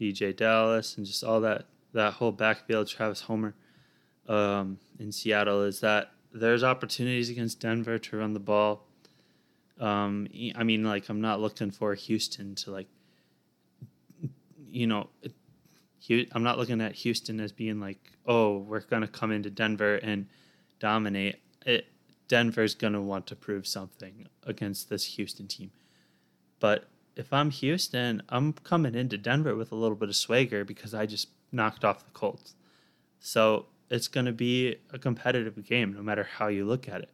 DeeJay 0.00 0.36
Dallas 0.36 0.96
and 0.96 1.06
just 1.06 1.22
all 1.22 1.40
that 1.40 1.66
that 1.92 2.14
whole 2.14 2.32
backfield, 2.32 2.88
Travis 2.88 3.20
Homer 3.22 3.54
um, 4.26 4.78
in 4.98 5.12
Seattle, 5.12 5.62
is 5.62 5.80
that 5.80 6.12
there's 6.32 6.64
opportunities 6.64 7.28
against 7.28 7.60
Denver 7.60 7.98
to 7.98 8.16
run 8.16 8.32
the 8.32 8.40
ball. 8.40 8.86
Um, 9.78 10.26
I 10.56 10.62
mean, 10.62 10.84
like 10.84 11.08
I'm 11.10 11.20
not 11.20 11.40
looking 11.40 11.70
for 11.70 11.94
Houston 11.94 12.54
to 12.56 12.70
like, 12.70 12.88
you 14.72 14.86
know, 14.86 15.10
I'm 16.32 16.42
not 16.42 16.58
looking 16.58 16.80
at 16.80 16.92
Houston 16.96 17.38
as 17.40 17.52
being 17.52 17.80
like, 17.80 18.00
oh, 18.26 18.58
we're 18.58 18.80
gonna 18.80 19.06
come 19.06 19.30
into 19.30 19.50
Denver 19.50 19.96
and 19.96 20.26
dominate. 20.80 21.40
It 21.64 21.86
Denver's 22.32 22.74
going 22.74 22.94
to 22.94 23.00
want 23.02 23.26
to 23.26 23.36
prove 23.36 23.66
something 23.66 24.26
against 24.46 24.88
this 24.88 25.04
Houston 25.16 25.46
team. 25.46 25.70
But 26.60 26.88
if 27.14 27.30
I'm 27.30 27.50
Houston, 27.50 28.22
I'm 28.30 28.54
coming 28.54 28.94
into 28.94 29.18
Denver 29.18 29.54
with 29.54 29.70
a 29.70 29.74
little 29.74 29.98
bit 29.98 30.08
of 30.08 30.16
swagger 30.16 30.64
because 30.64 30.94
I 30.94 31.04
just 31.04 31.28
knocked 31.52 31.84
off 31.84 32.06
the 32.06 32.10
Colts. 32.12 32.54
So 33.20 33.66
it's 33.90 34.08
going 34.08 34.24
to 34.24 34.32
be 34.32 34.76
a 34.90 34.98
competitive 34.98 35.62
game 35.66 35.92
no 35.92 36.00
matter 36.02 36.22
how 36.38 36.48
you 36.48 36.64
look 36.64 36.88
at 36.88 37.02
it. 37.02 37.10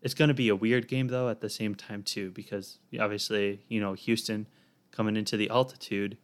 It's 0.00 0.14
going 0.14 0.28
to 0.28 0.34
be 0.34 0.48
a 0.48 0.56
weird 0.56 0.88
game 0.88 1.08
though 1.08 1.28
at 1.28 1.42
the 1.42 1.50
same 1.50 1.74
time 1.74 2.02
too 2.02 2.30
because 2.30 2.78
obviously, 2.98 3.60
you 3.68 3.78
know, 3.78 3.92
Houston 3.92 4.46
coming 4.90 5.16
into 5.16 5.36
the 5.36 5.50
altitude, 5.50 6.16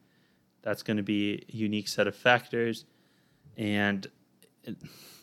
that's 0.63 0.83
going 0.83 0.97
to 0.97 1.03
be 1.03 1.45
a 1.53 1.57
unique 1.57 1.89
set 1.89 2.07
of 2.07 2.15
factors 2.17 2.85
and 3.57 4.07
it, 4.65 4.77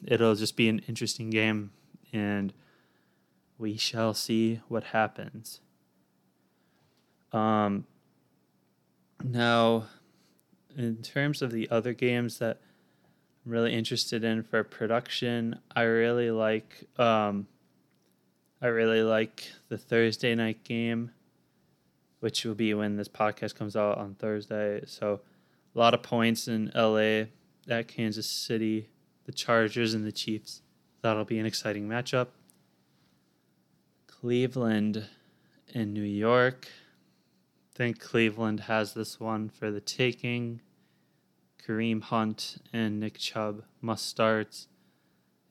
it'll 0.06 0.36
just 0.36 0.56
be 0.56 0.70
an 0.70 0.80
interesting 0.88 1.30
game 1.30 1.72
and 2.14 2.54
we 3.58 3.78
shall 3.78 4.14
see 4.14 4.62
what 4.68 4.86
happens. 4.86 5.60
Um, 7.32 7.86
now, 9.24 9.88
in 10.78 10.98
terms 10.98 11.42
of 11.42 11.52
the 11.52 11.70
other 11.70 11.94
games 11.94 12.40
that 12.40 12.60
I'm 13.46 13.52
really 13.52 13.74
interested 13.74 14.24
in 14.24 14.44
for 14.44 14.64
production, 14.64 15.60
I 15.76 15.82
really 15.84 16.32
like 16.32 16.86
um, 16.98 17.48
I 18.62 18.68
really 18.68 19.04
like 19.04 19.52
the 19.68 19.78
Thursday 19.78 20.36
night 20.36 20.64
game, 20.64 21.12
which 22.20 22.46
will 22.46 22.56
be 22.56 22.74
when 22.74 22.96
this 22.96 23.08
podcast 23.08 23.56
comes 23.56 23.76
out 23.76 23.98
on 23.98 24.16
Thursday. 24.16 24.82
So, 24.86 25.22
a 25.76 25.80
lot 25.80 25.94
of 25.94 26.04
points 26.04 26.48
in 26.48 26.72
LA 26.76 27.26
at 27.70 27.88
Kansas 27.88 28.28
City, 28.28 28.90
the 29.26 29.32
Chargers 29.32 29.94
and 29.94 30.06
the 30.06 30.12
Chiefs. 30.12 30.62
That'll 31.02 31.26
be 31.26 31.40
an 31.40 31.46
exciting 31.46 31.88
matchup. 31.88 32.28
Cleveland 34.08 35.06
and 35.74 35.94
New 35.94 36.02
York. 36.02 36.68
I 37.74 37.78
think 37.78 38.00
Cleveland 38.00 38.62
has 38.62 38.94
this 38.94 39.20
one 39.20 39.50
for 39.50 39.72
the 39.72 39.80
taking. 39.80 40.62
Kareem 41.66 42.02
Hunt 42.02 42.58
and 42.74 43.00
Nick 43.00 43.18
Chubb 43.18 43.64
must 43.80 44.08
starts. 44.08 44.68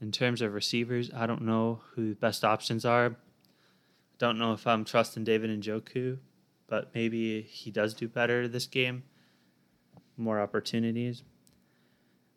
In 0.01 0.13
terms 0.13 0.43
of 0.43 0.53
receivers, 0.53 1.11
I 1.15 1.27
don't 1.27 1.43
know 1.43 1.81
who 1.95 2.11
the 2.11 2.17
best 2.17 2.45
options 2.45 2.85
are. 2.85 3.17
Don't 4.19 4.39
know 4.39 4.53
if 4.53 4.67
I'm 4.67 4.85
trusting 4.85 5.25
David 5.25 5.51
Njoku, 5.63 6.19
but 6.69 6.95
maybe 6.95 7.43
he 7.43 7.71
does 7.71 7.95
do 7.95 8.07
better 8.07 8.47
this 8.47 8.67
game. 8.67 9.03
More 10.17 10.41
opportunities. 10.41 11.23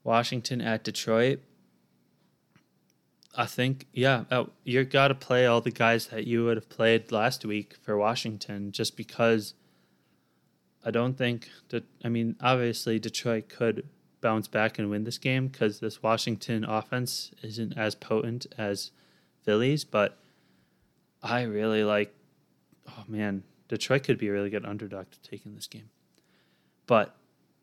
Washington 0.03 0.61
at 0.61 0.83
Detroit. 0.83 1.41
I 3.35 3.45
think, 3.45 3.87
yeah, 3.93 4.25
uh, 4.29 4.45
you 4.63 4.83
got 4.83 5.07
to 5.09 5.15
play 5.15 5.45
all 5.45 5.61
the 5.61 5.71
guys 5.71 6.07
that 6.07 6.27
you 6.27 6.43
would 6.45 6.57
have 6.57 6.69
played 6.69 7.11
last 7.11 7.45
week 7.45 7.75
for 7.81 7.97
Washington 7.97 8.71
just 8.71 8.97
because 8.97 9.53
I 10.83 10.91
don't 10.91 11.17
think 11.17 11.49
that, 11.69 11.85
I 12.03 12.09
mean, 12.09 12.35
obviously 12.41 12.99
Detroit 12.99 13.47
could 13.47 13.87
bounce 14.19 14.47
back 14.47 14.77
and 14.77 14.89
win 14.89 15.05
this 15.05 15.17
game 15.17 15.47
because 15.47 15.79
this 15.79 16.03
Washington 16.03 16.65
offense 16.65 17.31
isn't 17.41 17.77
as 17.77 17.95
potent 17.95 18.47
as 18.57 18.91
Phillies, 19.43 19.85
but 19.85 20.17
I 21.23 21.43
really 21.43 21.83
like, 21.83 22.13
oh 22.89 23.03
man, 23.07 23.43
Detroit 23.71 24.03
could 24.03 24.17
be 24.17 24.27
a 24.27 24.33
really 24.33 24.49
good 24.49 24.65
underdog 24.65 25.09
to 25.11 25.21
take 25.21 25.45
in 25.45 25.55
this 25.55 25.65
game. 25.65 25.89
But 26.87 27.15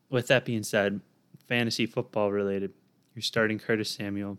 with 0.08 0.26
that 0.28 0.46
being 0.46 0.62
said, 0.62 1.02
fantasy 1.46 1.84
football 1.84 2.32
related, 2.32 2.72
you're 3.14 3.22
starting 3.22 3.58
Curtis 3.58 3.90
Samuel. 3.90 4.38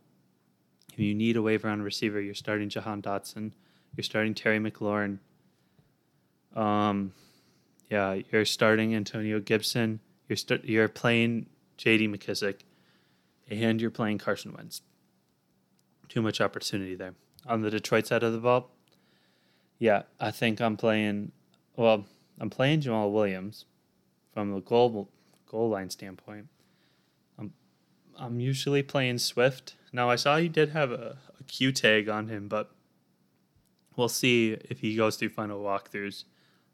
If 0.91 0.97
you 0.97 1.13
need 1.13 1.37
a 1.37 1.43
waiver 1.43 1.69
on 1.69 1.83
receiver, 1.83 2.19
you're 2.19 2.33
starting 2.33 2.69
Jahan 2.69 3.03
Dotson. 3.03 3.51
You're 3.95 4.03
starting 4.03 4.33
Terry 4.33 4.57
McLaurin. 4.57 5.19
Um, 6.55 7.13
yeah, 7.91 8.17
you're 8.31 8.45
starting 8.45 8.95
Antonio 8.95 9.39
Gibson. 9.39 9.99
You're 10.27 10.37
st- 10.37 10.65
you're 10.65 10.87
playing 10.87 11.45
J.D. 11.77 12.07
McKissic, 12.07 12.61
and 13.47 13.79
you're 13.79 13.91
playing 13.91 14.17
Carson 14.17 14.53
Wentz. 14.53 14.81
Too 16.07 16.23
much 16.23 16.41
opportunity 16.41 16.95
there 16.95 17.13
on 17.45 17.61
the 17.61 17.69
Detroit 17.69 18.07
side 18.07 18.23
of 18.23 18.33
the 18.33 18.39
ball. 18.39 18.71
Yeah, 19.77 20.03
I 20.19 20.31
think 20.31 20.59
I'm 20.59 20.75
playing. 20.75 21.31
Well, 21.79 22.05
I'm 22.39 22.49
playing 22.49 22.81
Jamaal 22.81 23.11
Williams 23.11 23.63
from 24.33 24.51
the 24.51 24.59
goal 24.59 25.09
goal 25.49 25.69
line 25.69 25.89
standpoint. 25.89 26.47
I'm 27.37 27.53
I'm 28.17 28.39
usually 28.41 28.83
playing 28.83 29.19
Swift 29.19 29.75
now 29.91 30.09
I 30.09 30.17
saw 30.17 30.37
he 30.37 30.49
did 30.49 30.69
have 30.69 30.91
a, 30.91 31.17
a 31.39 31.43
Q 31.43 31.71
tag 31.71 32.09
on 32.09 32.27
him, 32.27 32.49
but 32.49 32.71
we'll 33.95 34.09
see 34.09 34.57
if 34.69 34.79
he 34.81 34.95
goes 34.95 35.15
through 35.15 35.29
final 35.29 35.61
walkthroughs. 35.61 36.25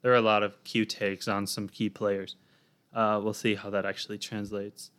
There 0.01 0.11
are 0.11 0.15
a 0.15 0.21
lot 0.21 0.41
of 0.41 0.63
Q 0.63 0.85
tags 0.85 1.27
on 1.27 1.45
some 1.45 1.69
key 1.69 1.89
players. 1.89 2.35
Uh, 2.91 3.19
we'll 3.23 3.33
see 3.33 3.55
how 3.55 3.69
that 3.69 3.85
actually 3.85 4.17
translates. 4.17 4.89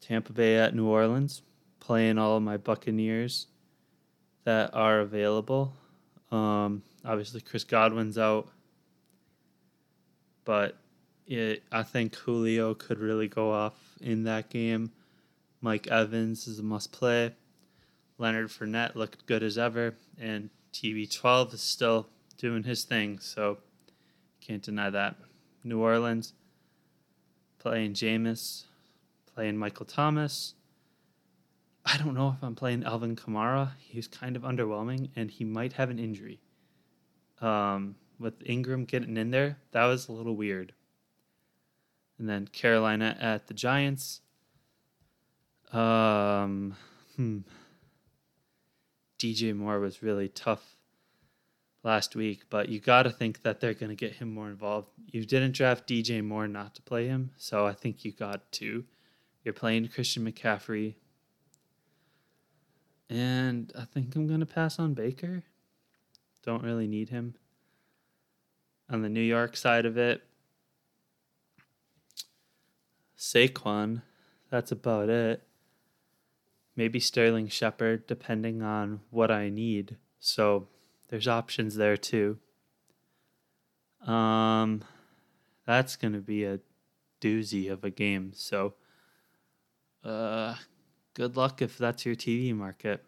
Tampa 0.00 0.32
Bay 0.32 0.56
at 0.58 0.76
New 0.76 0.86
Orleans, 0.86 1.42
playing 1.80 2.18
all 2.18 2.36
of 2.36 2.42
my 2.44 2.56
Buccaneers 2.56 3.48
that 4.44 4.74
are 4.74 5.00
available. 5.00 5.74
Um, 6.30 6.82
obviously, 7.04 7.40
Chris 7.40 7.64
Godwin's 7.64 8.18
out, 8.18 8.48
but 10.44 10.76
it, 11.26 11.62
I 11.70 11.82
think 11.82 12.14
Julio 12.14 12.74
could 12.74 12.98
really 12.98 13.28
go 13.28 13.50
off 13.52 13.74
in 14.00 14.24
that 14.24 14.50
game. 14.50 14.92
Mike 15.60 15.86
Evans 15.86 16.46
is 16.46 16.58
a 16.58 16.62
must 16.62 16.92
play. 16.92 17.34
Leonard 18.18 18.48
Fournette 18.48 18.94
looked 18.94 19.26
good 19.26 19.42
as 19.42 19.56
ever, 19.56 19.94
and 20.20 20.50
TB12 20.72 21.54
is 21.54 21.60
still 21.60 22.08
doing 22.36 22.64
his 22.64 22.84
thing, 22.84 23.18
so 23.18 23.58
can't 24.40 24.62
deny 24.62 24.90
that. 24.90 25.16
New 25.64 25.80
Orleans 25.80 26.34
playing 27.58 27.94
Jameis, 27.94 28.64
playing 29.34 29.56
Michael 29.56 29.86
Thomas. 29.86 30.54
I 31.84 31.96
don't 31.96 32.14
know 32.14 32.34
if 32.36 32.42
I'm 32.42 32.54
playing 32.54 32.84
Alvin 32.84 33.16
Kamara. 33.16 33.70
He's 33.78 34.06
kind 34.06 34.36
of 34.36 34.42
underwhelming, 34.42 35.10
and 35.14 35.30
he 35.30 35.44
might 35.44 35.74
have 35.74 35.90
an 35.90 35.98
injury. 35.98 36.40
Um, 37.42 37.96
with 38.18 38.34
Ingram 38.46 38.84
getting 38.84 39.16
in 39.16 39.30
there, 39.30 39.58
that 39.72 39.84
was 39.84 40.08
a 40.08 40.12
little 40.12 40.36
weird. 40.36 40.72
And 42.18 42.28
then 42.28 42.46
Carolina 42.46 43.16
at 43.20 43.48
the 43.48 43.54
Giants. 43.54 44.20
Um, 45.72 46.76
hmm. 47.16 47.38
DJ 49.18 49.54
Moore 49.54 49.80
was 49.80 50.02
really 50.02 50.28
tough 50.28 50.76
last 51.84 52.14
week, 52.14 52.44
but 52.50 52.68
you 52.68 52.80
got 52.80 53.04
to 53.04 53.10
think 53.10 53.42
that 53.42 53.60
they're 53.60 53.74
going 53.74 53.90
to 53.90 53.96
get 53.96 54.14
him 54.14 54.32
more 54.32 54.48
involved. 54.48 54.88
You 55.10 55.24
didn't 55.24 55.52
draft 55.52 55.88
DJ 55.88 56.24
Moore 56.24 56.48
not 56.48 56.74
to 56.76 56.82
play 56.82 57.06
him, 57.08 57.30
so 57.36 57.66
I 57.66 57.72
think 57.72 58.04
you 58.04 58.12
got 58.12 58.50
to. 58.52 58.84
You're 59.44 59.54
playing 59.54 59.88
Christian 59.88 60.24
McCaffrey. 60.30 60.94
And 63.10 63.72
I 63.78 63.84
think 63.84 64.14
I'm 64.14 64.26
going 64.26 64.40
to 64.40 64.46
pass 64.46 64.78
on 64.78 64.94
Baker. 64.94 65.42
Don't 66.42 66.62
really 66.62 66.86
need 66.86 67.10
him. 67.10 67.34
On 68.90 69.02
the 69.02 69.08
New 69.08 69.20
York 69.20 69.56
side 69.56 69.86
of 69.86 69.96
it, 69.96 70.22
Saquon, 73.16 74.02
that's 74.50 74.72
about 74.72 75.08
it 75.08 75.42
maybe 76.76 77.00
Sterling 77.00 77.48
Shepard, 77.48 78.06
depending 78.06 78.62
on 78.62 79.00
what 79.10 79.30
I 79.30 79.48
need. 79.48 79.96
So 80.18 80.68
there's 81.08 81.28
options 81.28 81.76
there 81.76 81.96
too. 81.96 82.38
Um, 84.06 84.82
that's 85.66 85.96
gonna 85.96 86.20
be 86.20 86.44
a 86.44 86.60
doozy 87.20 87.70
of 87.70 87.84
a 87.84 87.90
game. 87.90 88.32
So, 88.34 88.74
uh, 90.02 90.56
good 91.14 91.36
luck 91.36 91.62
if 91.62 91.78
that's 91.78 92.04
your 92.04 92.16
TV 92.16 92.54
market. 92.54 93.04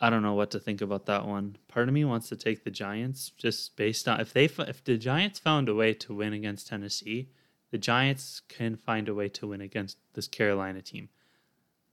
I 0.00 0.08
don't 0.08 0.22
know 0.22 0.34
what 0.34 0.50
to 0.52 0.60
think 0.60 0.80
about 0.80 1.06
that 1.06 1.26
one. 1.26 1.56
Part 1.68 1.88
of 1.88 1.94
me 1.94 2.04
wants 2.04 2.28
to 2.30 2.36
take 2.36 2.64
the 2.64 2.70
Giants 2.70 3.30
just 3.36 3.76
based 3.76 4.08
on 4.08 4.20
if 4.20 4.32
they 4.32 4.44
if 4.44 4.82
the 4.82 4.96
Giants 4.96 5.38
found 5.38 5.68
a 5.68 5.74
way 5.74 5.92
to 5.94 6.14
win 6.14 6.32
against 6.32 6.68
Tennessee, 6.68 7.28
the 7.70 7.78
Giants 7.78 8.40
can 8.48 8.76
find 8.76 9.08
a 9.08 9.14
way 9.14 9.28
to 9.28 9.46
win 9.48 9.60
against 9.60 9.98
this 10.14 10.26
Carolina 10.26 10.80
team 10.80 11.10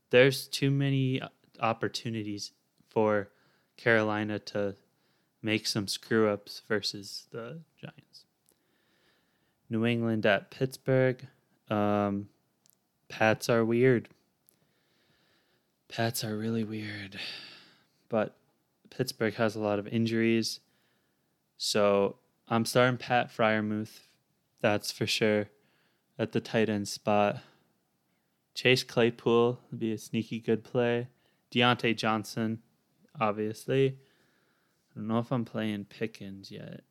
there's 0.10 0.47
too 0.47 0.72
many 0.72 1.22
opportunities 1.60 2.51
for 2.89 3.30
Carolina 3.76 4.39
to 4.39 4.76
make 5.41 5.68
some 5.68 5.88
screw 5.88 6.30
ups 6.30 6.62
versus 6.68 7.28
the 7.32 7.60
Giants. 7.80 8.26
New 9.70 9.86
England 9.86 10.26
at 10.26 10.49
Pittsburgh. 10.49 11.28
Um, 11.70 12.30
Pats 13.10 13.49
are 13.49 13.66
weird. 13.66 14.10
Pats 15.89 16.24
are 16.24 16.38
really 16.38 16.64
weird. 16.64 17.20
But 18.10 18.36
Pittsburgh 18.89 19.36
has 19.36 19.55
a 19.55 19.60
lot 19.60 19.80
of 19.80 19.88
injuries. 19.88 20.60
So 21.58 22.18
I'm 22.47 22.66
starting 22.66 22.97
Pat 22.97 23.36
Freiermuth. 23.36 23.99
That's 24.62 24.91
for 24.91 25.08
sure 25.08 25.47
at 26.18 26.32
the 26.32 26.41
tight 26.41 26.70
end 26.70 26.88
spot. 26.88 27.41
Chase 28.53 28.84
Claypool 28.84 29.60
would 29.70 29.80
be 29.80 29.91
a 29.91 29.97
sneaky 29.97 30.39
good 30.39 30.64
play. 30.64 31.08
Diontae 31.51 31.95
Johnson, 31.95 32.60
obviously. 33.20 33.97
I 34.91 34.99
don't 34.99 35.08
know 35.08 35.20
if 35.20 35.32
I'm 35.32 35.45
playing 35.45 35.86
Pickens 35.86 36.49
yet. 36.49 36.82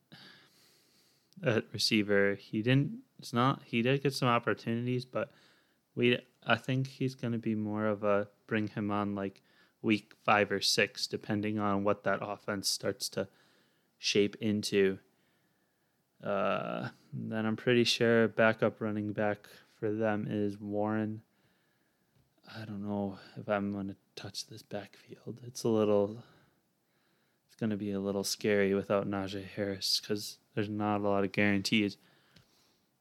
At 1.45 1.65
receiver, 1.73 2.37
he 2.37 2.63
didn't. 2.63 2.99
It's 3.19 3.33
not. 3.33 3.63
He 3.65 3.83
did 3.83 4.03
get 4.03 4.15
some 4.15 4.29
opportunities, 4.29 5.05
but 5.05 5.33
we. 5.95 6.19
I 6.47 6.55
think 6.55 6.87
he's 6.87 7.15
going 7.15 7.33
to 7.33 7.39
be 7.39 7.55
more 7.55 7.87
of 7.87 8.05
a 8.05 8.29
bring 8.47 8.69
him 8.69 8.91
on 8.91 9.15
like 9.15 9.43
week 9.83 10.15
five 10.25 10.51
or 10.51 10.61
six, 10.61 11.07
depending 11.07 11.59
on 11.59 11.85
what 11.85 12.05
that 12.05 12.19
offense 12.23 12.69
starts 12.69 13.09
to 13.11 13.29
shape 13.99 14.37
into. 14.41 14.99
Uh, 16.23 16.89
then 17.13 17.47
I'm 17.47 17.57
pretty 17.57 17.85
sure 17.85 18.29
backup 18.29 18.81
running 18.81 19.13
back 19.13 19.47
for 19.79 19.93
them 19.93 20.27
is 20.29 20.59
Warren. 20.59 21.23
I 22.55 22.65
don't 22.65 22.87
know 22.87 23.19
if 23.37 23.49
I'm 23.49 23.73
going 23.73 23.89
to 23.89 23.97
touch 24.15 24.47
this 24.47 24.63
backfield. 24.63 25.41
It's 25.47 25.65
a 25.65 25.69
little, 25.69 26.23
it's 27.47 27.57
going 27.57 27.71
to 27.71 27.77
be 27.77 27.93
a 27.93 28.01
little 28.01 28.25
scary 28.25 28.75
without 28.75 29.09
Najee 29.09 29.45
Harris 29.45 30.01
because 30.01 30.39
there's 30.55 30.69
not 30.69 31.01
a 31.01 31.09
lot 31.09 31.25
of 31.25 31.33
guarantees. 31.33 31.97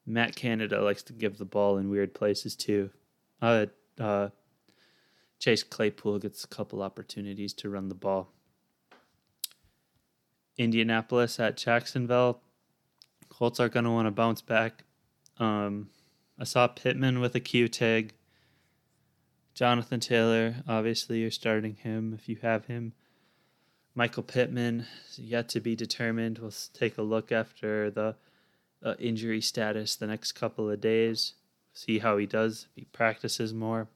Matt 0.05 0.35
Canada 0.35 0.81
likes 0.81 1.03
to 1.03 1.13
give 1.13 1.37
the 1.37 1.45
ball 1.45 1.77
in 1.77 1.89
weird 1.89 2.13
places 2.13 2.55
too. 2.55 2.91
Uh, 3.41 3.67
uh, 3.99 4.29
Chase 5.45 5.61
Claypool 5.61 6.17
gets 6.17 6.43
a 6.43 6.47
couple 6.47 6.81
opportunities 6.81 7.53
to 7.53 7.69
run 7.69 7.87
the 7.87 7.93
ball. 7.93 8.33
Indianapolis 10.57 11.39
at 11.39 11.55
Jacksonville. 11.55 12.41
Colts 13.29 13.59
are 13.59 13.69
going 13.69 13.85
to 13.85 13.91
want 13.91 14.07
to 14.07 14.11
bounce 14.11 14.41
back. 14.41 14.85
Um, 15.37 15.89
I 16.39 16.45
saw 16.45 16.65
Pittman 16.65 17.19
with 17.19 17.35
a 17.35 17.39
Q 17.39 17.67
tag. 17.67 18.15
Jonathan 19.53 19.99
Taylor, 19.99 20.55
obviously, 20.67 21.19
you're 21.19 21.29
starting 21.29 21.75
him 21.75 22.15
if 22.15 22.27
you 22.27 22.37
have 22.41 22.65
him. 22.65 22.93
Michael 23.93 24.23
Pittman, 24.23 24.87
yet 25.15 25.47
to 25.49 25.59
be 25.59 25.75
determined. 25.75 26.39
We'll 26.39 26.53
take 26.73 26.97
a 26.97 27.03
look 27.03 27.31
after 27.31 27.91
the 27.91 28.15
uh, 28.83 28.95
injury 28.97 29.41
status 29.41 29.95
the 29.95 30.07
next 30.07 30.31
couple 30.31 30.71
of 30.71 30.81
days, 30.81 31.35
see 31.71 31.99
how 31.99 32.17
he 32.17 32.25
does, 32.25 32.65
he 32.73 32.85
practices 32.85 33.53
more. 33.53 33.89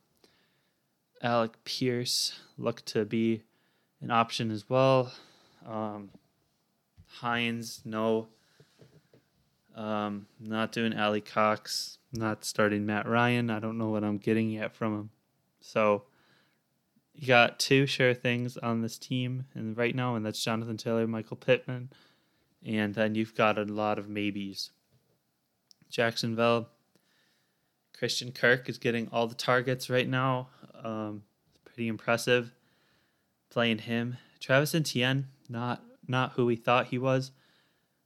Alec 1.21 1.63
Pierce 1.65 2.39
looked 2.57 2.85
to 2.87 3.05
be 3.05 3.43
an 4.01 4.11
option 4.11 4.51
as 4.51 4.69
well. 4.69 5.11
Um, 5.67 6.09
Hines, 7.07 7.81
no. 7.85 8.27
Um, 9.75 10.27
not 10.39 10.71
doing 10.71 10.97
Ali 10.97 11.21
Cox. 11.21 11.97
not 12.13 12.43
starting 12.43 12.85
Matt 12.85 13.07
Ryan. 13.07 13.49
I 13.49 13.59
don't 13.59 13.77
know 13.77 13.89
what 13.89 14.03
I'm 14.03 14.17
getting 14.17 14.49
yet 14.49 14.73
from 14.73 14.93
him. 14.93 15.09
So 15.61 16.03
you 17.13 17.27
got 17.27 17.59
two 17.59 17.85
sure 17.85 18.13
things 18.13 18.57
on 18.57 18.81
this 18.81 18.97
team 18.97 19.45
and 19.53 19.77
right 19.77 19.95
now, 19.95 20.15
and 20.15 20.25
that's 20.25 20.43
Jonathan 20.43 20.77
Taylor, 20.77 21.05
Michael 21.07 21.37
Pittman, 21.37 21.89
and 22.65 22.95
then 22.95 23.15
you've 23.15 23.35
got 23.35 23.57
a 23.57 23.63
lot 23.63 23.99
of 23.99 24.09
maybes. 24.09 24.71
Jacksonville, 25.89 26.69
Christian 27.97 28.31
Kirk 28.31 28.69
is 28.69 28.77
getting 28.77 29.09
all 29.11 29.27
the 29.27 29.35
targets 29.35 29.89
right 29.89 30.07
now. 30.07 30.47
Um, 30.83 31.23
pretty 31.65 31.87
impressive 31.87 32.51
playing 33.49 33.79
him. 33.79 34.17
Travis 34.39 34.75
Etienne, 34.75 35.27
not 35.49 35.83
not 36.07 36.33
who 36.33 36.45
we 36.45 36.55
thought 36.55 36.87
he 36.87 36.97
was. 36.97 37.31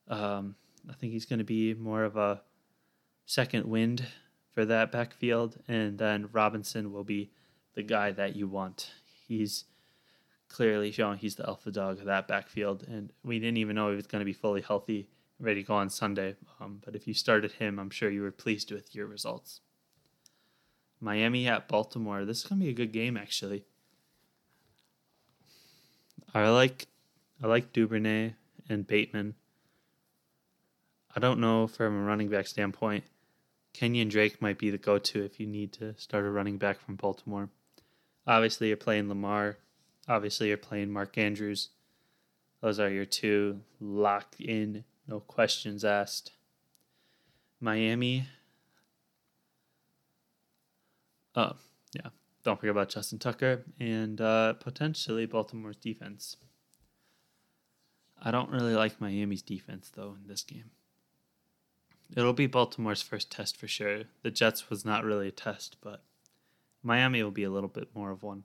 Um, 0.08 0.56
I 0.90 0.94
think 0.94 1.14
he's 1.14 1.26
going 1.26 1.40
to 1.40 1.46
be 1.46 1.74
more 1.74 2.04
of 2.04 2.18
a 2.18 2.42
second 3.26 3.66
wind 3.66 4.06
for 4.54 4.66
that 4.66 4.92
backfield, 4.92 5.58
and 5.68 5.98
then 5.98 6.30
Robinson 6.32 6.92
will 6.92 7.04
be 7.04 7.32
the 7.74 7.84
guy 7.84 8.12
that 8.12 8.36
you 8.36 8.48
want. 8.48 8.92
He's 9.28 9.66
clearly 10.50 10.92
showing 10.92 11.18
he's 11.18 11.36
the 11.36 11.48
alpha 11.48 11.72
dog 11.72 12.00
of 12.00 12.06
that 12.06 12.28
backfield, 12.28 12.84
and 12.88 13.12
we 13.24 13.40
didn't 13.40 13.58
even 13.58 13.76
know 13.76 13.90
he 13.90 13.96
was 13.96 14.08
going 14.08 14.20
to 14.20 14.26
be 14.26 14.34
fully 14.34 14.62
healthy, 14.62 15.08
ready 15.40 15.62
to 15.62 15.68
go 15.68 15.76
on 15.76 15.90
Sunday. 15.90 16.36
Um, 16.60 16.82
but 16.84 16.96
if 16.96 17.08
you 17.08 17.14
started 17.14 17.54
him, 17.54 17.80
I'm 17.80 17.90
sure 17.90 18.10
you 18.10 18.22
were 18.22 18.32
pleased 18.32 18.72
with 18.72 18.94
your 18.94 19.08
results. 19.08 19.62
Miami 21.04 21.48
at 21.48 21.68
Baltimore. 21.68 22.24
This 22.24 22.38
is 22.38 22.44
to 22.46 22.56
be 22.56 22.70
a 22.70 22.74
good 22.74 22.94
game, 22.94 23.18
actually. 23.18 23.66
I 26.34 26.50
like 26.50 26.88
I 27.44 27.48
like 27.48 27.74
Duvernay 27.74 28.34
and 28.70 28.88
Bateman. 28.88 29.36
I 31.16 31.20
don't 31.20 31.42
know 31.42 31.68
from 31.68 32.02
a 32.02 32.06
running 32.06 32.30
back 32.30 32.48
standpoint. 32.48 33.04
Kenyan 33.74 34.10
Drake 34.10 34.42
might 34.42 34.58
be 34.58 34.70
the 34.70 34.78
go 34.78 34.98
to 34.98 35.24
if 35.24 35.40
you 35.40 35.46
need 35.46 35.74
to 35.74 35.94
start 35.98 36.26
a 36.26 36.30
running 36.30 36.58
back 36.58 36.80
from 36.80 36.96
Baltimore. 36.96 37.50
Obviously, 38.26 38.70
you're 38.70 38.78
playing 38.78 39.10
Lamar. 39.10 39.58
Obviously, 40.08 40.48
you're 40.48 40.58
playing 40.58 40.92
Mark 40.92 41.18
Andrews. 41.18 41.70
Those 42.62 42.80
are 42.80 42.90
your 42.90 43.06
two 43.06 43.60
locked 43.82 44.40
in, 44.40 44.86
no 45.08 45.20
questions 45.20 45.84
asked. 45.84 46.32
Miami. 47.60 48.28
Oh, 51.36 51.54
yeah. 51.94 52.10
Don't 52.44 52.60
forget 52.60 52.72
about 52.72 52.90
Justin 52.90 53.20
Tucker 53.20 53.64
and 53.80 54.20
uh, 54.20 54.54
potentially 54.54 55.26
Baltimore's 55.26 55.78
defense. 55.78 56.38
I 58.22 58.32
don't 58.32 58.50
really 58.50 58.74
like 58.74 59.02
Miami's 59.02 59.42
defense, 59.42 59.92
though, 59.94 60.16
in 60.22 60.28
this 60.28 60.44
game. 60.44 60.72
It'll 62.16 62.34
be 62.34 62.48
Baltimore's 62.48 63.02
first 63.02 63.32
test 63.32 63.58
for 63.58 63.68
sure. 63.68 64.04
The 64.22 64.32
Jets 64.32 64.70
was 64.70 64.86
not 64.86 65.04
really 65.04 65.30
a 65.30 65.32
test, 65.32 65.78
but 65.82 66.04
Miami 66.84 67.24
will 67.24 67.32
be 67.32 67.44
a 67.44 67.50
little 67.50 67.70
bit 67.70 67.90
more 67.96 68.12
of 68.12 68.24
one. 68.24 68.44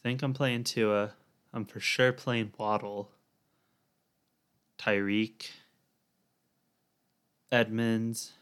I 0.00 0.08
think 0.08 0.22
I'm 0.22 0.34
playing 0.34 0.64
Tua. 0.64 1.12
I'm 1.52 1.64
for 1.64 1.80
sure 1.80 2.12
playing 2.12 2.52
Waddle, 2.56 3.10
Tyreek, 4.78 5.50
Edmonds, 7.50 8.32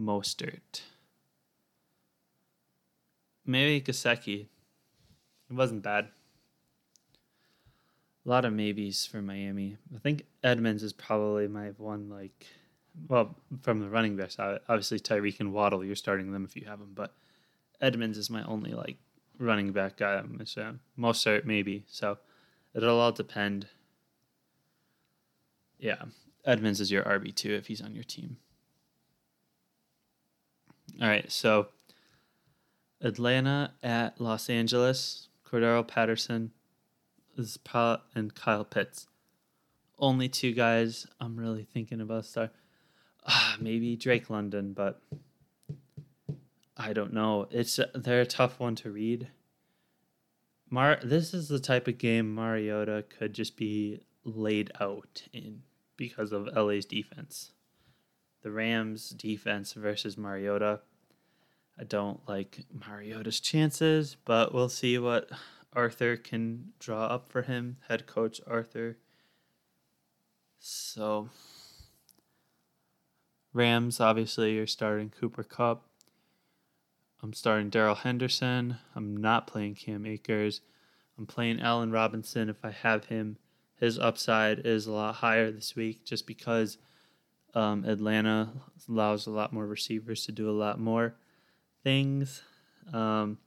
Mostert. 0.00 0.82
Maybe 3.44 3.80
Gesicki. 3.80 4.46
It 5.50 5.52
wasn't 5.52 5.82
bad. 5.82 6.08
A 8.24 8.28
lot 8.28 8.44
of 8.44 8.52
maybes 8.52 9.06
for 9.06 9.20
Miami. 9.20 9.76
I 9.94 9.98
think 9.98 10.26
Edmonds 10.44 10.82
is 10.82 10.92
probably 10.92 11.48
my 11.48 11.68
one 11.76 12.08
like 12.08 12.46
well, 13.08 13.34
from 13.62 13.80
the 13.80 13.88
running 13.88 14.16
backs, 14.16 14.36
obviously 14.38 14.98
Tyreek 14.98 15.40
and 15.40 15.52
Waddle, 15.52 15.84
you're 15.84 15.96
starting 15.96 16.32
them 16.32 16.44
if 16.44 16.56
you 16.56 16.66
have 16.66 16.78
them. 16.78 16.92
But 16.94 17.14
Edmonds 17.80 18.18
is 18.18 18.30
my 18.30 18.42
only 18.44 18.72
like 18.72 18.96
running 19.38 19.72
back 19.72 19.96
guy. 19.96 20.22
So 20.44 20.74
Mostert 20.98 21.44
maybe. 21.44 21.84
So 21.88 22.18
it'll 22.74 23.00
all 23.00 23.12
depend. 23.12 23.68
Yeah, 25.78 26.02
Edmonds 26.44 26.80
is 26.80 26.90
your 26.90 27.04
RB 27.04 27.34
two 27.34 27.52
if 27.54 27.66
he's 27.66 27.80
on 27.80 27.94
your 27.94 28.04
team. 28.04 28.36
All 31.00 31.08
right, 31.08 31.30
so 31.32 31.68
Atlanta 33.00 33.72
at 33.82 34.20
Los 34.20 34.50
Angeles, 34.50 35.28
Cordarrelle 35.46 35.88
Patterson 35.88 36.52
is 37.38 37.58
and 38.14 38.34
Kyle 38.34 38.64
Pitts. 38.64 39.06
Only 39.98 40.28
two 40.28 40.52
guys 40.52 41.06
I'm 41.18 41.36
really 41.36 41.64
thinking 41.64 42.00
about 42.00 42.26
start 42.26 42.50
uh, 43.26 43.54
maybe 43.60 43.96
Drake 43.96 44.30
London, 44.30 44.72
but 44.72 45.00
I 46.76 46.92
don't 46.92 47.12
know. 47.12 47.48
It's 47.50 47.80
they're 47.94 48.20
a 48.20 48.26
tough 48.26 48.60
one 48.60 48.74
to 48.76 48.90
read. 48.90 49.28
Mar, 50.68 50.98
this 51.02 51.34
is 51.34 51.48
the 51.48 51.58
type 51.58 51.88
of 51.88 51.98
game 51.98 52.34
Mariota 52.34 53.04
could 53.08 53.32
just 53.32 53.56
be 53.56 54.00
laid 54.24 54.70
out 54.80 55.24
in 55.32 55.62
because 55.96 56.32
of 56.32 56.48
LA's 56.54 56.84
defense. 56.84 57.52
The 58.42 58.50
Rams' 58.50 59.10
defense 59.10 59.72
versus 59.74 60.16
Mariota. 60.16 60.80
I 61.80 61.84
don't 61.84 62.20
like 62.28 62.66
Mariota's 62.86 63.40
chances, 63.40 64.14
but 64.26 64.52
we'll 64.52 64.68
see 64.68 64.98
what 64.98 65.30
Arthur 65.72 66.18
can 66.18 66.72
draw 66.78 67.06
up 67.06 67.30
for 67.30 67.40
him, 67.40 67.78
head 67.88 68.06
coach 68.06 68.38
Arthur. 68.46 68.98
So 70.58 71.30
Rams, 73.54 73.98
obviously, 73.98 74.56
you're 74.56 74.66
starting 74.66 75.08
Cooper 75.08 75.42
Kupp. 75.42 75.86
I'm 77.22 77.32
starting 77.32 77.70
Darrell 77.70 77.94
Henderson. 77.94 78.76
I'm 78.94 79.16
not 79.16 79.46
playing 79.46 79.76
Cam 79.76 80.04
Akers. 80.04 80.60
I'm 81.16 81.24
playing 81.24 81.62
Allen 81.62 81.90
Robinson 81.90 82.50
if 82.50 82.62
I 82.62 82.72
have 82.72 83.06
him. 83.06 83.38
His 83.76 83.98
upside 83.98 84.66
is 84.66 84.86
a 84.86 84.92
lot 84.92 85.16
higher 85.16 85.50
this 85.50 85.74
week 85.74 86.04
just 86.04 86.26
because 86.26 86.76
um, 87.54 87.86
Atlanta 87.86 88.50
allows 88.86 89.26
a 89.26 89.30
lot 89.30 89.54
more 89.54 89.66
receivers 89.66 90.26
to 90.26 90.32
do 90.32 90.48
a 90.48 90.52
lot 90.52 90.78
more 90.78 91.14
things. 91.82 92.42
Um, 92.92 93.38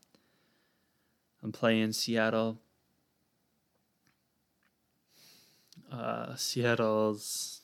I'm 1.44 1.52
playing 1.52 1.92
Seattle. 1.94 2.60
Uh, 5.92 6.36
Seattle's 6.36 7.62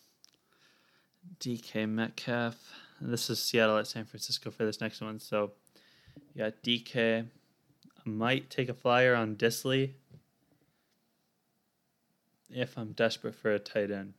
DK 1.40 1.88
Metcalf. 1.88 2.56
This 3.02 3.30
is 3.30 3.42
Seattle 3.42 3.78
at 3.78 3.88
San 3.88 4.06
Francisco 4.06 4.52
for 4.52 4.66
this 4.66 4.82
next 4.82 5.02
one. 5.02 5.20
So 5.20 5.52
you 6.34 6.44
got 6.44 6.62
DK. 6.62 7.26
I 7.26 8.10
might 8.10 8.50
take 8.50 8.70
a 8.70 8.74
flyer 8.74 9.16
on 9.16 9.36
Dissly 9.36 9.94
if 12.50 12.78
I'm 12.78 12.92
desperate 12.92 13.36
for 13.36 13.52
a 13.52 13.60
tight 13.60 13.92
end. 13.92 14.14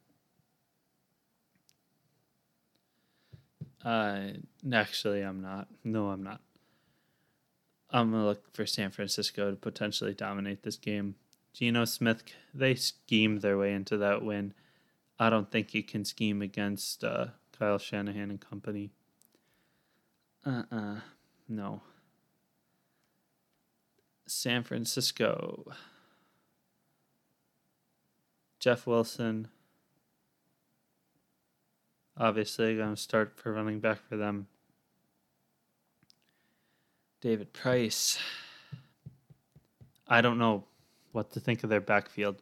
Uh, 3.84 4.28
actually, 4.72 5.22
I'm 5.22 5.40
not. 5.40 5.68
No, 5.84 6.10
I'm 6.10 6.22
not. 6.22 6.40
I'm 7.90 8.12
gonna 8.12 8.26
look 8.26 8.54
for 8.54 8.66
San 8.66 8.90
Francisco 8.90 9.50
to 9.50 9.56
potentially 9.56 10.14
dominate 10.14 10.62
this 10.62 10.76
game. 10.76 11.16
Geno 11.52 11.84
Smith, 11.84 12.22
they 12.54 12.74
schemed 12.74 13.42
their 13.42 13.58
way 13.58 13.72
into 13.72 13.96
that 13.98 14.22
win. 14.22 14.54
I 15.18 15.30
don't 15.30 15.50
think 15.50 15.74
you 15.74 15.82
can 15.82 16.04
scheme 16.04 16.40
against 16.40 17.02
uh, 17.02 17.26
Kyle 17.58 17.78
Shanahan 17.78 18.30
and 18.30 18.40
company. 18.40 18.92
Uh 20.46 20.62
uh-uh, 20.70 20.76
uh 20.76 21.00
no. 21.48 21.82
San 24.26 24.62
Francisco. 24.62 25.72
Jeff 28.60 28.86
Wilson. 28.86 29.48
Obviously, 32.20 32.76
going 32.76 32.94
to 32.94 33.00
start 33.00 33.32
for 33.34 33.50
running 33.50 33.80
back 33.80 34.06
for 34.06 34.18
them. 34.18 34.46
David 37.22 37.54
Price. 37.54 38.18
I 40.06 40.20
don't 40.20 40.36
know 40.36 40.64
what 41.12 41.32
to 41.32 41.40
think 41.40 41.64
of 41.64 41.70
their 41.70 41.80
backfield. 41.80 42.36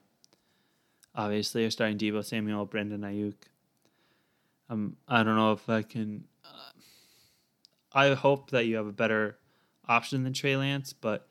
obviously 1.14 1.62
they're 1.62 1.70
starting 1.70 1.96
Deebo 1.96 2.24
Samuel, 2.24 2.64
Brandon 2.66 3.02
Aiyuk. 3.02 3.34
Um, 4.68 4.96
I 5.06 5.22
don't 5.22 5.36
know 5.36 5.52
if 5.52 5.68
I 5.68 5.82
can. 5.82 6.24
Uh, 6.44 6.80
I 7.92 8.14
hope 8.14 8.50
that 8.50 8.66
you 8.66 8.74
have 8.76 8.88
a 8.88 8.92
better 8.92 9.38
option 9.88 10.24
than 10.24 10.32
Trey 10.32 10.56
Lance, 10.56 10.92
but 10.92 11.28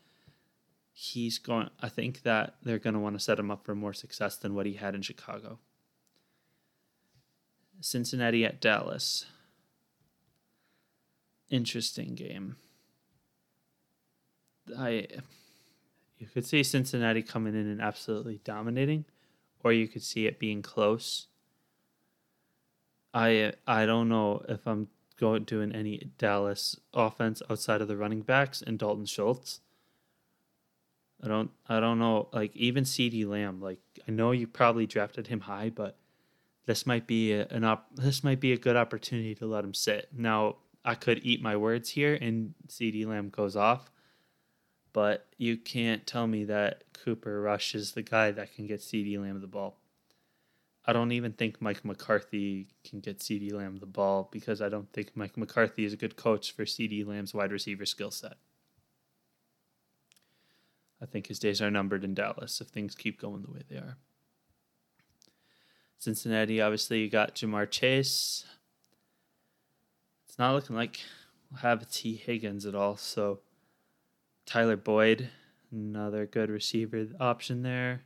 he's 0.93 1.37
going. 1.37 1.69
I 1.81 1.89
think 1.89 2.21
that 2.21 2.55
they're 2.63 2.79
going 2.79 2.93
to 2.93 2.99
want 3.01 3.17
to 3.17 3.23
set 3.23 3.39
him 3.39 3.51
up 3.51 3.65
for 3.65 3.75
more 3.75 3.93
success 3.93 4.37
than 4.37 4.55
what 4.55 4.65
he 4.65 4.75
had 4.75 4.95
in 4.95 5.01
Chicago. 5.01 5.59
Cincinnati 7.81 8.45
at 8.45 8.59
Dallas. 8.59 9.25
Interesting 11.49 12.15
game. 12.15 12.57
I 14.77 15.07
you 16.17 16.27
could 16.27 16.45
see 16.45 16.63
Cincinnati 16.63 17.21
coming 17.21 17.53
in 17.53 17.67
and 17.67 17.81
absolutely 17.81 18.41
dominating, 18.43 19.05
or 19.63 19.71
you 19.71 19.87
could 19.87 20.03
see 20.03 20.25
it 20.25 20.39
being 20.39 20.61
close. 20.61 21.27
I 23.13 23.53
I 23.65 23.85
don't 23.85 24.09
know 24.09 24.43
if 24.49 24.67
I'm 24.67 24.89
going 25.17 25.43
doing 25.43 25.73
any 25.73 26.11
Dallas 26.17 26.79
offense 26.93 27.41
outside 27.49 27.81
of 27.81 27.87
the 27.87 27.97
running 27.97 28.21
backs 28.21 28.61
and 28.61 28.77
Dalton 28.77 29.05
Schultz. 29.05 29.61
I 31.23 31.27
don't 31.27 31.51
I 31.67 31.79
don't 31.79 31.99
know 31.99 32.29
like 32.31 32.55
even 32.55 32.83
CeeDee 32.83 33.25
Lamb 33.25 33.61
like 33.61 33.79
I 34.07 34.11
know 34.11 34.31
you 34.31 34.47
probably 34.47 34.85
drafted 34.85 35.27
him 35.27 35.41
high 35.41 35.69
but 35.69 35.97
this 36.67 36.85
might 36.85 37.07
be 37.07 37.33
a, 37.33 37.47
an 37.47 37.63
op 37.63 37.87
this 37.95 38.23
might 38.23 38.39
be 38.39 38.53
a 38.53 38.57
good 38.57 38.75
opportunity 38.75 39.33
to 39.33 39.47
let 39.47 39.63
him 39.63 39.73
sit. 39.73 40.09
Now 40.15 40.57
I 40.85 40.93
could 40.93 41.21
eat 41.23 41.41
my 41.41 41.57
words 41.57 41.89
here 41.89 42.15
and 42.21 42.53
CeeDee 42.67 43.07
Lamb 43.07 43.29
goes 43.29 43.55
off 43.55 43.89
but 44.93 45.27
you 45.37 45.57
can't 45.57 46.07
tell 46.07 46.27
me 46.27 46.43
that 46.45 46.83
Cooper 46.93 47.41
Rush 47.41 47.75
is 47.75 47.91
the 47.91 48.01
guy 48.01 48.31
that 48.31 48.55
can 48.55 48.65
get 48.65 48.79
CeeDee 48.79 49.19
Lamb 49.19 49.41
the 49.41 49.47
ball. 49.47 49.77
I 50.85 50.93
don't 50.93 51.11
even 51.11 51.33
think 51.33 51.61
Mike 51.61 51.85
McCarthy 51.85 52.67
can 52.83 53.01
get 53.01 53.19
CeeDee 53.19 53.53
Lamb 53.53 53.77
the 53.77 53.85
ball 53.85 54.29
because 54.31 54.61
I 54.61 54.69
don't 54.69 54.91
think 54.93 55.11
Mike 55.15 55.37
McCarthy 55.37 55.85
is 55.85 55.93
a 55.93 55.97
good 55.97 56.15
coach 56.15 56.51
for 56.51 56.63
CeeDee 56.63 57.05
Lamb's 57.05 57.33
wide 57.33 57.51
receiver 57.51 57.85
skill 57.85 58.09
set. 58.09 58.37
I 61.01 61.05
think 61.05 61.27
his 61.27 61.37
days 61.37 61.61
are 61.61 61.69
numbered 61.69 62.03
in 62.03 62.13
Dallas 62.15 62.59
if 62.59 62.69
things 62.69 62.95
keep 62.95 63.21
going 63.21 63.43
the 63.43 63.51
way 63.51 63.61
they 63.69 63.75
are. 63.75 63.97
Cincinnati, 65.99 66.61
obviously, 66.61 67.01
you 67.01 67.09
got 67.09 67.35
Ja'Marr 67.35 67.69
Chase. 67.69 68.45
It's 70.27 70.37
not 70.37 70.53
looking 70.53 70.75
like 70.75 70.99
we'll 71.51 71.61
have 71.61 71.89
Tee 71.89 72.15
Higgins 72.15 72.65
at 72.65 72.75
all. 72.75 72.97
So, 72.97 73.39
Tyler 74.45 74.77
Boyd, 74.77 75.29
another 75.71 76.25
good 76.25 76.49
receiver 76.49 77.07
option 77.19 77.63
there. 77.63 78.03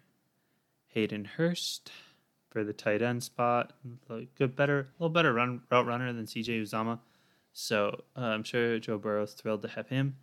Hayden 0.87 1.25
Hurst 1.25 1.91
for 2.49 2.63
the 2.63 2.73
tight 2.73 3.01
end 3.01 3.23
spot. 3.23 3.73
Good, 4.37 4.55
better, 4.55 4.79
a 4.79 5.03
little 5.03 5.13
better 5.13 5.33
run 5.33 5.61
route 5.71 5.85
runner 5.85 6.11
than 6.13 6.25
CJ 6.25 6.61
Uzomah. 6.63 6.99
So 7.53 8.03
uh, 8.15 8.21
I'm 8.21 8.43
sure 8.43 8.79
Joe 8.79 8.97
Burrow's 8.97 9.33
thrilled 9.33 9.61
to 9.63 9.67
have 9.69 9.87
him. 9.87 10.17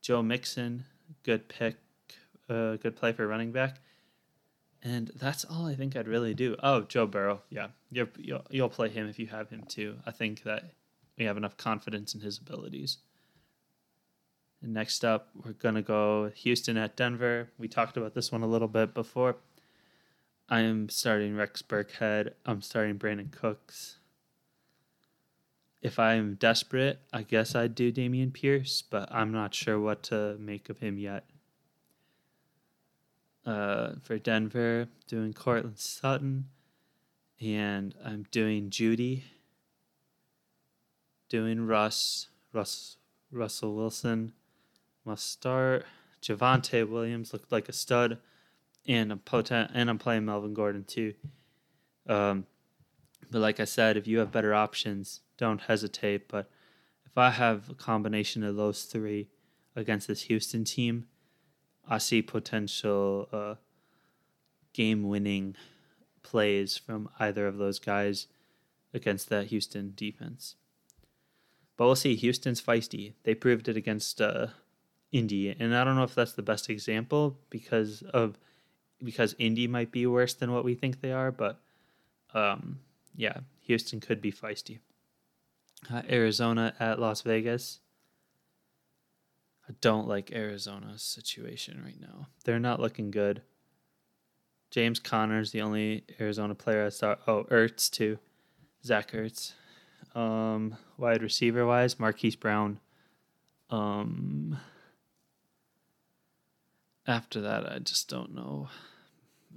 Joe 0.00 0.22
Mixon, 0.22 0.84
good 1.22 1.48
pick, 1.48 1.76
uh, 2.48 2.76
good 2.76 2.96
play 2.96 3.12
for 3.12 3.26
running 3.26 3.52
back. 3.52 3.80
And 4.84 5.10
that's 5.16 5.46
all 5.46 5.66
I 5.66 5.74
think 5.74 5.96
I'd 5.96 6.06
really 6.06 6.34
do. 6.34 6.56
Oh, 6.62 6.82
Joe 6.82 7.06
Burrow, 7.06 7.40
yeah, 7.48 7.68
you 7.90 8.06
will 8.28 8.44
you'll 8.50 8.68
play 8.68 8.90
him 8.90 9.08
if 9.08 9.18
you 9.18 9.26
have 9.28 9.48
him 9.48 9.64
too. 9.66 9.96
I 10.06 10.10
think 10.10 10.42
that 10.42 10.72
we 11.16 11.24
have 11.24 11.38
enough 11.38 11.56
confidence 11.56 12.14
in 12.14 12.20
his 12.20 12.36
abilities. 12.36 12.98
And 14.62 14.74
next 14.74 15.02
up, 15.02 15.30
we're 15.42 15.52
gonna 15.52 15.80
go 15.80 16.30
Houston 16.34 16.76
at 16.76 16.96
Denver. 16.96 17.48
We 17.58 17.66
talked 17.66 17.96
about 17.96 18.14
this 18.14 18.30
one 18.30 18.42
a 18.42 18.46
little 18.46 18.68
bit 18.68 18.92
before. 18.92 19.36
I 20.50 20.60
am 20.60 20.90
starting 20.90 21.34
Rex 21.34 21.62
Burkhead. 21.62 22.34
I'm 22.44 22.60
starting 22.60 22.98
Brandin 22.98 23.32
Cooks. 23.32 23.96
If 25.80 25.98
I'm 25.98 26.34
desperate, 26.34 27.00
I 27.10 27.22
guess 27.22 27.54
I'd 27.54 27.74
do 27.74 27.90
Dameon 27.90 28.34
Pierce, 28.34 28.82
but 28.82 29.08
I'm 29.10 29.32
not 29.32 29.54
sure 29.54 29.80
what 29.80 30.02
to 30.04 30.36
make 30.38 30.68
of 30.68 30.78
him 30.78 30.98
yet. 30.98 31.24
Uh, 33.46 33.96
for 34.02 34.18
Denver, 34.18 34.88
doing 35.06 35.34
Courtland 35.34 35.78
Sutton, 35.78 36.48
and 37.40 37.94
I'm 38.02 38.24
doing 38.30 38.70
Jeudy, 38.70 39.24
doing 41.28 41.66
Russ, 41.66 42.28
Russ, 42.54 42.96
Russell 43.30 43.74
Wilson 43.74 44.32
must 45.04 45.30
start. 45.30 45.84
Javonte 46.22 46.88
Williams 46.88 47.34
looked 47.34 47.52
like 47.52 47.68
a 47.68 47.72
stud 47.72 48.18
and 48.86 49.12
I'm 49.12 49.18
potent, 49.18 49.70
and 49.74 49.88
I'm 49.88 49.98
playing 49.98 50.24
Melvin 50.24 50.54
Gordon 50.54 50.84
too. 50.84 51.14
Um, 52.06 52.46
but 53.30 53.40
like 53.40 53.60
I 53.60 53.64
said, 53.64 53.96
if 53.96 54.06
you 54.06 54.18
have 54.18 54.30
better 54.30 54.54
options, 54.54 55.20
don't 55.38 55.62
hesitate. 55.62 56.28
But 56.28 56.50
if 57.06 57.16
I 57.16 57.30
have 57.30 57.70
a 57.70 57.74
combination 57.74 58.44
of 58.44 58.56
those 58.56 58.84
three 58.84 59.28
against 59.74 60.08
this 60.08 60.22
Houston 60.22 60.64
team, 60.64 61.06
I 61.88 61.98
see 61.98 62.22
potential 62.22 63.28
uh, 63.32 63.54
game-winning 64.72 65.56
plays 66.22 66.76
from 66.76 67.08
either 67.18 67.46
of 67.46 67.58
those 67.58 67.78
guys 67.78 68.26
against 68.92 69.28
that 69.28 69.48
Houston 69.48 69.92
defense. 69.94 70.56
But 71.76 71.86
we'll 71.86 71.96
see. 71.96 72.14
Houston's 72.14 72.62
feisty. 72.62 73.14
They 73.24 73.34
proved 73.34 73.68
it 73.68 73.76
against 73.76 74.20
uh, 74.20 74.48
Indy, 75.12 75.50
and 75.50 75.76
I 75.76 75.84
don't 75.84 75.96
know 75.96 76.04
if 76.04 76.14
that's 76.14 76.32
the 76.32 76.42
best 76.42 76.70
example 76.70 77.38
because 77.50 78.02
of 78.02 78.38
because 79.02 79.34
Indy 79.38 79.66
might 79.66 79.92
be 79.92 80.06
worse 80.06 80.34
than 80.34 80.52
what 80.52 80.64
we 80.64 80.74
think 80.74 81.00
they 81.00 81.12
are, 81.12 81.30
but 81.30 81.60
um, 82.32 82.80
yeah, 83.14 83.40
Houston 83.60 84.00
could 84.00 84.20
be 84.20 84.32
feisty. 84.32 84.78
Uh, 85.92 86.02
Arizona 86.08 86.74
at 86.80 86.98
Las 86.98 87.22
Vegas. 87.22 87.80
I 89.68 89.72
don't 89.80 90.06
like 90.06 90.32
Arizona's 90.32 91.02
situation 91.02 91.82
right 91.84 92.00
now. 92.00 92.28
They're 92.44 92.58
not 92.58 92.80
looking 92.80 93.10
good. 93.10 93.42
James 94.70 94.98
Conner's 94.98 95.52
the 95.52 95.62
only 95.62 96.04
Arizona 96.20 96.54
player 96.54 96.84
I 96.84 96.88
saw. 96.90 97.16
Oh, 97.26 97.44
Ertz 97.44 97.90
too. 97.90 98.18
Zach 98.84 99.12
Ertz. 99.12 99.52
Um, 100.14 100.76
wide 100.98 101.22
receiver 101.22 101.66
wise, 101.66 101.98
Marquise 101.98 102.36
Brown. 102.36 102.80
Um, 103.70 104.58
after 107.06 107.40
that, 107.40 107.70
I 107.70 107.78
just 107.78 108.08
don't 108.08 108.34
know. 108.34 108.68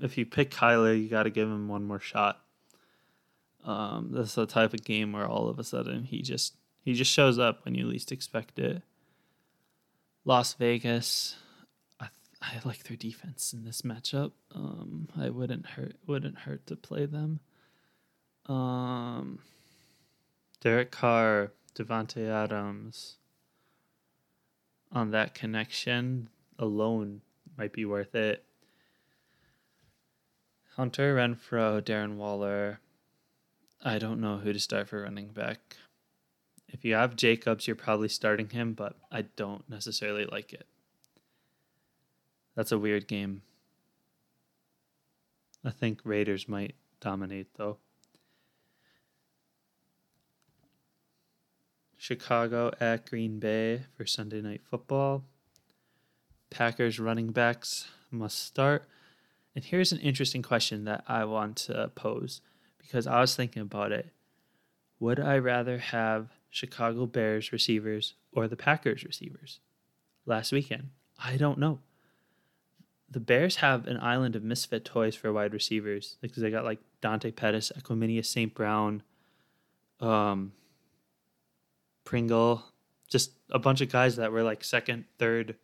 If 0.01 0.17
you 0.17 0.25
pick 0.25 0.51
Kyler, 0.51 0.99
you 0.99 1.09
got 1.09 1.23
to 1.23 1.29
give 1.29 1.47
him 1.47 1.67
one 1.67 1.83
more 1.83 1.99
shot. 1.99 2.41
Um, 3.65 4.11
this 4.11 4.29
is 4.29 4.35
the 4.35 4.45
type 4.45 4.73
of 4.73 4.83
game 4.83 5.11
where 5.11 5.27
all 5.27 5.49
of 5.49 5.59
a 5.59 5.63
sudden 5.63 6.03
he 6.03 6.21
just 6.21 6.55
he 6.79 6.93
just 6.93 7.11
shows 7.11 7.37
up 7.37 7.65
when 7.65 7.75
you 7.75 7.85
least 7.85 8.11
expect 8.11 8.59
it. 8.59 8.81
Las 10.27 10.55
Vegas, 10.55 11.37
I 12.01 12.09
I 12.41 12.59
like 12.65 12.83
their 12.83 12.97
defense 12.97 13.53
in 13.53 13.63
this 13.63 13.83
matchup. 13.83 14.33
Um, 14.53 15.07
I 15.17 15.29
wouldn't 15.29 15.65
hurt 15.65 15.95
wouldn't 16.05 16.39
hurt 16.39 16.67
to 16.67 16.75
play 16.75 17.05
them. 17.05 17.39
Um, 18.45 19.39
Derek 20.59 20.91
Carr, 20.91 21.53
Davante 21.73 22.27
Adams. 22.27 23.15
On 24.91 25.11
that 25.11 25.33
connection 25.33 26.27
alone 26.59 27.21
might 27.57 27.71
be 27.71 27.85
worth 27.85 28.13
it. 28.13 28.43
Hunter 30.75 31.15
Renfrow, 31.15 31.81
Darren 31.81 32.17
Waller. 32.17 32.81
I 33.81 33.97
don't 33.97 34.19
know 34.19 34.39
who 34.39 34.51
to 34.51 34.59
start 34.59 34.89
for 34.89 35.03
running 35.03 35.29
back. 35.29 35.77
If 36.69 36.83
you 36.83 36.95
have 36.95 37.15
Jacobs, 37.15 37.65
you're 37.65 37.75
probably 37.75 38.09
starting 38.09 38.49
him, 38.49 38.73
but 38.73 38.95
I 39.11 39.23
don't 39.23 39.67
necessarily 39.69 40.25
like 40.25 40.53
it. 40.53 40.67
That's 42.55 42.71
a 42.71 42.79
weird 42.79 43.07
game. 43.07 43.41
I 45.63 45.71
think 45.71 46.01
Raiders 46.03 46.47
might 46.47 46.75
dominate, 46.99 47.47
though. 47.55 47.77
Chicago 51.97 52.71
at 52.79 53.09
Green 53.09 53.39
Bay 53.39 53.83
for 53.95 54.05
Sunday 54.05 54.41
Night 54.41 54.61
Football. 54.69 55.23
Packers 56.49 56.99
running 56.99 57.31
backs 57.31 57.89
must 58.11 58.43
start. 58.43 58.87
And 59.55 59.65
here's 59.65 59.91
an 59.91 59.99
interesting 59.99 60.41
question 60.41 60.85
that 60.85 61.03
I 61.07 61.25
want 61.25 61.57
to 61.57 61.91
pose 61.95 62.41
because 62.77 63.07
I 63.07 63.19
was 63.19 63.35
thinking 63.35 63.61
about 63.61 63.91
it. 63.91 64.11
Would 64.99 65.19
I 65.19 65.37
rather 65.37 65.79
have 65.79 66.29
Chicago 66.49 67.05
Bears 67.05 67.51
receivers 67.51 68.15
or 68.31 68.47
the 68.47 68.55
Packers 68.55 69.03
receivers 69.03 69.59
last 70.25 70.51
weekend? 70.51 70.89
I 71.23 71.37
don't 71.37 71.59
know. 71.59 71.79
The 73.09 73.19
Bears 73.19 73.57
have 73.57 73.87
an 73.87 73.97
island 73.99 74.35
of 74.35 74.43
misfit 74.43 74.83
toys 74.83 75.15
for 75.15 75.31
wide 75.31 75.53
receivers 75.53 76.17
because 76.21 76.43
they 76.43 76.51
got 76.51 76.65
like 76.65 76.79
Dante 77.01 77.31
Pettis, 77.31 77.71
Equanimeous 77.77 78.25
St. 78.25 78.53
Brown, 78.53 79.01
um, 80.01 80.51
Pringle, 82.03 82.63
just 83.09 83.31
a 83.49 83.59
bunch 83.59 83.81
of 83.81 83.89
guys 83.91 84.17
that 84.17 84.31
were 84.31 84.43
like 84.43 84.63
second, 84.63 85.05
third 85.17 85.55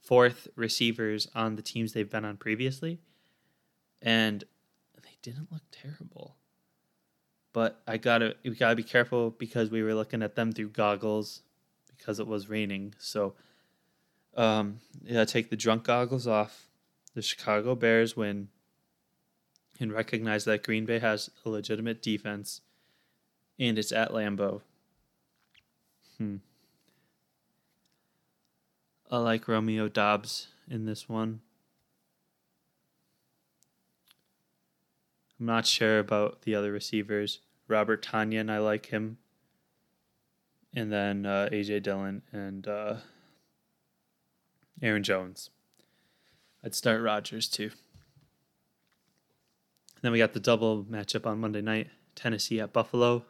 fourth 0.00 0.48
receivers 0.56 1.28
on 1.34 1.56
the 1.56 1.62
teams 1.62 1.92
they've 1.92 2.10
been 2.10 2.24
on 2.24 2.36
previously. 2.36 3.00
and 4.02 4.44
they 5.02 5.16
didn't 5.22 5.52
look 5.52 5.62
terrible. 5.70 6.36
But 7.52 7.80
I 7.86 7.96
gotta 7.96 8.36
we 8.44 8.54
gotta 8.54 8.76
be 8.76 8.82
careful 8.82 9.30
because 9.30 9.70
we 9.70 9.82
were 9.82 9.94
looking 9.94 10.22
at 10.22 10.36
them 10.36 10.52
through 10.52 10.70
goggles 10.70 11.42
because 11.96 12.20
it 12.20 12.26
was 12.26 12.48
raining. 12.48 12.94
So 12.98 13.34
um 14.36 14.78
yeah, 15.04 15.24
take 15.24 15.50
the 15.50 15.56
drunk 15.56 15.84
goggles 15.84 16.26
off. 16.26 16.68
The 17.14 17.22
Chicago 17.22 17.74
Bears 17.74 18.16
win 18.16 18.48
and 19.80 19.92
recognize 19.92 20.44
that 20.44 20.62
Green 20.62 20.84
Bay 20.84 21.00
has 21.00 21.30
a 21.44 21.50
legitimate 21.50 22.02
defense 22.02 22.60
and 23.58 23.78
it's 23.78 23.92
at 23.92 24.10
Lambeau. 24.10 24.60
Hmm. 26.18 26.36
I 29.10 29.18
like 29.18 29.48
Romeo 29.48 29.88
Doubs 29.88 30.48
in 30.68 30.84
this 30.84 31.08
one. 31.08 31.40
I'm 35.40 35.46
not 35.46 35.66
sure 35.66 35.98
about 35.98 36.42
the 36.42 36.54
other 36.54 36.70
receivers. 36.70 37.40
Robert 37.66 38.04
Tonyan, 38.04 38.50
I 38.50 38.58
like 38.58 38.86
him. 38.86 39.16
And 40.74 40.92
then 40.92 41.24
uh, 41.24 41.48
AJ 41.50 41.82
Dillon 41.82 42.20
and 42.30 42.68
uh, 42.68 42.96
Aaron 44.82 45.02
Jones. 45.02 45.48
I'd 46.62 46.74
start 46.74 47.00
Rodgers 47.00 47.48
too. 47.48 47.70
then 50.02 50.12
we 50.12 50.18
got 50.18 50.34
the 50.34 50.40
double 50.40 50.84
matchup 50.84 51.26
on 51.26 51.40
Monday 51.40 51.62
night 51.62 51.88
Tennessee 52.14 52.60
at 52.60 52.74
Buffalo. 52.74 53.24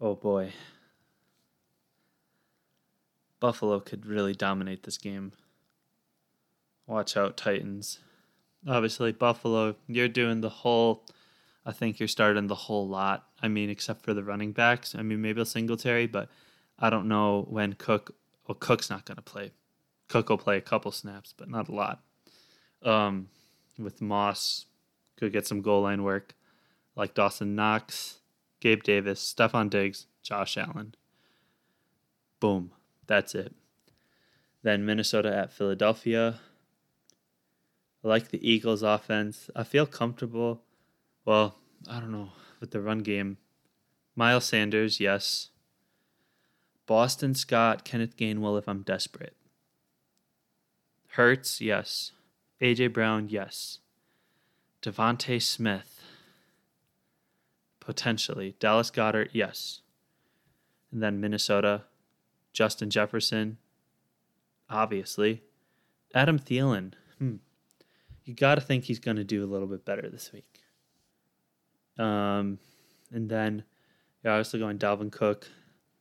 Oh 0.00 0.14
boy. 0.14 0.52
Buffalo 3.40 3.80
could 3.80 4.04
really 4.04 4.34
dominate 4.34 4.82
this 4.82 4.98
game. 4.98 5.32
Watch 6.86 7.16
out, 7.16 7.36
Titans. 7.38 8.00
Obviously, 8.66 9.12
Buffalo, 9.12 9.76
you're 9.86 10.08
doing 10.08 10.40
the 10.40 10.48
whole. 10.48 11.04
I 11.64 11.72
think 11.72 11.98
you're 11.98 12.08
starting 12.08 12.46
the 12.46 12.54
whole 12.54 12.88
lot. 12.88 13.26
I 13.42 13.48
mean, 13.48 13.70
except 13.70 14.04
for 14.04 14.14
the 14.14 14.22
running 14.22 14.52
backs. 14.52 14.94
I 14.94 15.02
mean, 15.02 15.20
maybe 15.20 15.40
a 15.40 15.46
Singletary, 15.46 16.06
but 16.06 16.28
I 16.78 16.90
don't 16.90 17.08
know 17.08 17.46
when 17.48 17.74
Cook. 17.74 18.14
Well, 18.46 18.56
Cook's 18.56 18.90
not 18.90 19.04
going 19.04 19.16
to 19.16 19.22
play. 19.22 19.52
Cook 20.08 20.28
will 20.28 20.38
play 20.38 20.56
a 20.58 20.60
couple 20.60 20.92
snaps, 20.92 21.34
but 21.36 21.48
not 21.48 21.68
a 21.68 21.74
lot. 21.74 22.02
Um, 22.82 23.28
with 23.78 24.02
Moss, 24.02 24.66
could 25.16 25.32
get 25.32 25.46
some 25.46 25.62
goal 25.62 25.82
line 25.82 26.02
work, 26.02 26.34
like 26.96 27.14
Dawson 27.14 27.54
Knox, 27.54 28.18
Gabe 28.60 28.82
Davis, 28.82 29.34
Stefon 29.36 29.70
Diggs, 29.70 30.06
Josh 30.22 30.56
Allen. 30.56 30.94
Boom. 32.40 32.72
That's 33.06 33.34
it. 33.34 33.54
Then 34.62 34.84
Minnesota 34.84 35.36
at 35.36 35.52
Philadelphia. 35.52 36.40
I 38.04 38.08
like 38.08 38.28
the 38.28 38.48
Eagles' 38.48 38.82
offense. 38.82 39.50
I 39.54 39.62
feel 39.62 39.86
comfortable. 39.86 40.62
Well, 41.24 41.56
I 41.88 42.00
don't 42.00 42.12
know 42.12 42.30
with 42.60 42.70
the 42.70 42.80
run 42.80 43.00
game. 43.00 43.38
Miles 44.16 44.44
Sanders, 44.44 45.00
yes. 45.00 45.50
Boston 46.86 47.34
Scott, 47.34 47.84
Kenneth 47.84 48.16
Gainwell 48.16 48.58
if 48.58 48.68
I'm 48.68 48.82
desperate. 48.82 49.36
Hurts, 51.10 51.60
yes. 51.60 52.12
AJ 52.60 52.92
Brown, 52.92 53.28
yes. 53.28 53.78
DeVonta 54.82 55.40
Smith, 55.40 56.02
potentially. 57.80 58.56
Dallas 58.58 58.90
Goedert, 58.90 59.30
yes. 59.32 59.80
And 60.90 61.02
then 61.02 61.20
Minnesota, 61.20 61.82
Justin 62.52 62.90
Jefferson, 62.90 63.58
obviously. 64.68 65.42
Adam 66.14 66.38
Thielen. 66.38 66.92
You 68.24 68.34
got 68.34 68.54
to 68.56 68.60
think 68.60 68.84
he's 68.84 68.98
going 68.98 69.16
to 69.16 69.24
do 69.24 69.44
a 69.44 69.46
little 69.46 69.66
bit 69.66 69.84
better 69.84 70.08
this 70.08 70.32
week. 70.32 70.60
Um, 71.98 72.58
and 73.10 73.28
then 73.28 73.64
you're 74.22 74.32
obviously 74.32 74.60
going 74.60 74.78
Dalvin 74.78 75.10
Cook, 75.10 75.48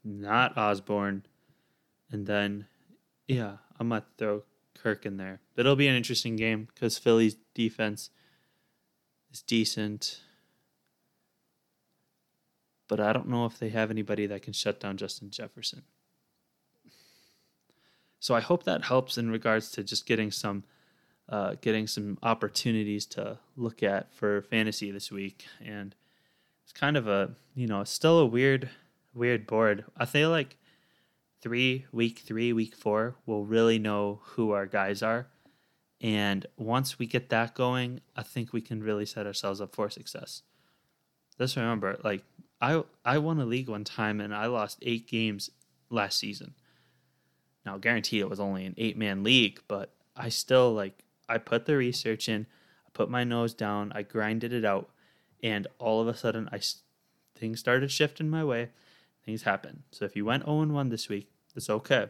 not 0.03 0.57
Osborn. 0.57 1.25
And 2.11 2.25
then, 2.25 2.67
yeah, 3.27 3.57
I 3.79 3.83
might 3.83 4.03
throw 4.17 4.43
Kirk 4.75 5.05
in 5.05 5.17
there. 5.17 5.41
It'll 5.55 5.75
be 5.75 5.87
an 5.87 5.95
interesting 5.95 6.35
game 6.35 6.67
because 6.73 6.97
Philly's 6.97 7.35
defense 7.53 8.09
is 9.31 9.41
decent. 9.41 10.21
But 12.87 12.99
I 12.99 13.13
don't 13.13 13.29
know 13.29 13.45
if 13.45 13.57
they 13.57 13.69
have 13.69 13.89
anybody 13.89 14.25
that 14.27 14.41
can 14.41 14.53
shut 14.53 14.79
down 14.79 14.97
Justin 14.97 15.29
Jefferson. 15.29 15.83
So 18.19 18.35
I 18.35 18.39
hope 18.41 18.63
that 18.63 18.83
helps 18.83 19.17
in 19.17 19.31
regards 19.31 19.71
to 19.71 19.83
just 19.83 20.05
getting 20.05 20.29
some 20.29 20.63
uh, 21.31 21.55
getting 21.61 21.87
some 21.87 22.17
opportunities 22.21 23.05
to 23.05 23.39
look 23.55 23.81
at 23.81 24.13
for 24.13 24.41
fantasy 24.43 24.91
this 24.91 25.09
week. 25.09 25.45
And 25.65 25.95
it's 26.63 26.73
kind 26.73 26.97
of 26.97 27.07
a 27.07 27.31
you 27.55 27.67
know 27.67 27.83
still 27.85 28.19
a 28.19 28.25
weird 28.25 28.69
weird 29.13 29.47
board. 29.47 29.85
I 29.97 30.05
feel 30.05 30.29
like 30.29 30.57
three 31.41 31.85
week 31.91 32.19
three 32.19 32.53
week 32.53 32.75
four 32.75 33.15
we'll 33.25 33.45
really 33.45 33.79
know 33.79 34.19
who 34.23 34.51
our 34.51 34.65
guys 34.65 35.01
are. 35.01 35.27
And 36.01 36.45
once 36.57 36.99
we 36.99 37.05
get 37.05 37.29
that 37.29 37.55
going, 37.55 38.01
I 38.15 38.23
think 38.23 38.51
we 38.51 38.61
can 38.61 38.83
really 38.83 39.05
set 39.05 39.27
ourselves 39.27 39.61
up 39.61 39.73
for 39.73 39.89
success. 39.89 40.41
Just 41.37 41.55
remember, 41.55 41.97
like 42.03 42.23
I 42.59 42.83
I 43.05 43.19
won 43.19 43.39
a 43.39 43.45
league 43.45 43.69
one 43.69 43.85
time 43.85 44.19
and 44.19 44.35
I 44.35 44.47
lost 44.47 44.79
eight 44.81 45.07
games 45.07 45.49
last 45.89 46.19
season. 46.19 46.55
Now, 47.65 47.77
guaranteed 47.77 48.21
it 48.21 48.29
was 48.29 48.39
only 48.39 48.65
an 48.65 48.73
eight 48.77 48.97
man 48.97 49.23
league, 49.23 49.61
but 49.69 49.93
I 50.15 50.29
still 50.29 50.73
like 50.73 51.05
I 51.31 51.37
put 51.37 51.65
the 51.65 51.77
research 51.77 52.29
in, 52.29 52.45
I 52.85 52.89
put 52.93 53.09
my 53.09 53.23
nose 53.23 53.53
down, 53.53 53.91
I 53.95 54.03
grinded 54.03 54.53
it 54.53 54.65
out, 54.65 54.89
and 55.41 55.67
all 55.79 56.01
of 56.01 56.07
a 56.07 56.15
sudden 56.15 56.49
I 56.51 56.59
things 57.35 57.59
started 57.59 57.91
shifting 57.91 58.29
my 58.29 58.43
way. 58.43 58.69
Things 59.25 59.43
happen. 59.43 59.83
So 59.91 60.05
if 60.05 60.15
you 60.15 60.25
went 60.25 60.45
0 60.45 60.65
1 60.67 60.89
this 60.89 61.09
week, 61.09 61.29
it's 61.55 61.69
okay. 61.69 62.09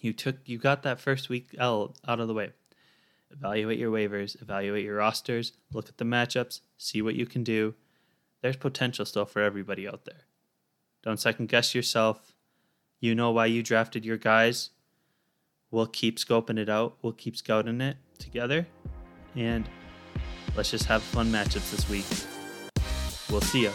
You 0.00 0.12
took 0.12 0.36
you 0.44 0.58
got 0.58 0.82
that 0.82 1.00
first 1.00 1.28
week 1.28 1.54
L 1.58 1.94
out 2.06 2.20
of 2.20 2.28
the 2.28 2.34
way. 2.34 2.52
Evaluate 3.30 3.78
your 3.78 3.92
waivers, 3.92 4.40
evaluate 4.40 4.84
your 4.84 4.96
rosters, 4.96 5.52
look 5.72 5.88
at 5.88 5.98
the 5.98 6.04
matchups, 6.04 6.60
see 6.78 7.02
what 7.02 7.14
you 7.14 7.26
can 7.26 7.42
do. 7.42 7.74
There's 8.40 8.56
potential 8.56 9.04
still 9.04 9.26
for 9.26 9.42
everybody 9.42 9.86
out 9.88 10.04
there. 10.04 10.24
Don't 11.02 11.20
second 11.20 11.48
guess 11.48 11.74
yourself 11.74 12.34
you 13.00 13.14
know 13.14 13.30
why 13.30 13.46
you 13.46 13.62
drafted 13.62 14.04
your 14.04 14.16
guys. 14.16 14.70
We'll 15.70 15.86
keep 15.86 16.18
scoping 16.18 16.58
it 16.58 16.68
out. 16.68 16.96
We'll 17.02 17.12
keep 17.12 17.36
scouting 17.36 17.80
it 17.80 17.96
together. 18.18 18.66
And 19.36 19.68
let's 20.56 20.70
just 20.70 20.86
have 20.86 21.02
fun 21.02 21.30
matchups 21.30 21.70
this 21.70 21.88
week. 21.88 22.06
We'll 23.30 23.42
see 23.42 23.62
you. 23.62 23.72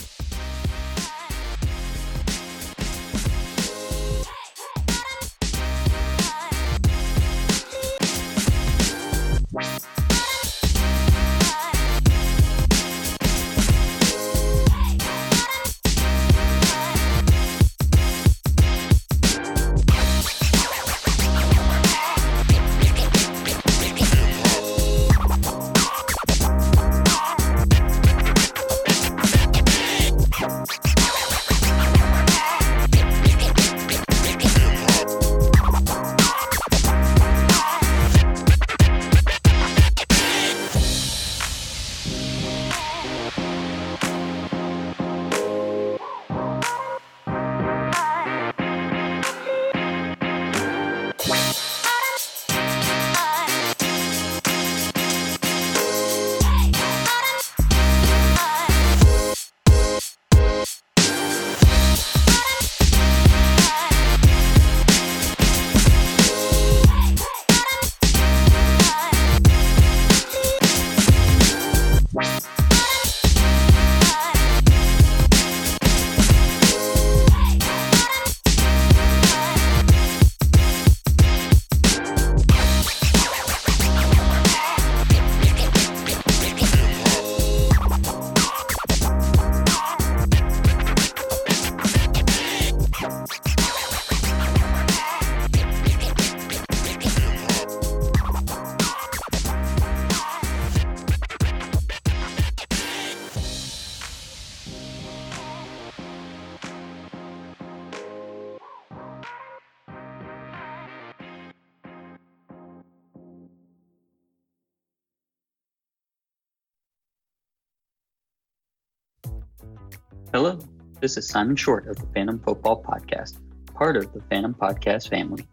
This 121.03 121.17
is 121.17 121.27
Simon 121.27 121.57
Short 121.57 121.85
of 121.89 121.97
the 121.97 122.05
Phantom 122.13 122.39
Football 122.39 122.81
Podcast, 122.81 123.35
part 123.73 123.97
of 123.97 124.13
the 124.13 124.21
Phantom 124.29 124.53
Podcast 124.53 125.09
family. 125.09 125.45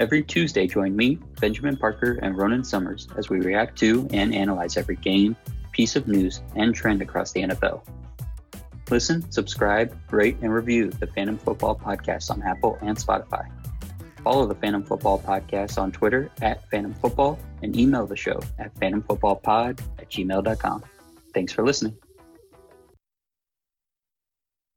Every 0.00 0.24
Tuesday, 0.24 0.66
join 0.66 0.96
me, 0.96 1.20
Benjamin 1.40 1.76
Parker, 1.76 2.18
and 2.20 2.36
Ronan 2.36 2.64
Summers 2.64 3.06
as 3.16 3.30
we 3.30 3.38
react 3.38 3.78
to 3.78 4.08
and 4.12 4.34
analyze 4.34 4.76
every 4.76 4.96
game, 4.96 5.36
piece 5.70 5.94
of 5.94 6.08
news, 6.08 6.42
and 6.56 6.74
trend 6.74 7.00
across 7.00 7.30
the 7.30 7.42
NFL. 7.42 7.82
Listen, 8.90 9.30
subscribe, 9.30 9.96
rate, 10.10 10.36
and 10.42 10.52
review 10.52 10.90
the 10.90 11.06
Phantom 11.06 11.38
Football 11.38 11.76
Podcast 11.76 12.32
on 12.32 12.42
Apple 12.42 12.76
and 12.80 12.96
Spotify. 12.96 13.48
Follow 14.24 14.46
the 14.46 14.56
Phantom 14.56 14.82
Football 14.82 15.20
Podcast 15.20 15.78
on 15.78 15.92
Twitter 15.92 16.28
at 16.42 16.68
Phantom 16.72 16.92
Football 16.94 17.38
and 17.62 17.78
email 17.78 18.04
the 18.04 18.16
show 18.16 18.40
at 18.58 18.74
phantomfootballpod 18.74 19.80
at 20.00 20.10
gmail.com. 20.10 20.82
Thanks 21.32 21.52
for 21.52 21.64
listening. 21.64 21.96